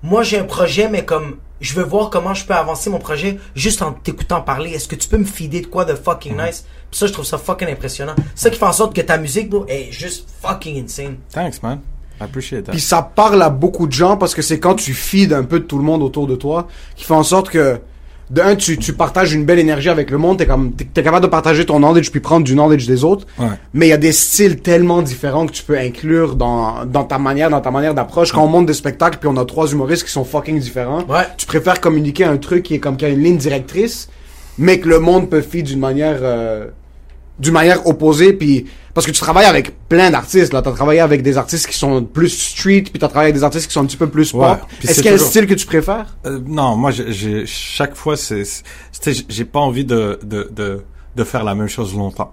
[0.02, 3.38] moi j'ai un projet mais comme je veux voir comment je peux avancer mon projet
[3.54, 4.70] juste en t'écoutant parler.
[4.72, 6.66] Est-ce que tu peux me fider de quoi de fucking nice?
[6.90, 8.14] Puis ça je trouve ça fucking impressionnant.
[8.34, 11.16] Ça qui fait en sorte que ta musique bro est juste fucking insane.
[11.32, 11.80] Thanks, man.
[12.20, 12.72] I appreciate that.
[12.72, 15.60] Puis ça parle à beaucoup de gens parce que c'est quand tu feeds un peu
[15.60, 17.80] de tout le monde autour de toi qui fait en sorte que
[18.30, 21.24] de un tu, tu partages une belle énergie avec le monde, t'es comme t'es, capable
[21.24, 23.26] de partager ton knowledge puis prendre du knowledge des autres.
[23.38, 23.46] Ouais.
[23.72, 27.18] Mais il y a des styles tellement différents que tu peux inclure dans dans ta
[27.18, 28.32] manière dans ta manière d'approche.
[28.32, 31.22] Quand on monte des spectacles puis on a trois humoristes qui sont fucking différents, Ouais.
[31.36, 34.08] tu préfères communiquer un truc qui est comme qui a une ligne directrice,
[34.58, 36.66] mais que le monde peut feed d'une manière euh,
[37.38, 41.22] d'une manière opposée puis parce que tu travailles avec plein d'artistes là t'as travaillé avec
[41.22, 43.86] des artistes qui sont plus street puis t'as travaillé avec des artistes qui sont un
[43.86, 46.16] petit peu plus pop Ouais, est-ce c'est qu'il y a un style que tu préfères?
[46.24, 48.62] Euh, non, moi, j'ai- chaque fois, c'est-
[49.28, 50.82] j'ai pas envie de, de, de,
[51.14, 52.32] de faire la même chose longtemps.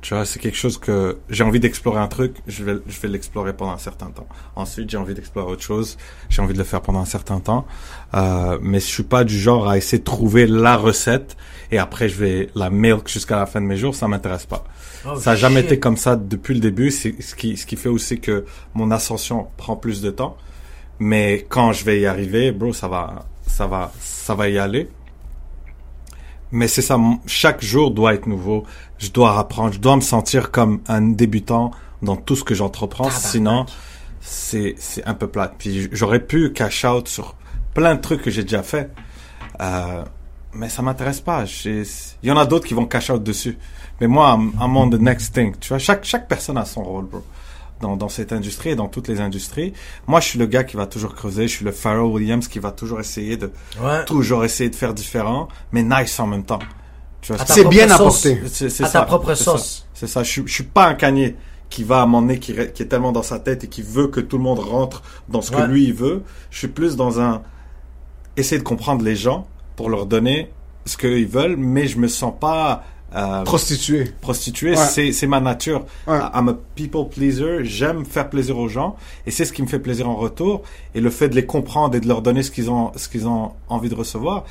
[0.00, 3.08] Tu vois, c'est quelque chose que j'ai envie d'explorer un truc, je vais, je vais
[3.08, 4.28] l'explorer pendant un certain temps.
[4.54, 5.96] Ensuite, j'ai envie d'explorer autre chose,
[6.28, 7.66] j'ai envie de le faire pendant un certain temps.
[8.14, 11.36] Euh, mais je suis pas du genre à essayer de trouver la recette
[11.70, 14.64] et après je vais la milk jusqu'à la fin de mes jours, ça m'intéresse pas.
[15.06, 15.72] Oh, ça a jamais shit.
[15.72, 18.44] été comme ça depuis le début, c'est ce qui, ce qui fait aussi que
[18.74, 20.36] mon ascension prend plus de temps.
[20.98, 24.88] Mais quand je vais y arriver, bro, ça va, ça va, ça va y aller.
[26.50, 28.64] Mais c'est ça, chaque jour doit être nouveau.
[28.98, 31.70] Je dois apprendre, je dois me sentir comme un débutant
[32.02, 33.10] dans tout ce que j'entreprends.
[33.10, 33.66] Sinon,
[34.20, 35.54] c'est, c'est un peu plate.
[35.58, 37.36] Puis j'aurais pu cash out sur
[37.74, 38.90] plein de trucs que j'ai déjà fait.
[39.60, 40.04] Euh,
[40.54, 41.44] mais ça m'intéresse pas.
[41.44, 41.82] J'ai-
[42.22, 43.58] Il y en a d'autres qui vont cash out dessus.
[44.00, 45.54] Mais moi, I'm, I'm on the next thing.
[45.58, 47.22] Tu vois, chaque, chaque personne a son rôle, bro.
[47.80, 49.72] Dans, dans cette industrie et dans toutes les industries.
[50.08, 51.46] Moi, je suis le gars qui va toujours creuser.
[51.46, 54.04] Je suis le Pharrell Williams qui va toujours essayer de, Ouais.
[54.04, 56.58] toujours essayer de faire différent, mais nice en même temps.
[57.20, 58.40] Tu vois, C'est bien apporté.
[58.46, 58.88] c'est, ça.
[58.88, 59.44] ta propre ça.
[59.44, 59.86] sauce.
[59.94, 60.22] C'est ça.
[60.24, 61.36] Je, suis- je suis pas un canier
[61.70, 62.06] qui va à
[62.40, 64.58] qui, re- qui est tellement dans sa tête et qui veut que tout le monde
[64.60, 65.58] rentre dans ce Ouais.
[65.62, 66.22] que lui il veut.
[66.50, 67.42] Je suis plus dans un
[68.36, 69.46] essayer de comprendre les gens
[69.78, 70.50] pour leur donner
[70.86, 72.82] ce qu'ils veulent, mais je me sens pas
[73.14, 74.12] euh, Prostituée.
[74.20, 74.70] prostitué.
[74.70, 74.76] Ouais.
[74.76, 75.86] C'est c'est ma nature.
[76.08, 76.18] Ouais.
[76.34, 77.64] I'm a people pleaser.
[77.64, 80.62] J'aime faire plaisir aux gens et c'est ce qui me fait plaisir en retour.
[80.96, 83.28] Et le fait de les comprendre et de leur donner ce qu'ils ont ce qu'ils
[83.28, 84.44] ont envie de recevoir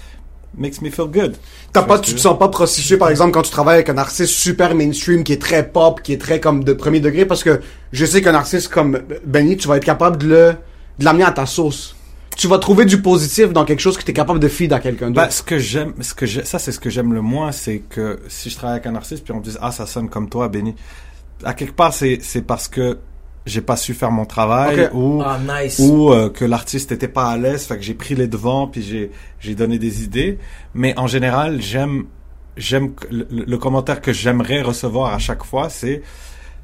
[0.58, 1.36] makes me feel good.
[1.74, 4.34] T'as pas, tu te sens pas prostitué, par exemple, quand tu travailles avec un artiste
[4.34, 7.60] super mainstream, qui est très pop, qui est très comme de premier degré, parce que
[7.92, 10.56] je sais qu'un artiste comme Benny, tu vas être capable de le,
[11.00, 11.97] de l'amener à ta sauce.
[12.38, 15.08] Tu vas trouver du positif dans quelque chose que t'es capable de feed à quelqu'un
[15.08, 15.26] d'autre.
[15.28, 17.80] Bah, ce que j'aime, ce que j'ai, ça c'est ce que j'aime le moins, c'est
[17.80, 20.30] que si je travaille avec un artiste puis on me dit ah ça sonne comme
[20.30, 20.76] toi, Benny,
[21.44, 23.00] à quelque part c'est c'est parce que
[23.48, 25.80] j'ai pas su faire mon travail ou Ah, nice.
[25.80, 28.84] ou euh, que l'artiste était pas à l'aise, fait que j'ai pris les devants puis
[28.84, 29.10] j'ai
[29.40, 30.38] j'ai donné des idées.
[30.76, 32.06] Mais en général, j'aime
[32.56, 36.02] j'aime le, le commentaire que j'aimerais recevoir à chaque fois, c'est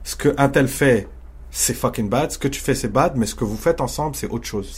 [0.04, 1.08] ce que un tel fait,
[1.56, 2.32] c'est fucking bad.
[2.32, 4.70] Ce que tu fais, c'est bad, mais ce que vous faites ensemble, c'est autre chose.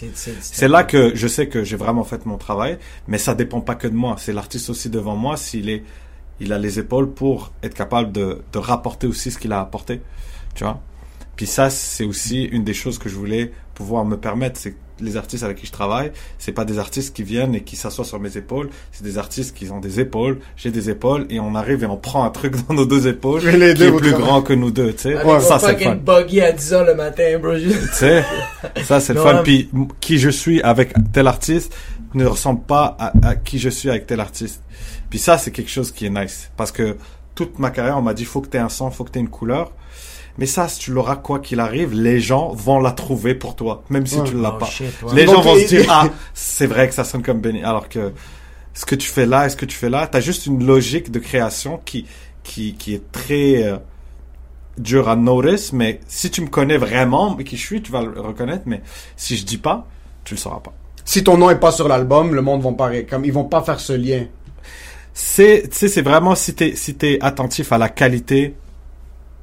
[0.41, 3.75] C'est- là que je sais que j'ai vraiment fait mon travail, mais ça dépend pas
[3.75, 4.17] que de moi.
[4.19, 5.83] C'est l'artiste aussi devant moi s'il est,
[6.41, 10.01] il a les épaules pour être capable de, de rapporter aussi ce qu'il a apporté,
[10.53, 10.81] tu vois?
[11.37, 14.59] Puis ça, c'est aussi une des choses que je voulais pouvoir me permettre.
[14.59, 17.75] C'est les artistes avec qui je travaille, c'est pas des artistes qui viennent et qui
[17.75, 18.69] s'assoient sur mes épaules.
[18.91, 21.97] C'est des artistes qui ont des épaules, j'ai des épaules, et on arrive et on
[21.97, 24.71] prend un truc dans nos deux épaules les qui deux est plus grand que nous
[24.71, 25.15] deux, tu sais.
[25.15, 25.85] Avec Ça, c'est le fun.
[25.87, 27.55] fucking buggy à 10 heures le matin, bro.
[27.55, 28.23] Tu sais,
[28.83, 29.35] ça c'est le fun.
[29.37, 29.43] ouais.
[29.43, 29.69] Puis
[29.99, 31.75] qui je suis avec tel artiste
[32.13, 34.61] ne ressemble pas à, à qui je suis avec tel artiste.
[35.09, 36.97] Puis ça c'est quelque chose qui est nice parce que
[37.35, 39.29] toute ma carrière on m'a dit faut que t'aies un son, faut que t'aies une
[39.29, 39.71] couleur.
[40.37, 43.83] Mais ça, si tu l'auras quoi qu'il arrive, les gens vont la trouver pour toi,
[43.89, 44.23] même si Ouais.
[44.27, 44.65] tu ne l'as Oh, pas.
[44.65, 45.13] shit, ouais.
[45.15, 47.87] Les gens vont et- se dire ah c'est vrai que ça sonne comme Benny, alors
[47.87, 48.11] que
[48.73, 51.09] ce que tu fais là et ce que tu fais là, t'as juste une logique
[51.11, 52.05] de création qui
[52.43, 53.77] qui qui est très euh,
[54.77, 58.19] dur à notice, mais si tu me connais vraiment, qui je suis, tu vas le
[58.19, 58.81] reconnaître, mais
[59.15, 59.87] si je dis pas,
[60.25, 60.73] tu le sauras pas.
[61.05, 63.61] si ton nom est pas sur l'album, le monde vont pas, comme, ils vont pas
[63.61, 64.25] faire ce lien.
[65.13, 68.55] C'est, tu sais, c'est vraiment si t'es, si t'es attentif à la qualité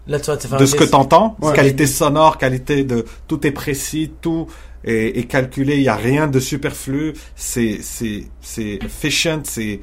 [0.06, 1.54] Là, tu vas te faire de ce que t'entends, Ouais.
[1.54, 4.48] qualité sonore, qualité de, tout est précis, tout
[4.84, 9.80] est, est calculé, il y a rien de superflu, c'est, c'est, c'est efficient, c'est,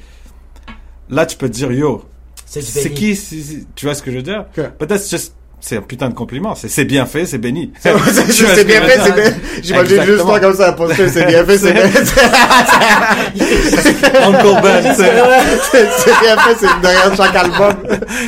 [1.09, 2.03] là tu peux te dire, yo,
[2.45, 4.45] C'est qui, si- si- tu vois ce que je veux dire?
[4.57, 4.69] Ok.
[4.77, 7.71] Peut-être c'est juste, c'est un putain de compliment, c'est, c'est bien fait, c'est béni.
[7.81, 9.33] C'est que bien fait, c'est bien.
[9.61, 11.83] J'imagine juste toi comme ça à poster, c'est bien fait, c'est bien
[14.23, 14.93] Uncle Ben.
[14.95, 17.73] C'est c'est bien fait, c'est derrière chaque album.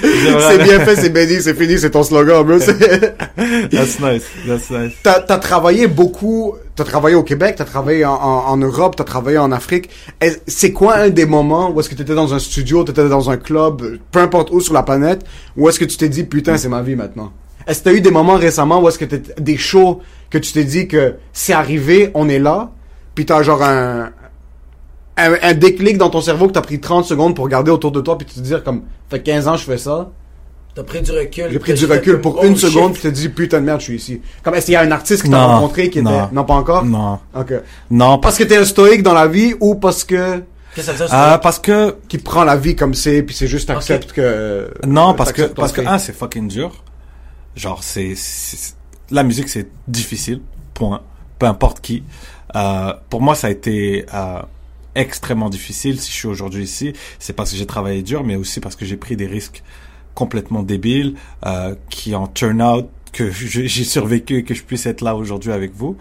[0.02, 2.46] C'est bien fait, c'est Benny, c'est fini, c'est ton slogan,
[3.72, 4.94] That's nice, that's nice.
[5.04, 9.52] T'as as travaillé beaucoup, t'as travaillé au Québec, t'as travaillé en, Europe, t'as travaillé en
[9.52, 9.90] Afrique.
[10.22, 13.30] Est- C'est quoi un des moments où est-ce que t'étais dans un studio, t'étais dans
[13.30, 15.24] un club, peu importe où sur la planète,
[15.58, 17.32] où est-ce que tu t'es dit putain c'est ma vie maintenant?
[17.68, 20.00] Est-ce que t'as eu des moments récemment où est-ce que t'étais des shows
[20.30, 22.72] que tu t'es dit que c'est arrivé, on est là,
[23.16, 24.10] puis t'as genre un,
[25.18, 28.18] un déclic dans ton cerveau que t'as pris 30 secondes pour regarder autour de toi
[28.18, 30.10] puis te dire comme fait 15 ans je fais ça.
[30.74, 31.48] T'as pris du recul.
[31.52, 33.86] J'ai pris T'as du recul pour une seconde puis te dis putain de merde je
[33.86, 34.22] suis ici.
[34.44, 36.30] Comme est-ce qu'il y a un artiste que t'as rencontré qui était non.
[36.32, 36.86] non pas encore?
[36.86, 37.20] Non.
[37.36, 37.54] OK.
[37.90, 40.42] Non, Parce que t'es un stoïque dans la vie ou parce que
[40.74, 41.38] Qu'est-ce que ça veut dire, Ah, ça?
[41.40, 45.34] parce que qui prend la vie comme c'est puis c'est juste accepte que non, parce
[45.34, 46.72] que parce que un c'est fucking dur.
[47.58, 48.76] Genre c'est c'est-
[49.10, 50.40] la musique c'est difficile.
[50.74, 51.02] Point.
[51.38, 52.04] Peu importe qui.
[52.56, 54.42] Euh, pour moi ça a été euh,
[54.96, 56.00] extrêmement difficile.
[56.00, 58.86] Si je suis aujourd'hui ici, c'est parce que j'ai travaillé dur, mais aussi parce que
[58.86, 59.64] j'ai pris des risques
[60.14, 65.02] complètement débiles euh, qui en turn out que j'ai survécu et que je puisse être
[65.02, 65.98] là aujourd'hui avec vous.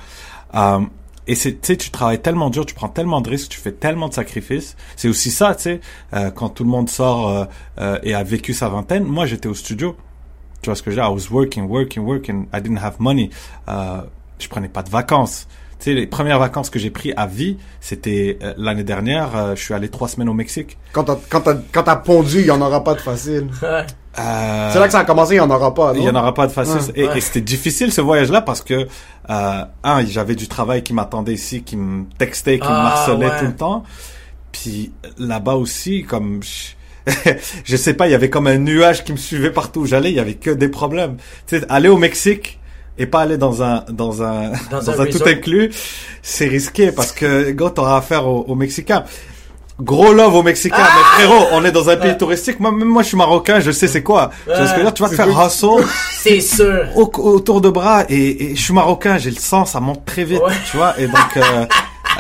[0.55, 0.81] Euh,
[1.27, 3.73] et c'est, tu sais, tu travailles tellement dur, tu prends tellement de risques, tu fais
[3.73, 4.77] tellement de sacrifices.
[4.97, 5.81] C'est aussi ça, tu sais,
[6.15, 7.45] euh, quand tout le monde sort euh,
[7.79, 9.05] euh, et a vécu sa vingtaine.
[9.05, 9.97] Moi, j'étais au studio.
[10.63, 11.11] Tu vois ce que je veux dire?
[11.11, 12.47] I was working, working, working.
[12.55, 13.31] I didn't have money.
[13.69, 14.03] Euh,
[14.39, 15.47] je prenais pas de vacances.
[15.79, 19.35] Tu sais, les premières vacances que j'ai pris à vie, c'était euh, l'année dernière.
[19.37, 20.79] euh, je suis allé trois semaines au Mexique.
[20.93, 23.49] quand t'as quand t'as quand t'as pondu, il y en aura pas de facile.
[24.19, 26.15] Euh, C'est là que ça a commencé, il y en aura pas, Il y en
[26.15, 26.75] aura pas de facile.
[26.77, 26.93] Ouais.
[27.03, 27.19] et Ouais.
[27.19, 28.87] et c'était difficile ce voyage-là parce que
[29.31, 33.27] euh, un, j'avais du travail qui m'attendait ici, qui me textait, qui me Ah, harcelait
[33.27, 33.39] ouais.
[33.39, 33.85] tout le temps.
[34.53, 37.11] Puis là-bas aussi, comme je,
[37.65, 40.11] je sais pas, il y avait comme un nuage qui me suivait partout où j'allais.
[40.11, 41.17] Il y avait que des problèmes.
[41.47, 42.59] Tu sais, aller au Mexique
[42.99, 45.71] et pas aller dans un dans un Dans dans, un un, tout inclus,
[46.21, 49.05] c'est risqué parce que gars, t'auras affaire aux, aux Mexicains.
[49.81, 52.61] Gros love aux Mexicains, mais frérot, on est dans un pays touristique.
[52.61, 54.31] Moi, même moi, je suis marocain, je sais c'est quoi.
[54.45, 55.85] Tu vois ce que je veux dire Tu vas te faire hustle
[56.23, 56.85] C'est sûr.
[56.97, 60.25] au- autour de bras et, et je suis marocain, j'ai le sang, ça monte très
[60.25, 60.53] vite, Ouais.
[60.71, 60.95] tu vois.
[60.99, 61.65] Et donc, euh,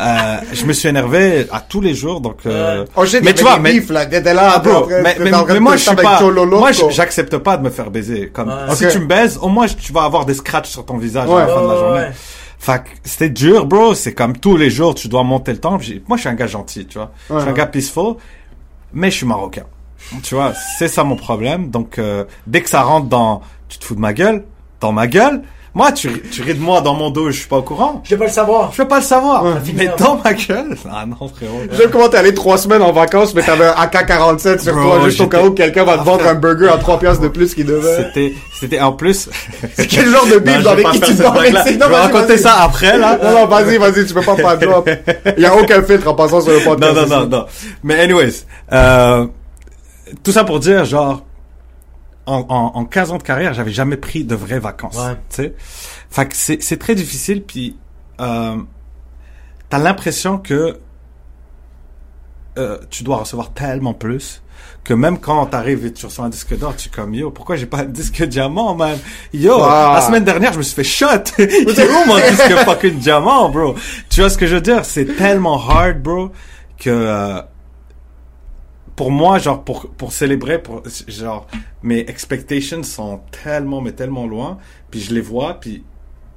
[0.01, 2.39] euh, je me suis énervé à tous les jours, donc.
[2.47, 4.07] Euh, Oh mais tu vois, mais là.
[4.09, 5.31] Là, Ah, bro, mais,
[5.61, 8.31] moi, je suis pas, moi, j'accepte pas de me faire baiser.
[8.33, 8.75] Comme, Ouais.
[8.75, 11.41] si tu me baises, au moins, tu vas avoir des scratchs sur ton visage à
[11.41, 12.07] la fin de la Ouais, journée.
[12.61, 13.95] Fait que c'était dur, bro.
[13.95, 15.79] C'est comme tous les jours, tu dois monter le temps.
[16.07, 17.11] Moi, je suis un gars gentil, tu vois.
[17.31, 18.17] je suis un gars peaceful,
[18.93, 19.65] mais je suis marocain.
[20.23, 21.71] Tu vois, c'est ça mon problème.
[21.71, 24.45] Donc, euh, dès que ça rentre dans, tu te fous de ma gueule,
[24.81, 25.43] dans ma gueule,
[25.75, 28.03] moi, tu, tu ris de moi dans mon dos, je suis pas au courant.
[28.05, 28.73] Je veux pas le savoir.
[28.73, 29.45] Je veux pas le savoir.
[29.63, 31.61] finit Mais dans ma gueule, ah non, frérot.
[31.77, 35.01] J'aime comment t'es allé trois semaines en vacances, mais t'avais un AK-47 sur Bro, toi,
[35.09, 37.55] juste au cas où quelqu'un va te vendre un burger à 3 piastres de plus
[37.55, 37.97] qu'il devait.
[38.05, 39.29] C'était, c'était en plus.
[39.89, 41.75] Quel genre de Non, dans je vais les pas qui faire tu ici?
[41.75, 43.19] Je Non, vais raconter ça après, là.
[43.23, 44.91] Non, non, vas-y, vas-y, tu peux pas pas drop.
[45.37, 46.95] Il y a aucun filtre en passant sur le Non, podcast.
[46.97, 47.11] non, ici.
[47.15, 47.47] non, non.
[47.85, 49.27] Mais anyways, euh,
[50.25, 51.23] tout ça pour dire, genre,
[52.27, 54.97] en, en, en 15 ans de carrière, j'avais jamais pris de vraies vacances.
[54.97, 55.15] Ouais.
[55.31, 55.55] Tu sais?
[56.11, 57.77] Fait que c'est, c'est très difficile, puis
[58.21, 58.57] euh,
[59.69, 60.79] t'as l'impression que
[62.59, 64.43] euh, tu dois recevoir tellement plus
[64.85, 67.57] que même quand t'arrives et tu reçois un disque d'or, tu es comme yo, pourquoi
[67.57, 68.99] j'ai pas un disque diamant, man?
[69.33, 69.93] Yo, Ah.
[69.97, 71.07] la semaine dernière, je me suis fait shot.
[71.39, 73.75] Où mon disque fucking diamant, bro?
[74.09, 74.85] Tu vois ce que je veux dire?
[74.85, 76.31] C'est tellement hard, bro,
[76.79, 77.41] que euh,
[79.01, 81.47] pour moi, genre pour pour célébrer, pour genre
[81.83, 84.59] mes expectations sont tellement mais tellement loin,
[84.91, 85.85] puis je les vois, puis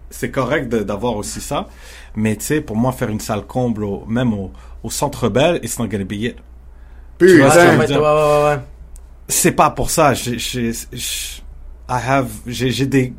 [0.09, 1.67] c'est correct d'avoir aussi ça,
[2.15, 4.49] mais tu sais, pour moi faire une salle comble, au- même au,
[4.81, 6.37] au Centre Bell, it's not gonna be it.
[7.17, 7.33] Putain.
[7.99, 8.59] Ouais, ouais, ouais,
[9.27, 10.13] c'est pas pour ça.
[10.13, 10.71] J'ai,
[11.89, 13.13] I have, j'ai, des,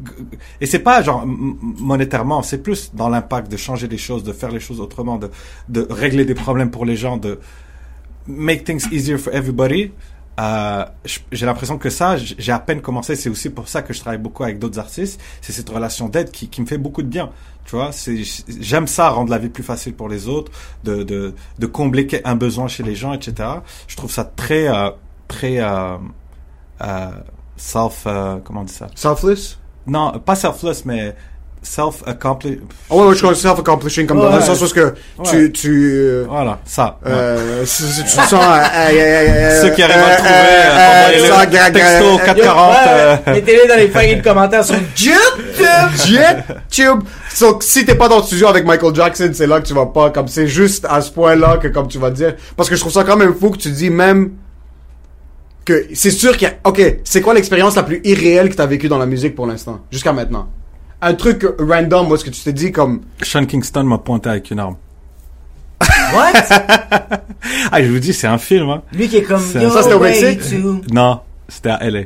[0.59, 4.51] et c'est pas genre monétairement, c'est plus dans l'impact de changer les choses, de faire
[4.51, 5.31] les choses autrement, de,
[5.69, 7.41] de régler des problèmes pour les gens, de
[8.27, 9.93] make things easier for everybody.
[10.41, 10.85] Euh,
[11.31, 13.15] j'ai l'impression que ça, j'ai à peine commencé.
[13.15, 15.21] C'est aussi pour ça que je travaille beaucoup avec d'autres artistes.
[15.41, 17.31] C'est cette relation d'aide qui, qui me fait beaucoup de bien.
[17.65, 17.91] Tu vois,
[18.61, 20.53] j'aime ça, rendre la vie plus facile pour les autres,
[20.83, 23.49] de, de, de combler un besoin chez les gens, etc.
[23.87, 24.91] Je trouve ça très, euh,
[25.29, 25.97] très euh,
[26.83, 27.11] euh,
[27.57, 28.89] self, euh, comment on dit ça?
[28.95, 29.59] Selfless?
[29.87, 31.15] Non, pas selfless, mais
[31.65, 32.61] self accompli.
[32.91, 34.37] Ah ouais, ouais, je connais self-accomplishing comme dans Ouais.
[34.37, 34.95] le sens où que
[35.25, 35.51] tu, Ouais.
[35.51, 36.99] tu, euh, Voilà, ça.
[37.05, 37.11] ouais.
[37.13, 40.17] euh, si, si tu te sens, euh, euh, euh, Ceux qui arrivent à euh, le
[40.17, 42.77] trouver, euh, euh, gra- Texto gra- 440.
[42.87, 46.09] euh, Ouais, Mettez-les dans les feuilles de commentaires sur YouTube.
[46.09, 47.01] YouTube.
[47.33, 49.87] So, si t'es pas dans le studio avec Michael Jackson, c'est là que tu vas
[49.87, 52.35] pas, comme c'est juste à ce point-là que comme tu vas dire.
[52.57, 54.33] Parce que je trouve ça quand même fou que tu dis même
[55.65, 58.67] que c'est sûr qu'il y a, ok, c'est quoi l'expérience la plus irréelle que t'as
[58.67, 60.49] vécue dans la musique pour l'instant, jusqu'à maintenant?
[61.07, 64.51] Un truc random, où est-ce que tu t'es dit comme, Sean Kingston m'a pointé avec
[64.51, 64.77] une arme.
[66.15, 66.33] What?
[67.71, 68.83] Ah, je vous dis, c'est un film, hein.
[68.93, 70.41] Lui qui est comme, Ça, c'était au Mexique?
[70.41, 72.01] to- Non, c'était à LA.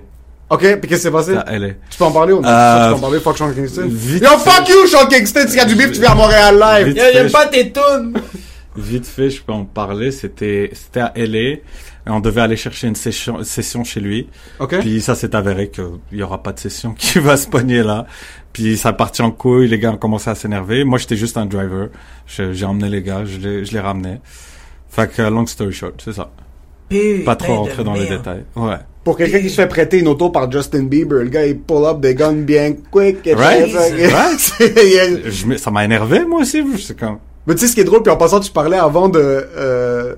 [0.51, 1.35] ok, puis qu'est-ce qui s'est passé?
[1.37, 1.69] C'était à LA.
[1.91, 2.49] Tu peux en parler ou non?
[2.49, 3.85] Euh, tu peux en parler, fuck Sean Kingston.
[3.89, 4.51] vite Yo, fait.
[4.51, 6.87] fuck you, Sean Kingston, s'il y a du bif, tu viens à Montréal live.
[6.89, 8.15] Vite Yo, fait, j'aime je- pas tes tunes.
[8.77, 10.11] Vite fait, je peux en parler.
[10.11, 11.59] C'était, c'était à LA.
[12.09, 14.29] Et on devait aller chercher une session, session chez lui.
[14.61, 14.79] Ok.
[14.79, 18.07] Puis ça s'est avéré qu'il y aura pas de session qui va se pogner là.
[18.55, 20.85] Puis ça a parti en couille, les gars ont commencé à s'énerver.
[20.85, 21.91] Moi, j'étais juste un driver.
[22.27, 24.21] J'ai emmené les gars, je les, je les ramenais.
[24.89, 26.31] Fait que, long story short, c'est ça.
[26.89, 28.45] Putain Pas trop rentrer dans les détails.
[28.57, 28.79] Ouais.
[29.05, 31.85] Pour quelqu'un qui se fait prêter une auto par Justin Bieber, le gars il pull
[31.85, 33.27] up des guns bien quick.
[33.27, 33.73] et Right?
[33.75, 34.53] Right?
[35.31, 36.63] Je, ça m'a énervé, moi aussi.
[36.79, 39.09] C'est comme, Mais tu sais ce qui est drôle, puis en passant tu parlais avant
[39.09, 40.15] de euh,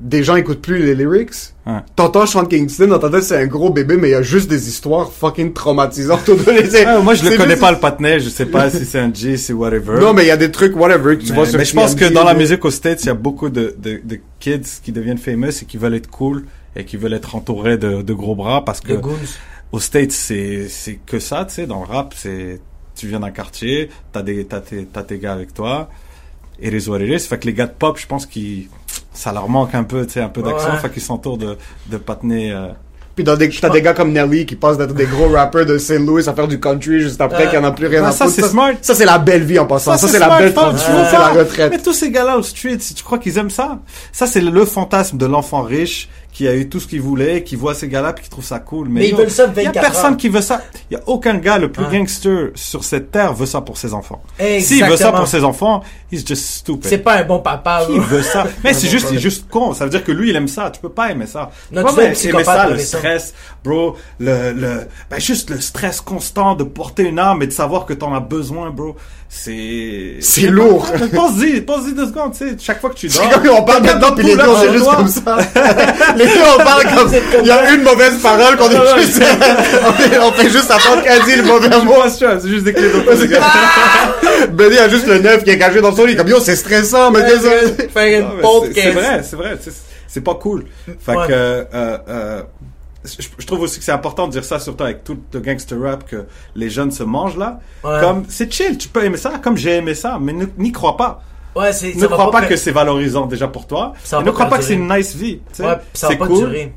[0.00, 1.32] des gens écoutent plus les lyrics.
[1.66, 1.74] Ouais.
[1.94, 4.48] T'entends Sean Kingston, dans ta tête c'est un gros bébé, mais il y a juste
[4.48, 7.78] des histoires fucking traumatisantes autour de les Ah, moi, je le connais juste- pas le
[7.78, 8.18] patinet.
[8.18, 10.00] Je sais pas si c'est un G, c'est whatever.
[10.00, 11.74] Non, mais il y a des trucs whatever que tu mais, vois sur mais je
[11.74, 14.80] pense que dans la musique aux States, il y a beaucoup de, de, de kids
[14.82, 16.44] qui deviennent famous et qui veulent être cool
[16.74, 18.94] et qui veulent être entourés de, de gros bras parce que
[19.72, 22.60] aux States, c'est, c'est que ça, tu sais, dans le rap, c'est,
[22.96, 25.88] tu viens d'un quartier, t'as des, t'as tes, t'as tes gars avec toi,
[26.62, 27.26] et les what it is.
[27.26, 28.68] Fait que les gars de pop, je pense qu'ils,
[29.12, 30.78] ça leur manque un peu, tu sais, un peu d'accent, Ouais.
[30.78, 31.56] fait qu'ils s'entourent de,
[31.90, 32.68] de patinets, euh,
[33.16, 35.76] Puis dans des, t'as des gars comme Nelly qui passent d'être des gros rappers de
[35.78, 35.98] St.
[35.98, 38.24] Louis à faire du country juste après qu'il y en a plus rien à ça,
[38.26, 38.36] foutre.
[38.36, 38.72] c'est smart.
[38.80, 39.96] Ça c'est la belle vie en passant.
[39.98, 41.72] Ça, c'est la smart, belle transition, c'est la retraite.
[41.72, 43.78] Mais tous ces gars-là au street, tu crois qu'ils aiment ça,
[44.12, 47.56] ça c'est le fantasme de l'enfant riche qui a eu tout ce qu'il voulait, qui
[47.56, 48.88] voit ces gars-là puis qui trouve ça cool.
[48.88, 50.16] Mais, Mais ils yo, veulent ça Il y a 24 personne heures.
[50.16, 50.62] qui veut ça.
[50.90, 53.94] Il y a aucun gars le plus gangster sur cette terre veut ça pour ses
[53.94, 54.22] enfants.
[54.38, 56.86] S'il veut ça pour ses enfants, he's just stupid.
[56.88, 57.82] C'est pas un bon papa.
[57.86, 58.46] Qui veut ça?
[58.64, 59.74] Mais c'est juste, il est juste con.
[59.74, 60.70] Ça veut dire que lui, il aime ça.
[60.70, 61.50] Tu peux pas aimer ça.
[61.72, 63.96] Non, tu peux aimer ça, le stress, bro.
[64.18, 67.92] Le, le, ben juste le stress constant de porter une arme et de savoir que
[67.92, 68.96] t'en as besoin, bro.
[69.32, 70.16] C'est.
[70.20, 70.86] C'est lourd.
[71.14, 72.56] Pense-y, pense-y deux secondes, tu sais.
[72.58, 73.22] Chaque fois que tu dors.
[73.22, 75.38] C'est comme on parle maintenant te puis les up c'est juste comme ça.
[76.20, 77.10] Les deux, on parle comme,
[77.40, 79.22] il y a une mauvaise parole qu'on est juste,
[80.22, 81.94] on, fait juste attendre qu'elle dise le mauvais mot.
[82.08, 82.90] C'est juste des clés.
[84.52, 86.16] Benny a juste le neuf qui est caché dans son lit.
[86.16, 87.88] Comme, yo, c'est stressant, mais désolé.
[87.92, 89.58] Faire une mais c'est- vrai, c'est vrai.
[90.06, 90.66] c'est- pas cool.
[90.86, 92.42] Fait que, euh, euh,
[93.04, 95.80] je, je trouve aussi que c'est important de dire ça, surtout avec tout le gangster
[95.80, 97.60] rap que les jeunes se mangent là.
[97.82, 98.00] Ouais.
[98.00, 101.22] Comme, c'est chill, tu peux aimer ça, comme j'ai aimé ça, mais n'y crois pas.
[101.56, 103.92] Ouais, c'est, Ne ça va crois pas que c'est valorisant déjà pour toi.
[104.04, 105.40] Ça ne crois pas que c'est une nice vie.
[105.48, 105.64] tu sais.
[105.66, 106.38] Ouais, pis ça va c'est pas cool.
[106.38, 106.72] durer.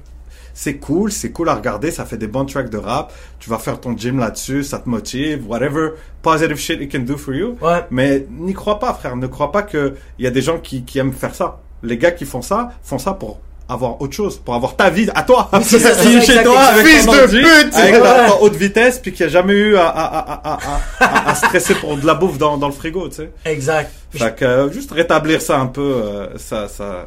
[0.56, 3.12] C'est cool, c'est cool à regarder, ça fait des bons tracks de rap.
[3.40, 7.18] Tu vas faire ton gym là-dessus, ça te motive, whatever positive shit it can do
[7.18, 7.58] for you.
[7.60, 7.84] Ouais.
[7.90, 9.16] Mais n'y crois pas, frère.
[9.16, 11.60] Ne crois pas que il y a des gens qui, qui aiment faire ça.
[11.82, 13.40] Les gars qui font ça, font ça pour
[13.70, 15.50] avoir autre chose, pour avoir ta vie à toi.
[15.64, 17.74] c'est ça, Qui est chez toi avec Fils de pute!
[17.76, 21.30] avec ta, haute vitesse, puis qui a jamais eu à, à, à, à, à, à-
[21.32, 23.32] à stresser pour de la bouffe dans, dans le frigo, tu sais.
[23.46, 23.92] Exact.
[24.12, 27.06] Fait que euh, juste rétablir ça un peu, euh, ça, ça.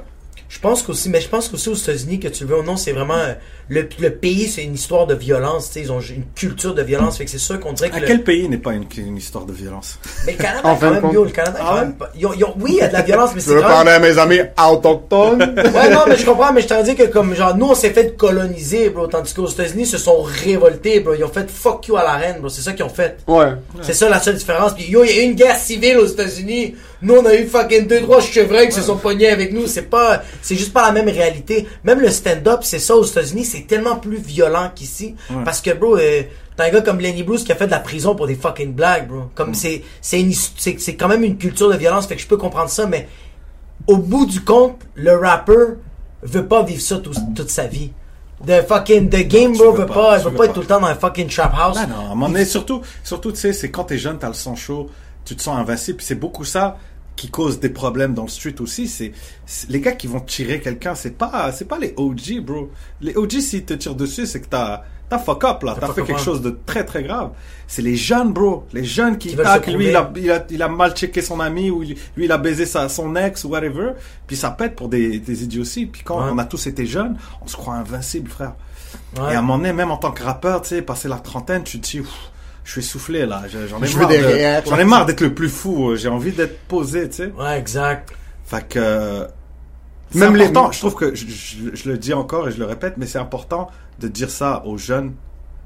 [0.49, 2.77] Je pense qu'aussi, mais je pense qu'aussi aux États-Unis, que tu le veux ou non,
[2.77, 3.35] c'est vraiment euh,
[3.69, 5.67] le, le pays, c'est une histoire de violence.
[5.67, 7.19] tu sais, Ils ont une culture de violence.
[7.19, 9.17] Fait que c'est sûr qu'on dirait que À le, quel pays n'est pas une, une
[9.17, 9.99] histoire de violence?
[10.25, 11.81] Mais le Canada, En quand même, yo, le Canada, quand Ah ouais?
[11.81, 11.95] même,
[12.61, 13.99] oui, il y a de la violence, mais Je c'est veux quand même parler à
[13.99, 14.41] mes amis
[14.71, 15.55] autochtones?
[15.75, 17.91] Ouais, non, mais je comprends, mais je t'en dis que comme, genre, nous, on s'est
[17.91, 21.15] fait coloniser, bro, tandis qu'aux États-Unis, ils se sont révoltés, bro.
[21.15, 22.49] Ils ont fait fuck you à la reine, bro.
[22.49, 23.17] C'est ça qu'ils ont fait.
[23.27, 23.53] Ouais.
[23.83, 24.75] C'est ça la seule différence.
[24.75, 26.77] Puis yo, il y a eu une guerre civile aux États-Unis.
[27.03, 29.67] Nous, on a eu fucking deux, trois chevreuils qui se sont pognés avec nous.
[29.67, 31.67] C'est pas, c'est juste pas la même réalité.
[31.85, 35.15] Même le stand-up, c'est ça aux États-Unis, c'est tellement plus violent qu'ici.
[35.45, 36.23] Parce que, bro, euh,
[36.57, 38.73] t'as un gars comme Lenny Bruce qui a fait de la prison pour des fucking
[38.73, 39.25] blagues, bro.
[39.35, 40.27] Comme c'est, c'est
[40.57, 43.09] c'est, c'est quand même une culture de violence, fait que je peux comprendre ça, mais
[43.87, 45.75] au bout du compte, le rapper
[46.23, 47.93] veut pas vivre ça tout- toute sa vie.
[48.47, 50.95] The fucking, the game, bro, veut pas, veut pas être tout le temps dans un
[50.95, 51.77] fucking trap house.
[51.89, 54.91] Non, moment donné, surtout, surtout, tu sais, c'est quand t'es jeune, t'as le sang chaud,
[55.27, 55.99] tu te sens invincible.
[55.99, 56.79] Puis c'est beaucoup ça
[57.16, 58.89] qui cause des problèmes dans le street aussi.
[58.89, 59.12] C'est
[59.68, 62.70] les gars qui vont tirer quelqu'un, c'est pas, c'est pas les OG, bro.
[63.01, 66.03] Les OG, s'ils te tirent dessus, c'est que t'as, t'as fuck up là, t'as fait
[66.03, 67.31] quelque chose de très très grave.
[67.66, 70.62] C'est les jeunes, bro, les jeunes qui, Qui tac, lui, il a, il a, il
[70.62, 73.93] a mal checké son ami ou lui, il a baisé sa, son ex ou whatever.
[74.27, 75.87] Puis ça pète pour des, des idioties.
[75.87, 76.31] Puis quand Ouais.
[76.33, 78.53] on a tous été jeunes, on se croit invincible, frère.
[79.18, 79.33] Ouais.
[79.33, 81.62] Et à un moment donné, même en tant que rappeur, tu sais, passer la trentaine,
[81.64, 82.31] tu te dis, Ouf,
[82.67, 84.09] je suis essoufflé là, Je- j'en ai Je marre.
[84.09, 84.69] de-.
[84.69, 85.91] J'en ai marre d'être le plus fou.
[85.91, 87.33] euh, J'ai envie d'être posé, tu sais.
[87.39, 88.12] Ouais, exact.
[88.45, 89.27] Fait que euh,
[90.14, 90.73] Même les- important.
[90.73, 93.19] Je trouve que je, je- je le dis encore et je le répète, mais c'est
[93.19, 95.14] important de dire ça aux jeunes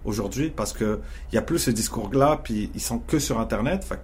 [0.05, 1.01] aujourd'hui parce que
[1.33, 3.83] il y a plus ce discours-là, puis ils sont que sur Internet.
[3.85, 4.01] Fait que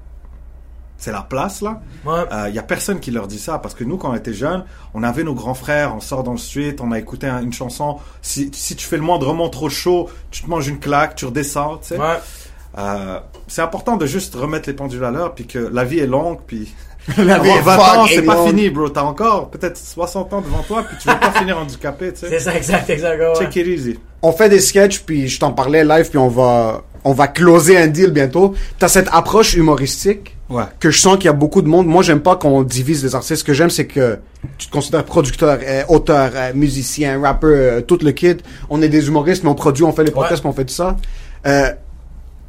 [0.99, 1.81] c'est la place là.
[2.07, 2.25] Ouais.
[2.49, 4.65] Il y a personne qui leur dit ça parce que nous, quand on était jeunes,
[4.95, 7.53] on avait nos grands frères, on sort dans le street, on a écouté un- une
[7.53, 7.99] chanson.
[8.23, 11.79] Si, si tu fais le moindrement trop chaud, tu te manges une claque, tu redescends.
[11.79, 11.99] Tu sais.
[11.99, 12.19] Ouais.
[12.79, 13.19] Euh,
[13.49, 16.39] c'est important de juste remettre les pendules à l'heure, puis que la vie est longue,
[16.47, 16.73] puis
[17.19, 18.89] La vie est 20 ans, c'est pas fini, bro.
[18.89, 22.31] T'as encore peut-être 60 ans devant toi, puis tu vas pas finir handicapé, tu C'est
[22.31, 22.41] sais.
[22.41, 23.21] ça, exact, exact.
[23.21, 23.33] ouais.
[23.39, 23.99] Check it easy.
[24.23, 27.79] on fait des sketchs puis je t'en parlais live puis on va on va closer
[27.79, 28.55] un deal bientôt.
[28.81, 30.65] T'as cette approche humoristique Ouais.
[30.81, 31.87] que je sens qu'il y a beaucoup de monde.
[31.89, 33.37] Moi, j'aime pas qu'on divise les artistes.
[33.41, 34.19] Ce que j'aime, c'est que
[34.59, 38.37] tu te considères producteur, euh, auteur, euh, musicien, rappeur, euh, tout le kit.
[38.71, 40.97] On est des humoristes, mais on produit, on fait les podcasts, on fait tout ça.
[41.47, 41.71] Euh,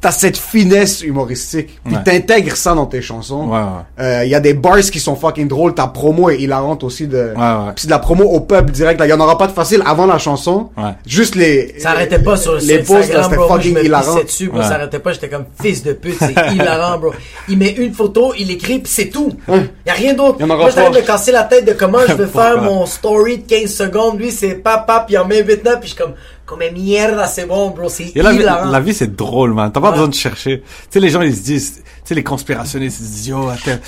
[0.00, 2.02] T'as cette finesse humoristique, puis Ouais.
[2.04, 3.48] t'intègres ça dans tes chansons.
[3.48, 4.04] Ouais, ouais.
[4.04, 5.74] Euh, Il y a des bars qui sont fucking drôles.
[5.74, 7.16] Ta promo est hilarante aussi de.
[7.16, 7.72] Ouais, ouais.
[7.74, 9.00] Puis c'est de la promo au peuple direct.
[9.00, 10.70] Là, il y en aura pas de facile avant la chanson.
[10.76, 10.90] Ouais.
[11.04, 11.74] Juste les.
[11.80, 13.36] Ça arrêtait pas sur, les sur posts, c'était.
[13.36, 14.22] Moi, je fucking me hilarant.
[14.22, 14.62] dessus, bro.
[14.62, 15.12] Ça arrêtait pas.
[15.12, 16.14] J'étais comme fils de pute.
[16.20, 17.12] C'est hilarant, bro.
[17.48, 19.32] Il met une photo, il écrit, puis c'est tout.
[19.48, 20.46] Y a rien d'autre.
[20.46, 23.48] Moi, j'arrive de me casser la tête de comment je vais faire mon story de
[23.48, 24.20] 15 secondes.
[24.20, 26.14] Lui, c'est papa, puis il en met 8 ans, puis je suis comme,
[26.48, 27.88] comme mierda, c'est bon, bro.
[27.88, 28.70] C'est la, vie- hilarant.
[28.70, 29.70] la vie, c'est drôle, man.
[29.70, 29.92] T'as pas Ouais.
[29.92, 30.60] besoin de chercher.
[30.60, 33.48] Tu sais, les gens, ils se disent, tu sais, les conspirationnistes, ils se disent, yo,
[33.48, 33.78] attends,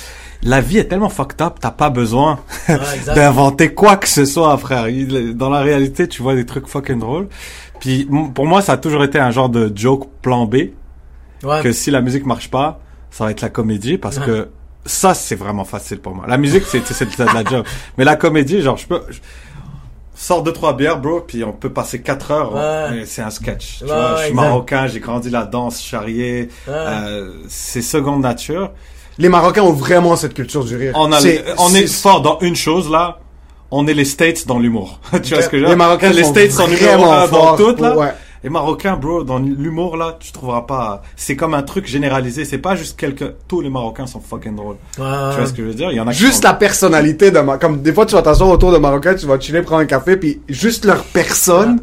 [0.43, 2.39] la vie est tellement fucked up, t'as pas besoin
[3.15, 4.85] d'inventer quoi que ce soit, frère.
[5.33, 7.27] Dans la réalité, tu vois des trucs fucking drôles.
[7.79, 10.55] Puis, pour moi, ça a toujours été un genre de joke plan B,
[11.43, 11.61] Ouais.
[11.63, 14.49] que si la musique marche pas, ça va être la comédie, parce que
[14.85, 16.25] ça, c'est vraiment facile pour moi.
[16.27, 17.65] La musique, c'est, c'est, c'est de la job.
[17.97, 19.19] Mais la comédie, genre, je peux, je-
[20.21, 23.03] sors deux, trois bières, bro, puis on peut passer quatre heures, Ouais.
[23.05, 23.79] c'est un sketch.
[23.79, 24.35] Tu Ouais, vois, je suis exact.
[24.43, 26.73] marocain, j'ai grandi la danse, charrier, Ouais.
[26.73, 28.71] euh, c'est seconde nature.
[29.17, 30.93] Les Marocains ont vraiment cette culture du rire.
[30.95, 33.17] On a, C'est- on est fort dans une chose, là.
[33.71, 34.99] On est les States dans l'humour.
[35.23, 35.69] tu vois ce que je veux dire?
[35.69, 38.15] Les Marocains les sont States sont numéro vraiment un dans forts, tout, là.
[38.43, 38.49] Ouais.
[38.49, 42.45] Les Marocains, bro, dans l'humour, là, tu trouveras pas, c'est comme un truc généralisé.
[42.45, 44.77] C'est pas juste quelques, tous les Marocains sont fucking drôles.
[44.97, 45.05] Ouais.
[45.31, 45.91] Tu vois ce que je veux dire?
[45.91, 48.21] Il y en a Juste sont- la personnalité de Ma- comme des fois tu vas
[48.21, 51.79] t'asseoir autour de Marocains, tu vas chiller prendre un café puis juste leur personne,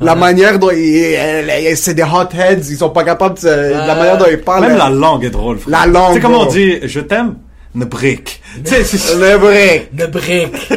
[0.00, 4.26] la manière dont ils, c'est des hotheads, ils sont pas capables de, la manière dont
[4.30, 4.66] ils parlent.
[4.66, 5.58] Même la langue est drôle.
[5.66, 7.36] La langue, C'est comment on dit, je t'aime?
[7.74, 7.84] Ne
[8.64, 9.88] c'est- le vrai.
[9.96, 10.72] Le break.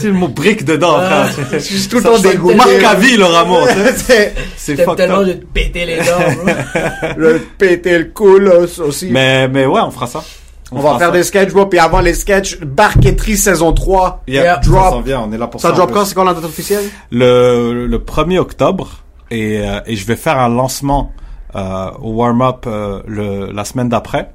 [0.00, 1.48] Tu le mot brique dedans, Ah, frère.
[1.52, 2.54] Je suis tout le Ça temps dégoûté.
[2.56, 3.58] Marcavi, le Rameau.
[3.96, 6.02] C'est- C'est T'aimes fucked tellement de te péter les dents,
[6.36, 6.52] bro.
[7.16, 9.08] Le péter le coulos aussi.
[9.10, 10.22] Mais, mais ouais, on fera ça.
[10.70, 11.10] on va faire ça.
[11.12, 11.66] des sketchs, bro.
[11.66, 14.22] Puis avant les sketchs, Barquetterie saison 3.
[14.28, 14.54] Yeah, Yeah.
[14.62, 14.90] Ça Drop.
[14.90, 15.68] s'en vient, on est là pour ça.
[15.68, 16.04] Ça drop quand?
[16.04, 16.84] C'est quand la date officielle?
[17.10, 21.12] le, le 1er octobre et, euh, et je vais faire un lancement
[21.56, 24.30] euh, au warm-up euh, le, la semaine d'après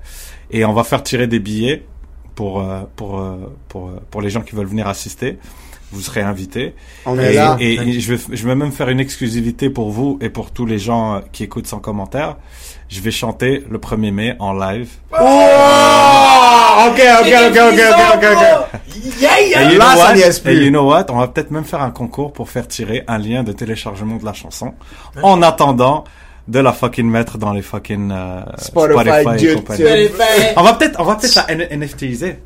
[0.52, 1.84] et on va faire tirer des billets
[2.38, 3.36] pour euh, pour euh,
[3.68, 5.40] pour euh, pour les gens qui veulent venir assister.
[5.92, 6.76] Vous serez invités.
[7.06, 7.56] On est et, là.
[7.62, 10.66] et, et je vais je vais même faire une exclusivité pour vous et pour tous
[10.66, 12.36] les gens qui écoutent sans commentaire.
[12.90, 14.90] Je vais chanter le 1er mai en live.
[15.14, 15.16] Oh!
[16.88, 17.82] Ok, ok, ok, ok,
[18.14, 18.80] ok, ok.
[19.20, 19.64] Yeah, yeah.
[19.64, 20.14] Et you Là, know ça what?
[20.16, 20.52] niaise plus.
[20.54, 21.06] Et you know what?
[21.10, 24.26] On va peut-être même faire un concours pour faire tirer un lien de téléchargement de
[24.26, 24.74] la chanson.
[25.24, 26.04] En attendant
[26.48, 29.56] de la fucking mettre dans les fucking euh, Spotify, et YouTube.
[29.58, 29.84] compagnie.
[29.84, 30.54] Spotify.
[30.56, 32.38] On va peut-être, on va peut-être la N- NFTiser.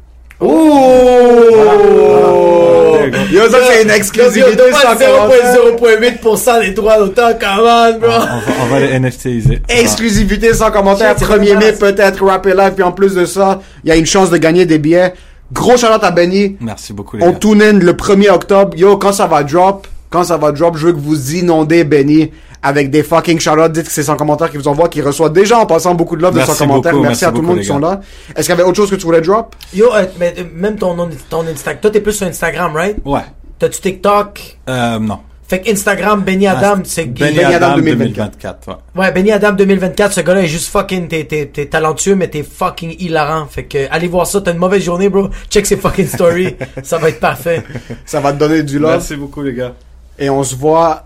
[1.32, 2.98] Oh!
[3.32, 5.56] Yo, ça, c'est une exclusivité Yo, sans commentaire.
[5.80, 8.10] 0.08% des droits d'auteur, come on, bro.
[8.10, 9.62] On va, on va les NFTiser.
[9.70, 11.18] Exclusivité sans commentaire.
[11.18, 12.74] Shit, c'est 1er mai, peut-être rapper live.
[12.74, 15.14] Puis en plus de ça, il y a une chance de gagner des billets.
[15.52, 16.58] Gros shout à Benny.
[16.62, 17.38] Merci beaucoup les On gars.
[17.40, 18.76] tune in le 1er octobre.
[18.78, 22.32] Yo, quand ça va drop, quand ça va drop, je veux que vous inondez Benny
[22.62, 25.58] avec des fucking shout Dites que c'est sans commentaire qui vous envoie, qui reçoit déjà
[25.58, 26.92] en passant beaucoup de love de Merci sans commentaire.
[26.92, 28.02] beaucoup, merci, merci à tout le monde qui sont là.
[28.36, 29.56] Est-ce qu'il y avait autre chose que tu voulais drop?
[29.74, 30.96] Yo, euh, mais euh, même ton,
[31.30, 31.82] ton Instagram.
[31.82, 32.98] Toi, t'es plus sur Instagram, right?
[33.06, 33.22] Ouais.
[33.58, 34.58] T'as-tu TikTok?
[34.70, 35.20] Euh, non.
[35.48, 38.16] Fait que Instagram, Benny Adam, c'est Benny, Benny Adam, Adam 2024.
[38.16, 38.68] 2024.
[38.68, 39.02] ouais.
[39.02, 42.44] Ouais, Benny Adam 2024, ce gars-là est juste fucking, t'es, t'es, t'es talentueux, mais t'es
[42.44, 43.48] fucking hilarant.
[43.48, 45.30] Fait que, allez voir ça, t'as une mauvaise journée, bro.
[45.50, 46.56] Check ses fucking stories.
[46.84, 47.64] ça va être parfait.
[48.06, 48.92] Ça va te donner du love.
[48.92, 49.74] Merci beaucoup les gars.
[50.20, 51.04] Et on se voit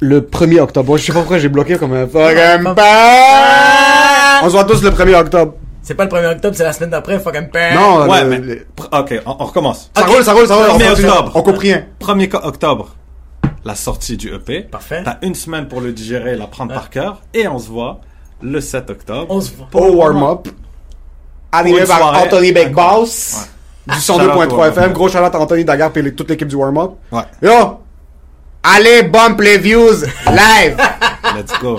[0.00, 0.86] le 1er octobre.
[0.86, 4.40] Bon, je sais pas pourquoi j'ai bloqué comme un fucking Ah.
[4.40, 4.46] pan.
[4.46, 5.54] On se voit tous le 1er octobre.
[5.82, 8.66] C'est pas le 1er octobre, c'est la semaine d'après, fucking Non, Ouais, le- mais le-
[8.92, 9.90] ok, on, on recommence.
[9.96, 10.66] ça roule, ça roule, ça roule.
[10.72, 11.08] On 1er continue.
[11.08, 11.32] octobre.
[11.34, 11.84] On coupe rien.
[12.00, 12.88] 1er co- octobre,
[13.64, 14.62] la sortie du EP.
[14.62, 15.02] Parfait.
[15.04, 17.22] T'as une semaine pour le digérer, la prendre par cœur.
[17.32, 18.00] Et on se voit
[18.42, 19.26] le 7 octobre.
[19.30, 19.68] On se voit.
[19.80, 20.48] Au warm-up.
[21.52, 22.72] Animé par Anthony Big.
[22.72, 23.48] Boss.
[23.86, 24.78] Du Shout out au 102.3 warm-up.
[24.78, 24.92] FM.
[24.92, 26.92] Gros shout à Anthony Daguerre et toute l'équipe du warm-up.
[27.12, 27.22] Ouais.
[27.42, 27.80] Yo!
[28.62, 30.76] Allez, bump les views live!
[31.36, 31.78] Let's go.